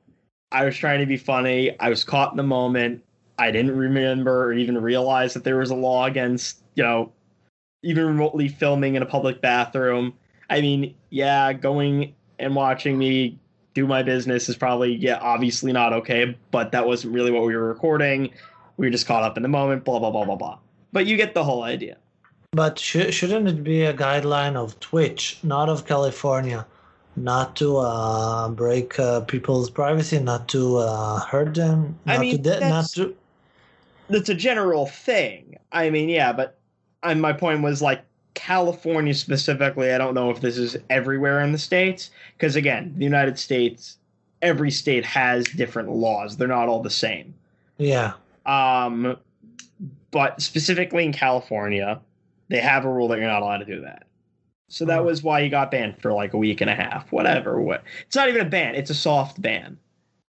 I 0.51 0.65
was 0.65 0.77
trying 0.77 0.99
to 0.99 1.05
be 1.05 1.17
funny. 1.17 1.77
I 1.79 1.89
was 1.89 2.03
caught 2.03 2.31
in 2.31 2.37
the 2.37 2.43
moment. 2.43 3.03
I 3.39 3.51
didn't 3.51 3.77
remember 3.77 4.45
or 4.45 4.53
even 4.53 4.77
realize 4.81 5.33
that 5.33 5.43
there 5.43 5.57
was 5.57 5.69
a 5.69 5.75
law 5.75 6.05
against, 6.05 6.63
you 6.75 6.83
know, 6.83 7.11
even 7.83 8.05
remotely 8.05 8.47
filming 8.47 8.95
in 8.95 9.01
a 9.01 9.05
public 9.05 9.41
bathroom. 9.41 10.13
I 10.49 10.61
mean, 10.61 10.95
yeah, 11.09 11.53
going 11.53 12.13
and 12.39 12.55
watching 12.55 12.97
me 12.97 13.37
do 13.73 13.85
my 13.85 14.03
business 14.03 14.49
is 14.49 14.57
probably, 14.57 14.95
yeah, 14.95 15.19
obviously 15.21 15.71
not 15.71 15.93
okay, 15.93 16.37
but 16.51 16.71
that 16.71 16.87
wasn't 16.87 17.13
really 17.13 17.31
what 17.31 17.43
we 17.43 17.55
were 17.55 17.67
recording. 17.67 18.31
We 18.77 18.87
were 18.87 18.91
just 18.91 19.07
caught 19.07 19.23
up 19.23 19.37
in 19.37 19.43
the 19.43 19.49
moment, 19.49 19.83
blah, 19.83 19.99
blah, 19.99 20.11
blah, 20.11 20.25
blah, 20.25 20.35
blah. 20.35 20.57
But 20.93 21.05
you 21.05 21.17
get 21.17 21.33
the 21.33 21.43
whole 21.43 21.63
idea. 21.63 21.97
But 22.51 22.79
sh- 22.79 23.11
shouldn't 23.11 23.47
it 23.47 23.63
be 23.63 23.83
a 23.83 23.93
guideline 23.93 24.55
of 24.55 24.79
Twitch, 24.79 25.37
not 25.43 25.69
of 25.69 25.85
California, 25.85 26.65
not 27.15 27.55
to 27.57 27.77
uh, 27.77 28.49
break 28.49 28.97
uh, 28.99 29.21
people's 29.21 29.69
privacy, 29.69 30.19
not 30.19 30.47
to 30.49 30.77
uh, 30.77 31.19
hurt 31.19 31.55
them, 31.55 31.99
not 32.05 32.17
I 32.17 32.19
mean, 32.19 32.37
to 32.37 32.41
de- 32.41 32.69
not 32.69 32.85
to 32.91 33.15
That's 34.09 34.29
a 34.29 34.35
general 34.35 34.85
thing. 34.87 35.57
I 35.71 35.89
mean, 35.89 36.09
yeah, 36.09 36.31
but 36.31 36.56
I, 37.07 37.13
my 37.15 37.33
point 37.33 37.61
was 37.63 37.81
like 37.81 38.03
California 38.35 39.13
specifically. 39.13 39.91
I 39.93 39.97
don't 39.97 40.13
know 40.13 40.29
if 40.31 40.41
this 40.41 40.57
is 40.57 40.77
everywhere 40.89 41.41
in 41.41 41.51
the 41.51 41.57
states 41.57 42.11
because 42.37 42.55
again, 42.55 42.93
the 42.97 43.03
United 43.05 43.39
States, 43.39 43.97
every 44.41 44.71
state 44.71 45.05
has 45.05 45.49
different 45.49 45.89
laws. 45.89 46.37
They're 46.37 46.47
not 46.47 46.69
all 46.69 46.81
the 46.81 46.89
same. 46.89 47.35
yeah. 47.77 48.13
Um, 48.45 49.17
but 50.11 50.41
specifically 50.41 51.05
in 51.05 51.13
California, 51.13 52.01
they 52.49 52.59
have 52.59 52.85
a 52.85 52.91
rule 52.91 53.07
that 53.09 53.19
you're 53.19 53.27
not 53.27 53.41
allowed 53.41 53.59
to 53.59 53.65
do 53.65 53.81
that. 53.81 54.07
So 54.69 54.85
that 54.85 54.99
Hmm. 54.99 55.05
was 55.05 55.23
why 55.23 55.43
he 55.43 55.49
got 55.49 55.71
banned 55.71 56.01
for 56.01 56.13
like 56.13 56.33
a 56.33 56.37
week 56.37 56.61
and 56.61 56.69
a 56.69 56.75
half, 56.75 57.11
whatever. 57.11 57.61
What? 57.61 57.83
It's 58.07 58.15
not 58.15 58.29
even 58.29 58.41
a 58.45 58.49
ban; 58.49 58.75
it's 58.75 58.89
a 58.91 58.95
soft 58.95 59.41
ban. 59.41 59.77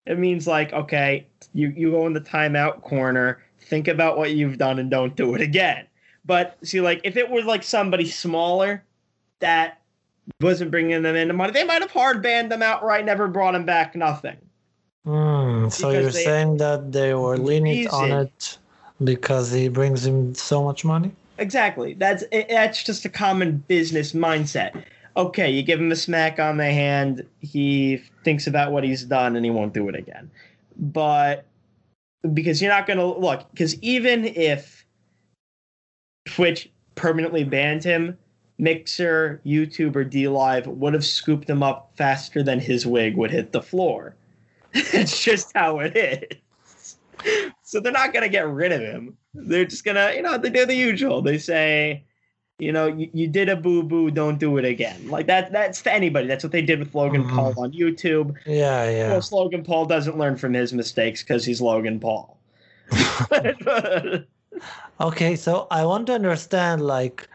It 0.07 0.19
means 0.19 0.47
like, 0.47 0.73
okay, 0.73 1.27
you 1.55 1.71
you 1.77 1.93
go 1.93 2.07
in 2.07 2.15
the 2.15 2.21
timeout 2.21 2.83
corner, 2.83 3.43
think 3.61 3.89
about 3.89 4.19
what 4.19 4.33
you've 4.33 4.59
done, 4.59 4.79
and 4.79 4.91
don't 4.91 5.17
do 5.17 5.35
it 5.35 5.41
again. 5.43 5.87
But 6.29 6.59
see, 6.63 6.83
like 6.83 7.01
if 7.05 7.17
it 7.17 7.29
was 7.29 7.47
like 7.47 7.63
somebody 7.63 8.05
smaller 8.07 8.85
that 9.41 9.81
wasn't 10.43 10.71
bringing 10.71 11.03
them 11.03 11.17
into 11.17 11.33
money, 11.33 11.53
they 11.53 11.65
might 11.65 11.81
have 11.81 11.91
hard 11.91 12.23
banned 12.23 12.53
them 12.53 12.63
outright, 12.63 13.07
never 13.07 13.27
brought 13.27 13.53
them 13.53 13.65
back, 13.65 13.97
nothing. 13.97 14.37
Hmm, 15.07 15.71
so 15.71 15.89
you're 15.89 16.11
saying 16.13 16.59
that 16.59 16.93
they 16.93 17.15
were 17.15 17.39
lenient 17.39 17.91
on 17.95 18.13
it 18.13 18.59
because 19.03 19.51
he 19.51 19.69
brings 19.69 20.05
him 20.05 20.35
so 20.35 20.63
much 20.63 20.85
money? 20.85 21.13
Exactly. 21.39 21.95
That's 21.95 22.25
it- 22.31 22.51
that's 22.51 22.85
just 22.85 23.07
a 23.07 23.09
common 23.09 23.65
business 23.67 24.13
mindset. 24.13 24.85
Okay, 25.17 25.51
you 25.51 25.63
give 25.63 25.81
him 25.81 25.91
a 25.91 25.97
smack 25.97 26.39
on 26.39 26.59
the 26.59 26.67
hand, 26.67 27.25
he 27.41 28.03
thinks 28.23 28.47
about 28.47 28.71
what 28.71 28.85
he's 28.85 29.03
done 29.03 29.35
and 29.35 29.47
he 29.47 29.51
won't 29.51 29.73
do 29.73 29.89
it 29.89 29.95
again. 29.95 30.31
But 30.77 31.47
because 32.35 32.61
you're 32.61 32.71
not 32.71 32.87
going 32.87 32.99
to 32.99 33.07
look 33.07 33.47
cuz 33.57 33.81
even 33.81 34.27
if 34.27 34.78
Twitch 36.39 36.71
permanently 36.95 37.45
banned 37.45 37.85
him, 37.85 38.17
Mixer, 38.59 39.41
YouTube 39.45 39.97
or 39.97 40.05
DLive 40.05 40.67
would 40.67 40.95
have 40.95 41.05
scooped 41.05 41.51
him 41.51 41.63
up 41.63 41.93
faster 41.97 42.43
than 42.43 42.61
his 42.61 42.87
wig 42.87 43.17
would 43.17 43.31
hit 43.31 43.53
the 43.53 43.63
floor. 43.63 44.15
it's 44.73 45.23
just 45.23 45.51
how 45.55 45.81
it 45.81 45.97
is. 45.97 46.97
So 47.63 47.81
they're 47.81 47.93
not 47.93 48.13
going 48.13 48.23
to 48.23 48.29
get 48.29 48.49
rid 48.49 48.73
of 48.73 48.81
him 48.81 49.17
they're 49.35 49.65
just 49.65 49.85
gonna 49.85 50.13
you 50.15 50.23
know 50.23 50.39
they 50.39 50.51
do 50.51 50.67
the 50.67 50.75
usual 50.75 51.23
they 51.23 51.39
say 51.39 52.05
you 52.59 52.73
know 52.73 52.87
you, 52.87 53.09
you 53.13 53.29
did 53.29 53.49
a 53.49 53.57
boo 53.57 53.83
boo 53.83 54.11
don't 54.11 54.39
do 54.39 54.59
it 54.59 54.65
again 54.65 55.09
like 55.09 55.27
that 55.27 55.53
that's 55.53 55.83
to 55.83 55.93
anybody 55.93 56.27
that's 56.27 56.43
what 56.43 56.53
they 56.53 56.63
did 56.63 56.79
with 56.79 56.95
logan 56.95 57.25
Mhm. 57.25 57.35
paul 57.35 57.55
on 57.59 57.73
youtube 57.73 58.37
Yeah, 58.47 58.89
yeah. 58.91 59.09
Well, 59.11 59.23
logan 59.33 59.63
paul 59.63 59.87
doesn't 59.87 60.19
learn 60.19 60.37
from 60.37 60.55
his 60.55 60.73
mistakes 60.73 61.23
because 61.23 61.45
he's 61.45 61.61
logan 61.61 62.01
paul 62.01 62.39
Okay, 65.01 65.37
so 65.37 65.67
I 65.71 65.85
want 65.87 66.07
to 66.09 66.15
understand 66.15 66.83
like 66.83 67.29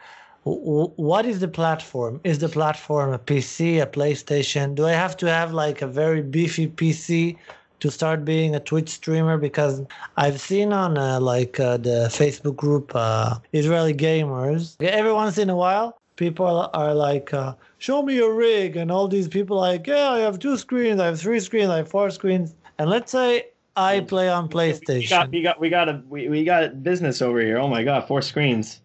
what 0.44 1.24
is 1.24 1.40
the 1.40 1.48
platform? 1.48 2.20
Is 2.22 2.38
the 2.38 2.50
platform 2.50 3.12
a 3.12 3.18
PC, 3.18 3.80
a 3.80 3.86
PlayStation? 3.86 4.74
Do 4.74 4.86
I 4.86 4.92
have 4.92 5.16
to 5.18 5.26
have 5.26 5.52
like 5.52 5.80
a 5.80 5.86
very 5.86 6.20
beefy 6.20 6.68
PC 6.68 7.38
to 7.80 7.90
start 7.90 8.24
being 8.26 8.54
a 8.54 8.60
Twitch 8.60 8.90
streamer? 8.90 9.38
Because 9.38 9.80
I've 10.18 10.40
seen 10.40 10.72
on 10.72 10.98
uh, 10.98 11.18
like 11.20 11.58
uh, 11.58 11.78
the 11.78 12.08
Facebook 12.10 12.56
group 12.56 12.92
uh, 12.94 13.38
Israeli 13.52 13.94
gamers 13.94 14.76
every 14.80 15.12
once 15.12 15.38
in 15.38 15.48
a 15.48 15.56
while 15.56 15.98
people 16.16 16.46
are, 16.46 16.70
are 16.74 16.94
like 16.94 17.32
uh, 17.34 17.54
show 17.78 18.02
me 18.02 18.14
your 18.16 18.34
rig 18.34 18.76
and 18.76 18.90
all 18.90 19.08
these 19.08 19.28
people 19.28 19.56
like 19.56 19.86
yeah 19.86 20.10
I 20.10 20.18
have 20.20 20.38
two 20.38 20.56
screens 20.56 21.00
I 21.00 21.06
have 21.06 21.20
three 21.20 21.40
screens 21.40 21.70
I 21.70 21.78
have 21.78 21.88
four 21.88 22.10
screens 22.10 22.54
and 22.78 22.88
let's 22.88 23.10
say 23.10 23.46
I 23.76 24.00
play 24.00 24.28
on 24.28 24.44
we 24.48 24.54
PlayStation. 24.54 25.10
got 25.10 25.30
we 25.30 25.42
got 25.42 25.60
we 25.60 25.68
got 25.68 25.88
a 25.88 26.02
we, 26.08 26.28
we 26.28 26.44
got 26.44 26.82
business 26.82 27.20
over 27.22 27.40
here. 27.40 27.58
Oh 27.58 27.68
my 27.68 27.82
god 27.82 28.06
four 28.06 28.22
screens. 28.22 28.80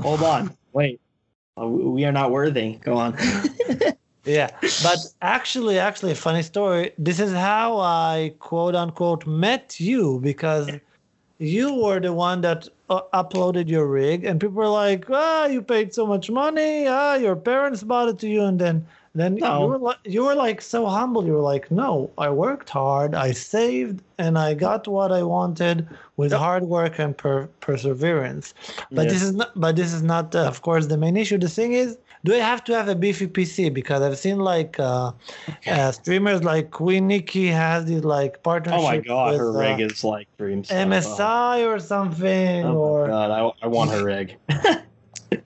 Hold 0.00 0.22
on. 0.34 0.56
Wait. 0.72 1.00
Uh, 1.60 1.66
we 1.66 2.04
are 2.04 2.12
not 2.12 2.30
worthy. 2.30 2.76
Go 2.76 2.94
on. 2.94 3.16
Yeah, 4.24 4.50
but 4.84 4.98
actually, 5.20 5.80
actually, 5.80 6.12
a 6.12 6.14
funny 6.14 6.42
story. 6.44 6.92
This 6.96 7.18
is 7.18 7.32
how 7.32 7.78
I 7.80 8.32
quote 8.38 8.76
unquote 8.76 9.26
met 9.26 9.80
you 9.80 10.20
because 10.22 10.70
you 11.38 11.74
were 11.74 11.98
the 11.98 12.12
one 12.12 12.40
that 12.42 12.68
uh, 12.88 13.00
uploaded 13.12 13.68
your 13.68 13.88
rig, 13.88 14.24
and 14.24 14.40
people 14.40 14.54
were 14.54 14.68
like, 14.68 15.06
"Ah, 15.10 15.46
you 15.46 15.60
paid 15.60 15.92
so 15.92 16.06
much 16.06 16.30
money. 16.30 16.86
Ah, 16.86 17.16
your 17.16 17.34
parents 17.34 17.82
bought 17.82 18.08
it 18.10 18.20
to 18.20 18.28
you," 18.28 18.44
and 18.44 18.60
then 18.60 18.86
then 19.14 19.34
No. 19.36 19.60
you 19.62 19.66
were 19.68 19.78
like, 19.78 19.98
you 20.04 20.24
were 20.24 20.34
like 20.34 20.60
so 20.62 20.86
humble. 20.86 21.26
You 21.26 21.34
were 21.34 21.40
like, 21.52 21.70
"No, 21.70 22.10
I 22.16 22.30
worked 22.30 22.70
hard. 22.70 23.14
I 23.14 23.32
saved, 23.32 24.02
and 24.18 24.38
I 24.38 24.54
got 24.54 24.88
what 24.88 25.12
I 25.12 25.22
wanted 25.22 25.86
with 26.16 26.32
Yep. 26.32 26.40
hard 26.40 26.62
work 26.64 26.98
and 26.98 27.16
per- 27.16 27.48
perseverance." 27.60 28.54
But 28.90 29.04
Yeah. 29.06 29.12
this 29.12 29.22
is 29.22 29.34
not. 29.34 29.50
But 29.54 29.76
this 29.76 29.92
is 29.92 30.02
not, 30.02 30.34
uh, 30.34 30.40
of 30.52 30.62
course, 30.62 30.86
the 30.86 30.96
main 30.96 31.16
issue. 31.16 31.36
The 31.38 31.48
thing 31.48 31.72
is, 31.74 31.98
do 32.24 32.32
I 32.34 32.38
have 32.38 32.64
to 32.64 32.74
have 32.74 32.88
a 32.88 32.94
beefy 32.94 33.26
PC? 33.26 33.68
Because 33.68 34.00
I've 34.00 34.16
seen 34.18 34.38
like 34.38 34.78
uh, 34.80 35.12
uh, 35.66 35.92
streamers 35.92 36.42
like 36.42 36.70
Queen 36.70 37.06
Nikki 37.06 37.48
has 37.48 37.84
these 37.84 38.04
like 38.04 38.42
partnerships 38.42 38.82
oh 38.82 38.90
my 38.92 38.98
god 38.98 39.32
with 39.32 39.40
her 39.40 39.52
rig 39.52 39.80
uh, 39.80 39.84
is 39.86 40.04
like 40.04 40.28
dream. 40.38 40.62
MSI 40.62 41.66
or 41.66 41.78
something, 41.80 42.64
oh, 42.64 42.76
or 42.76 43.04
oh 43.04 43.08
god 43.08 43.30
I, 43.30 43.66
I 43.66 43.68
want 43.68 43.90
her 43.90 44.04
rig 44.04 44.38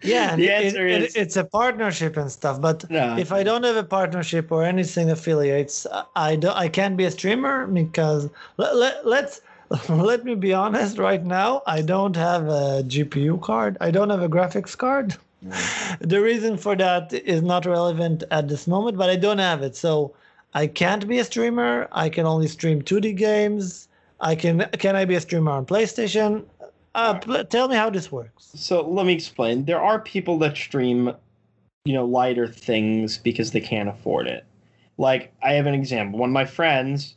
yeah, 0.02 0.36
the 0.36 0.46
it- 0.46 0.64
answer 0.64 0.86
it- 0.86 1.02
is 1.02 1.16
it's 1.16 1.36
a 1.36 1.44
partnership 1.44 2.16
and 2.16 2.30
stuff. 2.30 2.60
But 2.60 2.88
no. 2.90 3.16
if 3.16 3.32
I 3.32 3.42
don't 3.42 3.64
have 3.64 3.76
a 3.76 3.84
partnership 3.84 4.50
or 4.52 4.64
anything 4.64 5.10
affiliates, 5.10 5.86
I 6.14 6.36
don't. 6.36 6.56
I 6.56 6.68
can't 6.68 6.96
be 6.96 7.04
a 7.04 7.10
streamer 7.10 7.66
because 7.66 8.28
let, 8.56 8.76
let, 8.76 9.06
let's 9.06 9.40
let 9.88 10.24
me 10.24 10.34
be 10.34 10.52
honest. 10.52 10.98
Right 10.98 11.24
now, 11.24 11.62
I 11.66 11.82
don't 11.82 12.16
have 12.16 12.44
a 12.46 12.82
GPU 12.86 13.40
card. 13.42 13.76
I 13.80 13.90
don't 13.90 14.10
have 14.10 14.22
a 14.22 14.28
graphics 14.28 14.76
card. 14.76 15.16
Mm. 15.44 15.98
The 16.00 16.20
reason 16.20 16.56
for 16.56 16.74
that 16.76 17.12
is 17.12 17.42
not 17.42 17.66
relevant 17.66 18.24
at 18.30 18.48
this 18.48 18.66
moment, 18.66 18.96
but 18.96 19.10
I 19.10 19.16
don't 19.16 19.38
have 19.38 19.62
it, 19.62 19.76
so 19.76 20.14
I 20.54 20.66
can't 20.66 21.06
be 21.06 21.18
a 21.18 21.24
streamer. 21.24 21.88
I 21.92 22.08
can 22.08 22.26
only 22.26 22.48
stream 22.48 22.80
2D 22.82 23.16
games. 23.16 23.88
I 24.20 24.34
can. 24.34 24.66
Can 24.78 24.96
I 24.96 25.04
be 25.04 25.14
a 25.14 25.20
streamer 25.20 25.50
on 25.52 25.66
PlayStation? 25.66 26.44
Uh, 26.96 27.12
tell 27.44 27.68
me 27.68 27.76
how 27.76 27.90
this 27.90 28.10
works. 28.10 28.50
So 28.54 28.80
let 28.80 29.04
me 29.04 29.12
explain. 29.12 29.66
There 29.66 29.80
are 29.80 30.00
people 30.00 30.38
that 30.38 30.56
stream, 30.56 31.12
you 31.84 31.92
know, 31.92 32.06
lighter 32.06 32.48
things 32.48 33.18
because 33.18 33.50
they 33.50 33.60
can't 33.60 33.90
afford 33.90 34.26
it. 34.26 34.46
Like 34.96 35.34
I 35.42 35.52
have 35.52 35.66
an 35.66 35.74
example. 35.74 36.18
One 36.18 36.30
of 36.30 36.34
my 36.34 36.46
friends, 36.46 37.14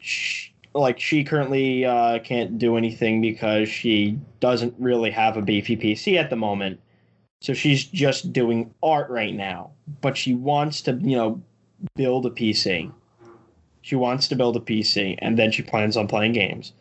sh 0.00 0.48
like 0.74 0.98
she 0.98 1.22
currently 1.22 1.84
uh, 1.84 2.18
can't 2.18 2.58
do 2.58 2.76
anything 2.76 3.20
because 3.20 3.68
she 3.68 4.18
doesn't 4.40 4.74
really 4.78 5.10
have 5.12 5.36
a 5.36 5.42
beefy 5.42 5.76
PC 5.76 6.18
at 6.18 6.28
the 6.28 6.36
moment. 6.36 6.80
So 7.42 7.54
she's 7.54 7.84
just 7.84 8.32
doing 8.32 8.74
art 8.82 9.08
right 9.08 9.34
now, 9.34 9.70
but 10.00 10.16
she 10.16 10.34
wants 10.34 10.80
to, 10.82 10.94
you 10.94 11.16
know, 11.16 11.42
build 11.94 12.26
a 12.26 12.30
PC. 12.30 12.90
She 13.82 13.94
wants 13.94 14.26
to 14.28 14.36
build 14.36 14.56
a 14.56 14.60
PC, 14.60 15.16
and 15.18 15.38
then 15.38 15.52
she 15.52 15.62
plans 15.62 15.96
on 15.96 16.08
playing 16.08 16.32
games. 16.32 16.72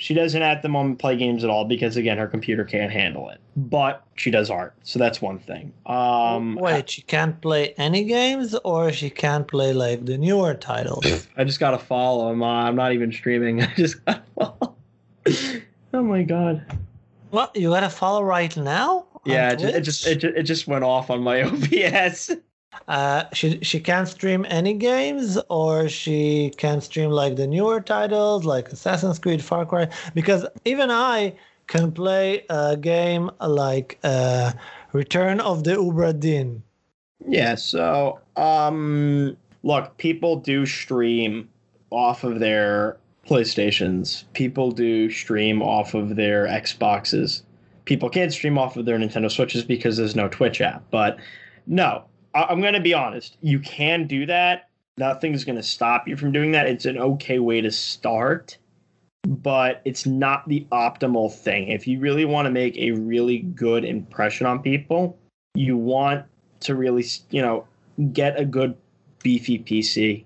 She 0.00 0.14
doesn't 0.14 0.40
at 0.40 0.62
the 0.62 0.68
moment 0.70 0.98
play 0.98 1.14
games 1.14 1.44
at 1.44 1.50
all 1.50 1.66
because 1.66 1.98
again 1.98 2.16
her 2.16 2.26
computer 2.26 2.64
can't 2.64 2.90
handle 2.90 3.28
it. 3.28 3.38
But 3.54 4.02
she 4.14 4.30
does 4.30 4.48
art, 4.48 4.74
so 4.82 4.98
that's 4.98 5.20
one 5.20 5.38
thing. 5.38 5.74
Um, 5.84 6.54
Wait, 6.54 6.88
she 6.88 7.02
can't 7.02 7.38
play 7.42 7.74
any 7.76 8.04
games, 8.04 8.54
or 8.64 8.92
she 8.92 9.10
can't 9.10 9.46
play 9.46 9.74
like 9.74 10.06
the 10.06 10.16
newer 10.16 10.54
titles. 10.54 11.28
I 11.36 11.44
just 11.44 11.60
gotta 11.60 11.76
follow 11.78 12.32
him. 12.32 12.42
Uh, 12.42 12.46
I'm 12.46 12.76
not 12.76 12.92
even 12.94 13.12
streaming. 13.12 13.62
I 13.62 13.74
just 13.74 14.02
gotta 14.06 14.22
follow. 14.38 14.74
oh 15.92 16.02
my 16.02 16.22
god. 16.22 16.64
what 17.28 17.54
you 17.54 17.68
gotta 17.68 17.90
follow 17.90 18.22
right 18.22 18.56
now? 18.56 19.04
Yeah, 19.26 19.52
it 19.52 19.58
just, 19.58 19.74
it 19.74 19.80
just 19.82 20.06
it 20.06 20.14
just 20.16 20.36
it 20.38 20.42
just 20.44 20.66
went 20.66 20.82
off 20.82 21.10
on 21.10 21.22
my 21.22 21.42
OBS. 21.46 22.30
Uh, 22.88 23.24
she 23.32 23.60
she 23.62 23.80
can't 23.80 24.08
stream 24.08 24.44
any 24.48 24.74
games, 24.74 25.38
or 25.48 25.88
she 25.88 26.52
can 26.56 26.80
stream 26.80 27.10
like 27.10 27.36
the 27.36 27.46
newer 27.46 27.80
titles, 27.80 28.44
like 28.44 28.68
Assassin's 28.72 29.18
Creed, 29.18 29.42
Far 29.44 29.64
Cry. 29.66 29.88
Because 30.14 30.44
even 30.64 30.90
I 30.90 31.34
can 31.68 31.92
play 31.92 32.44
a 32.50 32.76
game 32.76 33.30
like 33.40 33.98
uh, 34.02 34.52
Return 34.92 35.40
of 35.40 35.64
the 35.64 35.72
Obra 35.76 36.18
Dinn. 36.18 36.62
Yeah, 37.26 37.54
so 37.54 38.20
um 38.36 39.36
look, 39.62 39.96
people 39.98 40.36
do 40.36 40.66
stream 40.66 41.48
off 41.90 42.24
of 42.24 42.40
their 42.40 42.98
PlayStations. 43.26 44.24
People 44.32 44.70
do 44.72 45.10
stream 45.10 45.62
off 45.62 45.94
of 45.94 46.16
their 46.16 46.46
Xboxes. 46.46 47.42
People 47.84 48.08
can't 48.08 48.32
stream 48.32 48.58
off 48.58 48.76
of 48.76 48.86
their 48.86 48.98
Nintendo 48.98 49.30
Switches 49.30 49.64
because 49.64 49.96
there's 49.96 50.16
no 50.16 50.28
Twitch 50.28 50.60
app. 50.60 50.84
But 50.90 51.18
no, 51.66 52.04
I- 52.34 52.44
I'm 52.44 52.60
going 52.60 52.74
to 52.74 52.80
be 52.80 52.94
honest. 52.94 53.36
You 53.40 53.58
can 53.60 54.06
do 54.06 54.26
that. 54.26 54.68
Nothing's 54.98 55.44
going 55.44 55.56
to 55.56 55.62
stop 55.62 56.06
you 56.06 56.16
from 56.16 56.32
doing 56.32 56.52
that. 56.52 56.66
It's 56.66 56.84
an 56.84 56.98
okay 56.98 57.38
way 57.38 57.60
to 57.60 57.70
start, 57.70 58.58
but 59.26 59.80
it's 59.84 60.04
not 60.06 60.46
the 60.48 60.66
optimal 60.72 61.32
thing. 61.32 61.68
If 61.68 61.86
you 61.86 62.00
really 62.00 62.24
want 62.24 62.46
to 62.46 62.50
make 62.50 62.76
a 62.76 62.92
really 62.92 63.38
good 63.38 63.84
impression 63.84 64.46
on 64.46 64.60
people, 64.60 65.18
you 65.54 65.76
want 65.76 66.26
to 66.60 66.74
really, 66.74 67.04
you 67.30 67.40
know, 67.40 67.66
get 68.12 68.38
a 68.38 68.44
good 68.44 68.76
beefy 69.22 69.58
PC 69.58 70.24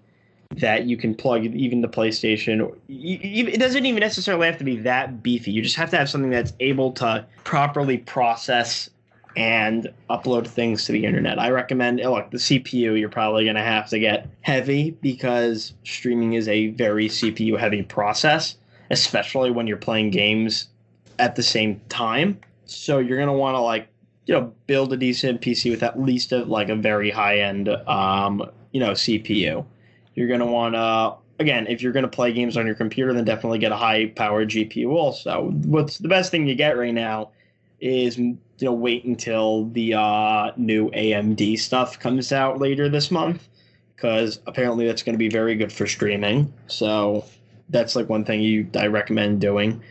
that 0.57 0.85
you 0.85 0.97
can 0.97 1.15
plug 1.15 1.45
even 1.45 1.81
the 1.81 1.89
PlayStation. 1.89 2.75
It 2.89 3.59
doesn't 3.59 3.85
even 3.87 4.01
necessarily 4.01 4.47
have 4.47 4.59
to 4.59 4.65
be 4.65 4.77
that 4.79 5.23
beefy. 5.23 5.51
You 5.51 5.63
just 5.63 5.77
have 5.77 5.91
to 5.91 5.97
have 5.97 6.09
something 6.09 6.31
that's 6.31 6.53
able 6.61 6.93
to 6.93 7.27
properly 7.45 7.99
process 7.99 8.91
and 9.37 9.93
upload 10.11 10.47
things 10.47 10.85
to 10.85 10.93
the 10.93 11.05
internet. 11.05 11.39
I 11.39 11.51
recommend 11.51 12.01
oh, 12.01 12.15
look 12.15 12.31
the 12.31 12.39
CPU. 12.39 12.99
You're 12.99 13.09
probably 13.09 13.45
going 13.45 13.57
to 13.57 13.63
have 13.63 13.89
to 13.91 13.99
get 13.99 14.29
heavy 14.43 14.93
because 14.93 15.75
streaming 15.85 16.35
is 16.35 16.49
a 16.49 16.69
very 16.69 17.09
CPU 17.09 17.59
heavy 17.59 17.83
process, 17.83 18.57
especially 18.91 19.51
when 19.51 19.67
you're 19.67 19.77
playing 19.77 20.11
games 20.11 20.69
at 21.19 21.37
the 21.37 21.43
same 21.43 21.81
time. 21.89 22.39
So 22.67 22.99
you're 22.99 23.19
going 23.19 23.29
to 23.29 23.35
want 23.35 23.57
to 23.57 23.61
like 23.61 23.89
you 24.27 24.35
know 24.35 24.53
build 24.67 24.93
a 24.93 24.97
decent 24.97 25.41
PC 25.41 25.71
with 25.71 25.83
at 25.83 26.01
least 26.01 26.33
a, 26.33 26.45
like 26.45 26.69
a 26.69 26.77
very 26.77 27.11
high 27.11 27.41
end 27.41 27.69
um, 27.69 28.49
you 28.73 28.81
know 28.81 28.93
CPU. 28.93 29.65
You're 30.15 30.29
going 30.29 30.41
to 30.41 30.47
want 30.47 30.75
to 30.75 31.17
again 31.41 31.67
if 31.67 31.83
you're 31.83 31.93
going 31.93 32.05
to 32.05 32.09
play 32.09 32.33
games 32.33 32.57
on 32.57 32.65
your 32.65 32.77
computer 32.77 33.13
then 33.13 33.25
definitely 33.25 33.59
get 33.59 33.73
a 33.73 33.77
high 33.77 34.07
powered 34.07 34.51
GPU 34.51 34.91
also. 34.91 35.51
What's 35.65 35.99
the 35.99 36.09
best 36.09 36.31
thing 36.31 36.47
you 36.47 36.55
get 36.55 36.79
right 36.79 36.95
now 36.95 37.31
is 37.85 38.17
you 38.17 38.39
know 38.63 38.73
wait 38.73 39.05
until 39.05 39.67
the 39.67 39.95
uh, 39.95 40.53
new 40.57 40.91
AMD 40.91 41.59
stuff 41.59 41.99
comes 41.99 42.33
out 42.33 42.59
later 42.59 42.89
this 42.89 43.11
month 43.11 43.47
because 43.95 44.41
apparently 44.47 44.87
that's 44.87 45.03
going 45.03 45.15
to 45.15 45.19
be 45.19 45.29
very 45.29 45.55
good 45.55 45.73
for 45.73 45.87
streaming. 45.87 46.53
So 46.67 47.27
that's 47.69 47.95
like 47.95 48.09
one 48.09 48.25
thing 48.25 48.41
you 48.41 48.69
I 48.75 48.87
recommend 48.87 49.41
doing. 49.41 49.83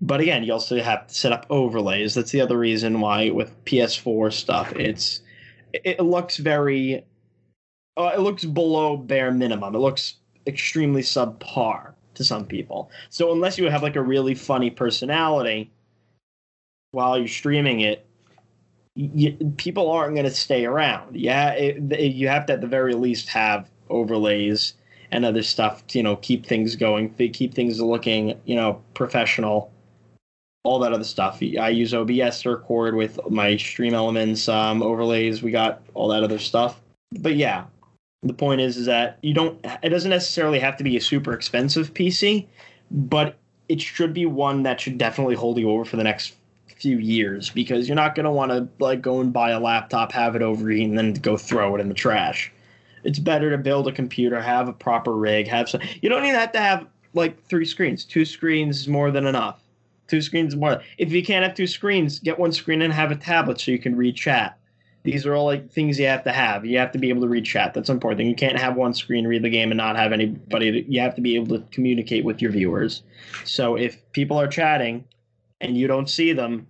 But 0.00 0.20
again, 0.20 0.44
you 0.44 0.52
also 0.52 0.80
have 0.80 1.08
to 1.08 1.14
set 1.14 1.32
up 1.32 1.46
overlays. 1.50 2.14
That's 2.14 2.30
the 2.30 2.40
other 2.40 2.58
reason 2.58 3.00
why 3.00 3.30
with 3.30 3.64
PS4 3.64 4.32
stuff, 4.32 4.72
it's 4.74 5.20
it, 5.72 6.00
looks 6.00 6.36
very, 6.36 7.04
uh, 7.96 8.12
it 8.14 8.20
looks 8.20 8.44
below 8.44 8.96
bare 8.96 9.30
minimum. 9.30 9.74
It 9.74 9.78
looks 9.78 10.16
extremely 10.46 11.02
subpar 11.02 11.92
to 12.14 12.24
some 12.24 12.46
people. 12.46 12.90
So 13.10 13.32
unless 13.32 13.58
you 13.58 13.70
have 13.70 13.82
like 13.82 13.96
a 13.96 14.02
really 14.02 14.34
funny 14.34 14.70
personality 14.70 15.70
while 16.92 17.18
you're 17.18 17.26
streaming 17.26 17.80
it, 17.80 18.06
you, 18.94 19.32
people 19.56 19.90
aren't 19.90 20.14
going 20.14 20.26
to 20.26 20.30
stay 20.30 20.64
around. 20.64 21.16
Yeah, 21.16 21.52
it, 21.52 21.92
it, 21.92 22.12
you 22.12 22.28
have 22.28 22.46
to 22.46 22.52
at 22.52 22.60
the 22.60 22.66
very 22.66 22.94
least 22.94 23.28
have 23.30 23.68
overlays 23.88 24.74
and 25.10 25.24
other 25.24 25.42
stuff 25.42 25.86
to 25.88 25.98
you 25.98 26.04
know 26.04 26.16
keep 26.16 26.46
things 26.46 26.76
going, 26.76 27.12
keep 27.14 27.54
things 27.54 27.80
looking 27.80 28.38
you 28.44 28.54
know 28.54 28.82
professional, 28.94 29.72
all 30.64 30.78
that 30.80 30.92
other 30.92 31.04
stuff. 31.04 31.42
I 31.58 31.70
use 31.70 31.94
OBS 31.94 32.42
to 32.42 32.50
record 32.50 32.94
with 32.94 33.18
my 33.30 33.56
Stream 33.56 33.94
Elements 33.94 34.48
um, 34.48 34.82
overlays. 34.82 35.42
We 35.42 35.50
got 35.50 35.82
all 35.94 36.08
that 36.08 36.22
other 36.22 36.38
stuff. 36.38 36.80
But 37.20 37.36
yeah, 37.36 37.64
the 38.22 38.34
point 38.34 38.60
is 38.60 38.76
is 38.76 38.86
that 38.86 39.18
you 39.22 39.32
don't. 39.32 39.58
It 39.82 39.88
doesn't 39.88 40.10
necessarily 40.10 40.58
have 40.58 40.76
to 40.76 40.84
be 40.84 40.98
a 40.98 41.00
super 41.00 41.32
expensive 41.32 41.94
PC, 41.94 42.46
but 42.90 43.38
it 43.70 43.80
should 43.80 44.12
be 44.12 44.26
one 44.26 44.64
that 44.64 44.80
should 44.80 44.98
definitely 44.98 45.34
hold 45.34 45.58
you 45.58 45.70
over 45.70 45.86
for 45.86 45.96
the 45.96 46.04
next 46.04 46.34
few 46.82 46.98
years 46.98 47.48
because 47.50 47.88
you're 47.88 47.96
not 47.96 48.16
going 48.16 48.24
to 48.24 48.30
want 48.30 48.50
to 48.50 48.68
like 48.80 49.00
go 49.00 49.20
and 49.20 49.32
buy 49.32 49.50
a 49.50 49.60
laptop, 49.60 50.10
have 50.10 50.34
it 50.34 50.42
overheat, 50.42 50.88
and 50.88 50.98
then 50.98 51.14
go 51.14 51.36
throw 51.36 51.76
it 51.76 51.80
in 51.80 51.88
the 51.88 51.94
trash. 51.94 52.52
It's 53.04 53.20
better 53.20 53.50
to 53.50 53.58
build 53.58 53.86
a 53.86 53.92
computer, 53.92 54.40
have 54.40 54.68
a 54.68 54.72
proper 54.72 55.14
rig, 55.14 55.46
have 55.46 55.68
some. 55.68 55.80
You 56.00 56.08
don't 56.08 56.24
even 56.24 56.38
have 56.38 56.52
to 56.52 56.60
have 56.60 56.86
like 57.14 57.42
three 57.44 57.64
screens. 57.64 58.04
Two 58.04 58.24
screens 58.24 58.80
is 58.80 58.88
more 58.88 59.10
than 59.10 59.26
enough. 59.26 59.60
Two 60.08 60.20
screens 60.20 60.54
is 60.54 60.58
more. 60.58 60.82
If 60.98 61.12
you 61.12 61.22
can't 61.24 61.44
have 61.44 61.54
two 61.54 61.66
screens, 61.66 62.18
get 62.18 62.38
one 62.38 62.52
screen 62.52 62.82
and 62.82 62.92
have 62.92 63.10
a 63.10 63.16
tablet 63.16 63.60
so 63.60 63.70
you 63.70 63.78
can 63.78 63.96
read 63.96 64.16
chat. 64.16 64.58
These 65.04 65.26
are 65.26 65.34
all 65.34 65.46
like 65.46 65.70
things 65.70 65.98
you 65.98 66.06
have 66.06 66.22
to 66.24 66.32
have. 66.32 66.64
You 66.64 66.78
have 66.78 66.92
to 66.92 66.98
be 66.98 67.08
able 67.08 67.22
to 67.22 67.28
read 67.28 67.44
chat. 67.44 67.74
That's 67.74 67.90
important. 67.90 68.28
You 68.28 68.36
can't 68.36 68.58
have 68.58 68.76
one 68.76 68.94
screen, 68.94 69.26
read 69.26 69.42
the 69.42 69.50
game, 69.50 69.72
and 69.72 69.78
not 69.78 69.96
have 69.96 70.12
anybody. 70.12 70.84
You 70.88 71.00
have 71.00 71.14
to 71.16 71.20
be 71.20 71.34
able 71.34 71.58
to 71.58 71.64
communicate 71.72 72.24
with 72.24 72.40
your 72.40 72.52
viewers. 72.52 73.02
So 73.44 73.76
if 73.76 74.00
people 74.12 74.40
are 74.40 74.46
chatting 74.46 75.04
and 75.60 75.76
you 75.76 75.88
don't 75.88 76.08
see 76.08 76.32
them 76.32 76.66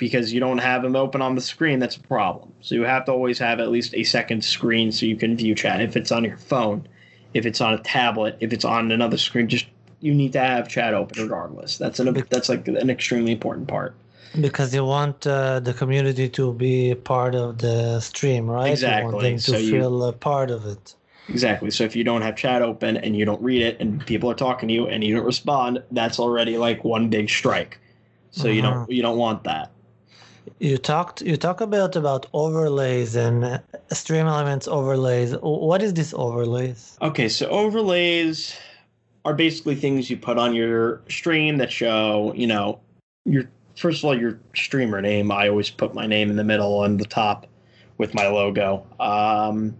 because 0.00 0.32
you 0.32 0.40
don't 0.40 0.58
have 0.58 0.82
them 0.82 0.96
open 0.96 1.20
on 1.22 1.34
the 1.36 1.40
screen, 1.42 1.78
that's 1.78 1.96
a 1.96 2.00
problem. 2.00 2.52
So 2.62 2.74
you 2.74 2.82
have 2.82 3.04
to 3.04 3.12
always 3.12 3.38
have 3.38 3.60
at 3.60 3.68
least 3.70 3.94
a 3.94 4.02
second 4.02 4.42
screen 4.42 4.90
so 4.90 5.04
you 5.06 5.14
can 5.14 5.36
view 5.36 5.54
chat. 5.54 5.80
If 5.82 5.94
it's 5.94 6.10
on 6.10 6.24
your 6.24 6.38
phone, 6.38 6.88
if 7.34 7.44
it's 7.46 7.60
on 7.60 7.74
a 7.74 7.78
tablet, 7.78 8.38
if 8.40 8.52
it's 8.52 8.64
on 8.64 8.90
another 8.90 9.18
screen, 9.18 9.46
just 9.46 9.66
you 10.00 10.14
need 10.14 10.32
to 10.32 10.40
have 10.40 10.68
chat 10.68 10.94
open 10.94 11.22
regardless. 11.22 11.76
That's 11.76 12.00
an 12.00 12.24
that's 12.30 12.48
like 12.48 12.66
an 12.66 12.88
extremely 12.90 13.30
important 13.32 13.68
part. 13.68 13.94
Because 14.40 14.74
you 14.74 14.84
want 14.84 15.26
uh, 15.26 15.60
the 15.60 15.74
community 15.74 16.28
to 16.30 16.54
be 16.54 16.94
part 16.94 17.34
of 17.34 17.58
the 17.58 18.00
stream, 18.00 18.50
right? 18.50 18.80
You 18.80 18.88
want 18.88 19.14
Exactly. 19.14 19.30
them 19.30 19.36
to 19.36 19.42
So 19.42 19.56
you- 19.58 19.70
feel 19.70 20.04
a 20.04 20.12
part 20.12 20.50
of 20.50 20.66
it. 20.66 20.94
Exactly. 21.28 21.70
So 21.70 21.84
if 21.84 21.94
you 21.94 22.02
don't 22.02 22.22
have 22.22 22.34
chat 22.34 22.62
open 22.62 22.96
and 22.96 23.14
you 23.14 23.24
don't 23.24 23.40
read 23.40 23.62
it 23.62 23.76
and 23.80 24.04
people 24.04 24.28
are 24.30 24.34
talking 24.34 24.68
to 24.68 24.74
you 24.74 24.88
and 24.88 25.04
you 25.04 25.14
don't 25.14 25.26
respond, 25.26 25.80
that's 25.92 26.18
already 26.18 26.56
like 26.56 26.82
one 26.82 27.08
big 27.08 27.28
strike. 27.28 27.78
So 28.32 28.48
you 28.48 28.62
don't 28.62 28.90
you 28.90 29.02
don't 29.02 29.18
want 29.18 29.44
that. 29.44 29.70
You 30.60 30.76
talked 30.76 31.22
you 31.22 31.38
talk 31.38 31.62
about 31.62 31.96
about 31.96 32.26
overlays 32.34 33.16
and 33.16 33.62
stream 33.90 34.26
elements 34.26 34.68
overlays. 34.68 35.32
What 35.40 35.82
is 35.82 35.94
this 35.94 36.12
overlays? 36.12 36.98
Okay, 37.00 37.30
so 37.30 37.48
overlays 37.48 38.54
are 39.24 39.32
basically 39.32 39.74
things 39.74 40.10
you 40.10 40.18
put 40.18 40.36
on 40.36 40.54
your 40.54 41.00
stream 41.08 41.56
that 41.56 41.72
show, 41.72 42.34
you 42.36 42.46
know, 42.46 42.78
your 43.24 43.44
first 43.74 44.00
of 44.00 44.04
all 44.04 44.18
your 44.18 44.38
streamer 44.54 45.00
name. 45.00 45.32
I 45.32 45.48
always 45.48 45.70
put 45.70 45.94
my 45.94 46.06
name 46.06 46.28
in 46.28 46.36
the 46.36 46.44
middle 46.44 46.84
and 46.84 47.00
the 47.00 47.06
top 47.06 47.46
with 47.96 48.12
my 48.12 48.28
logo. 48.28 48.86
Um, 49.00 49.74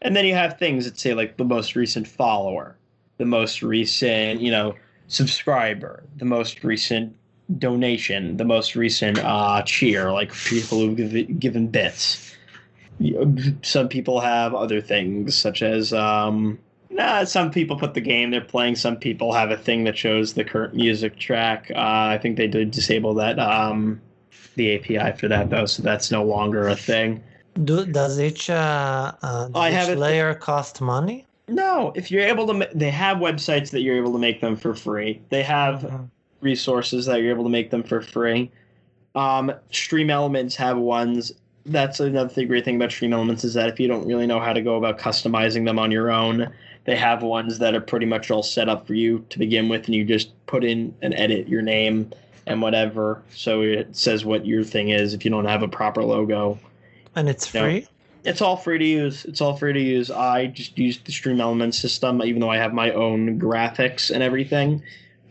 and 0.00 0.14
then 0.14 0.26
you 0.26 0.34
have 0.34 0.60
things 0.60 0.84
that 0.84 0.96
say 0.96 1.12
like 1.12 1.38
the 1.38 1.44
most 1.44 1.74
recent 1.74 2.06
follower, 2.06 2.76
the 3.18 3.26
most 3.26 3.64
recent, 3.64 4.40
you 4.40 4.52
know, 4.52 4.76
subscriber, 5.08 6.04
the 6.18 6.24
most 6.24 6.62
recent 6.62 7.16
donation, 7.58 8.36
the 8.36 8.44
most 8.44 8.76
recent 8.76 9.18
uh, 9.18 9.62
cheer, 9.62 10.12
like 10.12 10.32
people 10.32 10.78
who've 10.78 10.96
given, 10.96 11.38
given 11.38 11.66
bits. 11.68 12.34
Some 13.62 13.88
people 13.88 14.20
have 14.20 14.54
other 14.54 14.80
things 14.80 15.34
such 15.36 15.62
as 15.62 15.92
um, 15.92 16.58
Nah, 16.90 17.24
some 17.24 17.50
people 17.50 17.78
put 17.78 17.94
the 17.94 18.00
game 18.00 18.30
they're 18.30 18.40
playing. 18.40 18.76
Some 18.76 18.96
people 18.96 19.32
have 19.32 19.50
a 19.50 19.56
thing 19.56 19.84
that 19.84 19.96
shows 19.96 20.34
the 20.34 20.44
current 20.44 20.74
music 20.74 21.18
track. 21.18 21.70
Uh, 21.74 21.78
I 21.78 22.18
think 22.20 22.36
they 22.36 22.48
did 22.48 22.72
disable 22.72 23.14
that 23.14 23.38
um, 23.38 24.00
the 24.56 24.74
API 24.74 25.16
for 25.16 25.28
that 25.28 25.48
though, 25.50 25.66
so 25.66 25.82
that's 25.82 26.10
no 26.10 26.24
longer 26.24 26.68
a 26.68 26.74
thing. 26.76 27.22
Do, 27.64 27.86
does 27.86 28.20
each 28.20 28.50
uh, 28.50 29.12
uh, 29.22 29.46
does 29.46 29.52
I 29.54 29.68
each 29.68 29.74
have 29.74 29.88
it- 29.90 29.98
layer 29.98 30.34
cost 30.34 30.80
money? 30.80 31.26
No, 31.48 31.92
if 31.96 32.10
you're 32.12 32.22
able 32.22 32.46
to, 32.48 32.54
ma- 32.54 32.66
they 32.74 32.90
have 32.90 33.16
websites 33.18 33.70
that 33.70 33.80
you're 33.80 33.96
able 33.96 34.12
to 34.12 34.18
make 34.20 34.40
them 34.40 34.54
for 34.56 34.72
free. 34.74 35.20
They 35.30 35.42
have 35.42 35.82
Mhm. 35.82 36.08
Resources 36.40 37.06
that 37.06 37.20
you're 37.20 37.30
able 37.30 37.44
to 37.44 37.50
make 37.50 37.70
them 37.70 37.82
for 37.82 38.00
free. 38.00 38.50
Um, 39.14 39.52
Stream 39.70 40.10
Elements 40.10 40.56
have 40.56 40.78
ones 40.78 41.32
that's 41.66 42.00
another 42.00 42.28
thing, 42.28 42.48
great 42.48 42.64
thing 42.64 42.76
about 42.76 42.90
Stream 42.90 43.12
Elements 43.12 43.44
is 43.44 43.54
that 43.54 43.68
if 43.68 43.78
you 43.78 43.88
don't 43.88 44.06
really 44.06 44.26
know 44.26 44.40
how 44.40 44.52
to 44.52 44.62
go 44.62 44.76
about 44.76 44.98
customizing 44.98 45.64
them 45.64 45.78
on 45.78 45.90
your 45.90 46.10
own, 46.10 46.52
they 46.84 46.96
have 46.96 47.22
ones 47.22 47.58
that 47.58 47.74
are 47.74 47.80
pretty 47.80 48.06
much 48.06 48.30
all 48.30 48.42
set 48.42 48.68
up 48.68 48.86
for 48.86 48.94
you 48.94 49.24
to 49.28 49.38
begin 49.38 49.68
with, 49.68 49.86
and 49.86 49.94
you 49.94 50.04
just 50.04 50.30
put 50.46 50.64
in 50.64 50.94
and 51.02 51.14
edit 51.14 51.48
your 51.48 51.62
name 51.62 52.10
and 52.46 52.62
whatever. 52.62 53.22
So 53.34 53.62
it 53.62 53.94
says 53.94 54.24
what 54.24 54.46
your 54.46 54.64
thing 54.64 54.88
is 54.88 55.14
if 55.14 55.24
you 55.24 55.30
don't 55.30 55.44
have 55.44 55.62
a 55.62 55.68
proper 55.68 56.02
logo. 56.02 56.58
And 57.14 57.28
it's 57.28 57.46
free? 57.46 57.86
It's 58.24 58.40
all 58.40 58.56
free 58.56 58.78
to 58.78 58.84
use. 58.84 59.24
It's 59.24 59.40
all 59.40 59.56
free 59.56 59.72
to 59.72 59.80
use. 59.80 60.10
I 60.10 60.46
just 60.46 60.76
use 60.78 60.98
the 60.98 61.12
Stream 61.12 61.40
Elements 61.40 61.78
system, 61.78 62.22
even 62.22 62.40
though 62.40 62.50
I 62.50 62.56
have 62.56 62.72
my 62.72 62.92
own 62.92 63.38
graphics 63.38 64.10
and 64.10 64.22
everything. 64.22 64.82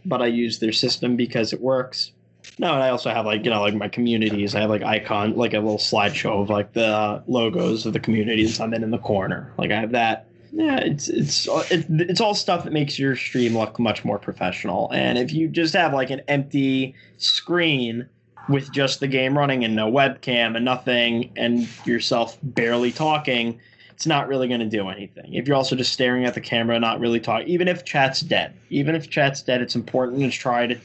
But 0.06 0.22
I 0.22 0.28
use 0.28 0.60
their 0.60 0.72
system 0.72 1.16
because 1.16 1.54
it 1.54 1.62
works. 1.62 2.12
No, 2.58 2.74
and 2.74 2.84
I 2.84 2.90
also 2.90 3.10
have 3.10 3.26
like 3.26 3.44
you 3.44 3.52
know 3.52 3.62
like 3.62 3.76
my 3.76 3.88
communities. 3.88 4.56
I 4.56 4.62
have 4.62 4.70
like 4.70 4.84
icon, 4.84 5.36
like 5.36 5.54
a 5.54 5.60
little 5.60 5.78
slideshow 5.78 6.42
of 6.42 6.50
like 6.50 6.74
the 6.74 7.24
logos 7.28 7.86
of 7.86 7.94
the 7.94 8.00
communities 8.00 8.60
I'm 8.60 8.74
in 8.74 8.84
in 8.84 8.92
the 8.92 8.98
corner. 8.98 9.54
Like 9.58 9.72
I 9.72 9.80
have 9.80 9.92
that. 9.92 10.28
Yeah, 10.52 10.78
it's 10.78 11.08
it's 11.10 11.48
it's 11.72 12.22
all 12.22 12.34
stuff 12.34 12.64
that 12.64 12.74
makes 12.74 12.98
your 12.98 13.16
stream 13.16 13.58
look 13.58 13.80
much 13.80 14.04
more 14.04 14.18
professional. 14.18 14.90
And 14.92 15.18
if 15.18 15.32
you 15.32 15.48
just 15.48 15.74
have 15.74 15.94
like 15.94 16.10
an 16.10 16.22
empty 16.28 16.96
screen 17.18 18.08
with 18.48 18.72
just 18.72 19.00
the 19.00 19.08
game 19.08 19.38
running 19.38 19.64
and 19.64 19.76
no 19.76 19.92
webcam 19.92 20.56
and 20.56 20.66
nothing 20.66 21.32
and 21.36 21.68
yourself 21.86 22.38
barely 22.42 22.92
talking, 22.92 23.60
it's 24.00 24.08
not 24.08 24.30
really 24.30 24.48
going 24.48 24.62
to 24.62 24.66
do 24.66 24.88
anything. 24.88 25.34
If 25.34 25.46
you're 25.46 25.58
also 25.58 25.76
just 25.76 25.92
staring 25.92 26.24
at 26.24 26.34
the 26.34 26.40
camera, 26.40 26.80
not 26.80 27.02
really 27.02 27.20
talking, 27.20 27.50
even 27.50 27.68
if 27.68 27.84
chat's 27.84 28.22
dead, 28.22 28.54
even 28.70 28.96
if 28.96 29.10
chat's 29.10 29.42
dead, 29.42 29.62
it's 29.62 29.76
important 29.76 30.22
to 30.22 30.30
try 30.30 30.68
to 30.68 30.80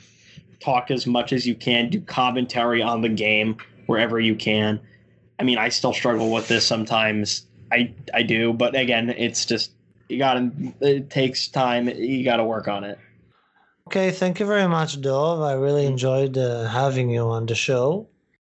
talk 0.59 0.91
as 0.91 1.07
much 1.07 1.33
as 1.33 1.47
you 1.47 1.55
can, 1.55 1.91
do 1.91 2.01
commentary 2.01 2.83
on 2.83 3.03
the 3.03 3.09
game 3.09 3.57
wherever 3.87 4.19
you 4.19 4.35
can. 4.35 4.81
I 5.39 5.45
mean, 5.45 5.59
I 5.59 5.69
still 5.69 5.93
struggle 5.93 6.33
with 6.33 6.49
this 6.49 6.67
sometimes. 6.67 7.47
I 7.71 7.95
I 8.13 8.25
do, 8.25 8.53
but 8.53 8.75
again, 8.75 9.11
it's 9.11 9.47
just 9.47 9.71
you 10.09 10.19
got 10.19 10.35
to. 10.35 10.75
It 10.81 11.09
takes 11.09 11.47
time. 11.47 11.89
You 11.89 12.25
got 12.25 12.39
to 12.39 12.45
work 12.45 12.67
on 12.67 12.83
it. 12.83 12.99
Okay, 13.87 14.11
thank 14.11 14.41
you 14.41 14.47
very 14.47 14.67
much, 14.67 15.01
Dov. 15.01 15.41
I 15.41 15.53
really 15.53 15.87
enjoyed 15.87 16.37
uh, 16.37 16.67
having 16.67 17.11
you 17.11 17.23
on 17.23 17.47
the 17.47 17.55
show. 17.55 18.09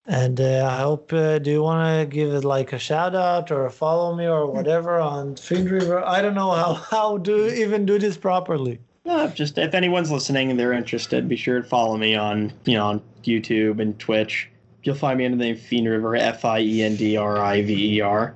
And 0.09 0.41
uh, 0.41 0.69
I 0.71 0.83
hope, 0.83 1.13
uh, 1.13 1.39
do 1.41 1.51
you 1.51 1.63
want 1.63 2.01
to 2.01 2.07
give 2.17 2.33
it 2.33 2.45
like 2.45 2.73
a 2.73 2.79
shout 2.79 3.15
out 3.17 3.51
or 3.51 3.69
follow 3.71 4.15
me 4.15 4.27
or 4.29 4.47
whatever 4.47 5.01
on 5.01 5.35
Fiend 5.37 5.69
River? 5.71 6.05
I 6.05 6.23
don't 6.23 6.35
know 6.35 6.53
how, 6.53 6.75
how 6.75 7.19
to 7.19 7.53
even 7.61 7.85
do 7.87 7.99
this 7.99 8.17
properly. 8.17 8.79
No, 9.05 9.27
just 9.29 9.59
if 9.59 9.75
anyone's 9.75 10.11
listening 10.11 10.51
and 10.51 10.59
they're 10.59 10.73
interested, 10.73 11.29
be 11.29 11.37
sure 11.37 11.61
to 11.63 11.69
follow 11.69 11.97
me 11.97 12.15
on 12.17 12.53
you 12.65 12.75
know 12.77 12.87
on 12.87 13.03
YouTube 13.25 13.81
and 13.81 13.97
Twitch. 14.01 14.49
You'll 14.83 14.95
find 14.97 15.19
me 15.19 15.25
under 15.25 15.37
the 15.37 15.45
name 15.45 15.57
Fiend 15.57 15.89
River, 15.89 16.15
F 16.17 16.45
I 16.45 16.61
E 16.61 16.83
N 16.83 16.97
D 16.97 17.17
R 17.17 17.39
I 17.39 17.63
V 17.63 17.97
E 17.97 18.01
R. 18.01 18.35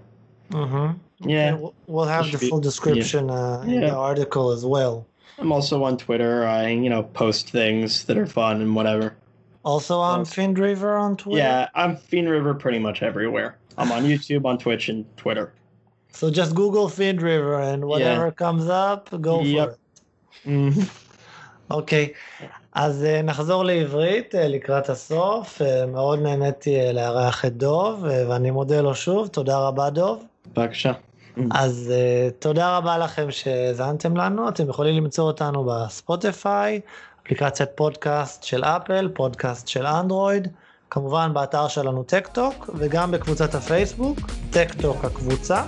Mm-hmm. 0.50 1.28
Yeah, 1.28 1.54
we'll- 1.54 1.74
We'll 1.86 2.04
have 2.06 2.30
the 2.30 2.38
be- 2.38 2.48
full 2.48 2.60
description 2.60 3.30
uh, 3.30 3.62
in 3.66 3.80
the 3.80 3.94
article 3.94 4.50
as 4.50 4.64
well. 4.64 5.06
I'm 5.38 5.50
also 5.52 5.82
on 5.84 5.96
Twitter. 5.96 6.46
I 6.46 6.68
you 6.70 6.88
know 6.90 7.02
post 7.04 7.50
things 7.50 8.04
that 8.04 8.16
are 8.16 8.26
fun 8.26 8.60
and 8.60 8.74
whatever. 8.76 9.14
Also 9.62 9.98
on 9.98 10.24
so, 10.24 10.32
Fiend 10.34 10.58
River 10.58 10.96
on 10.96 11.16
Twitter. 11.16 11.38
Yeah, 11.38 11.68
I'm 11.74 11.96
Fiend 11.96 12.28
River 12.30 12.54
pretty 12.54 12.78
much 12.78 13.02
everywhere. 13.02 13.58
I'm 13.78 13.92
on 13.92 14.04
YouTube, 14.04 14.44
on 14.44 14.58
Twitch, 14.58 14.88
and 14.88 15.04
Twitter. 15.16 15.52
So 16.12 16.30
just 16.30 16.54
Google 16.54 16.88
Fiend 16.88 17.22
River 17.22 17.60
and 17.60 17.84
whatever 17.84 18.26
yeah. 18.26 18.30
comes 18.30 18.68
up, 18.68 19.10
go 19.20 19.42
yep. 19.42 19.68
for 19.68 19.72
it. 19.72 19.78
אוקיי, 21.70 22.06
mm-hmm. 22.06 22.42
okay. 22.42 22.44
אז 22.72 23.06
נחזור 23.24 23.64
לעברית 23.64 24.34
לקראת 24.38 24.88
הסוף. 24.88 25.62
מאוד 25.88 26.18
נהניתי 26.18 26.92
לארח 26.92 27.44
את 27.44 27.56
דוב, 27.56 28.04
ואני 28.28 28.50
מודה 28.50 28.80
לו 28.80 28.94
שוב. 28.94 29.28
תודה 29.28 29.58
רבה, 29.58 29.90
דוב. 29.90 30.24
בבקשה. 30.56 30.92
אז 31.50 31.92
uh, 31.92 32.32
תודה 32.38 32.76
רבה 32.76 32.98
לכם 32.98 33.30
שהאזנתם 33.30 34.16
לנו, 34.16 34.48
אתם 34.48 34.68
יכולים 34.68 34.94
למצוא 34.94 35.24
אותנו 35.24 35.64
בספוטיפיי, 35.64 36.80
אפליקציית 37.32 37.70
פודקאסט 37.74 38.42
של 38.44 38.64
אפל, 38.64 39.08
פודקאסט 39.14 39.68
של 39.68 39.86
אנדרואיד, 39.86 40.48
כמובן 40.90 41.30
באתר 41.34 41.68
שלנו 41.68 42.02
טקטוק, 42.02 42.70
וגם 42.74 43.10
בקבוצת 43.10 43.54
הפייסבוק, 43.54 44.18
טקטוק 44.50 45.04
הקבוצה. 45.04 45.62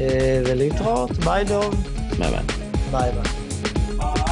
אה, 0.00 0.42
ולהתראות, 0.46 1.10
ביי 1.10 1.44
דוב, 1.44 1.74
ביי 2.18 2.30
ביי. 2.30 2.42
ביי 2.90 3.12
ביי. 3.12 4.27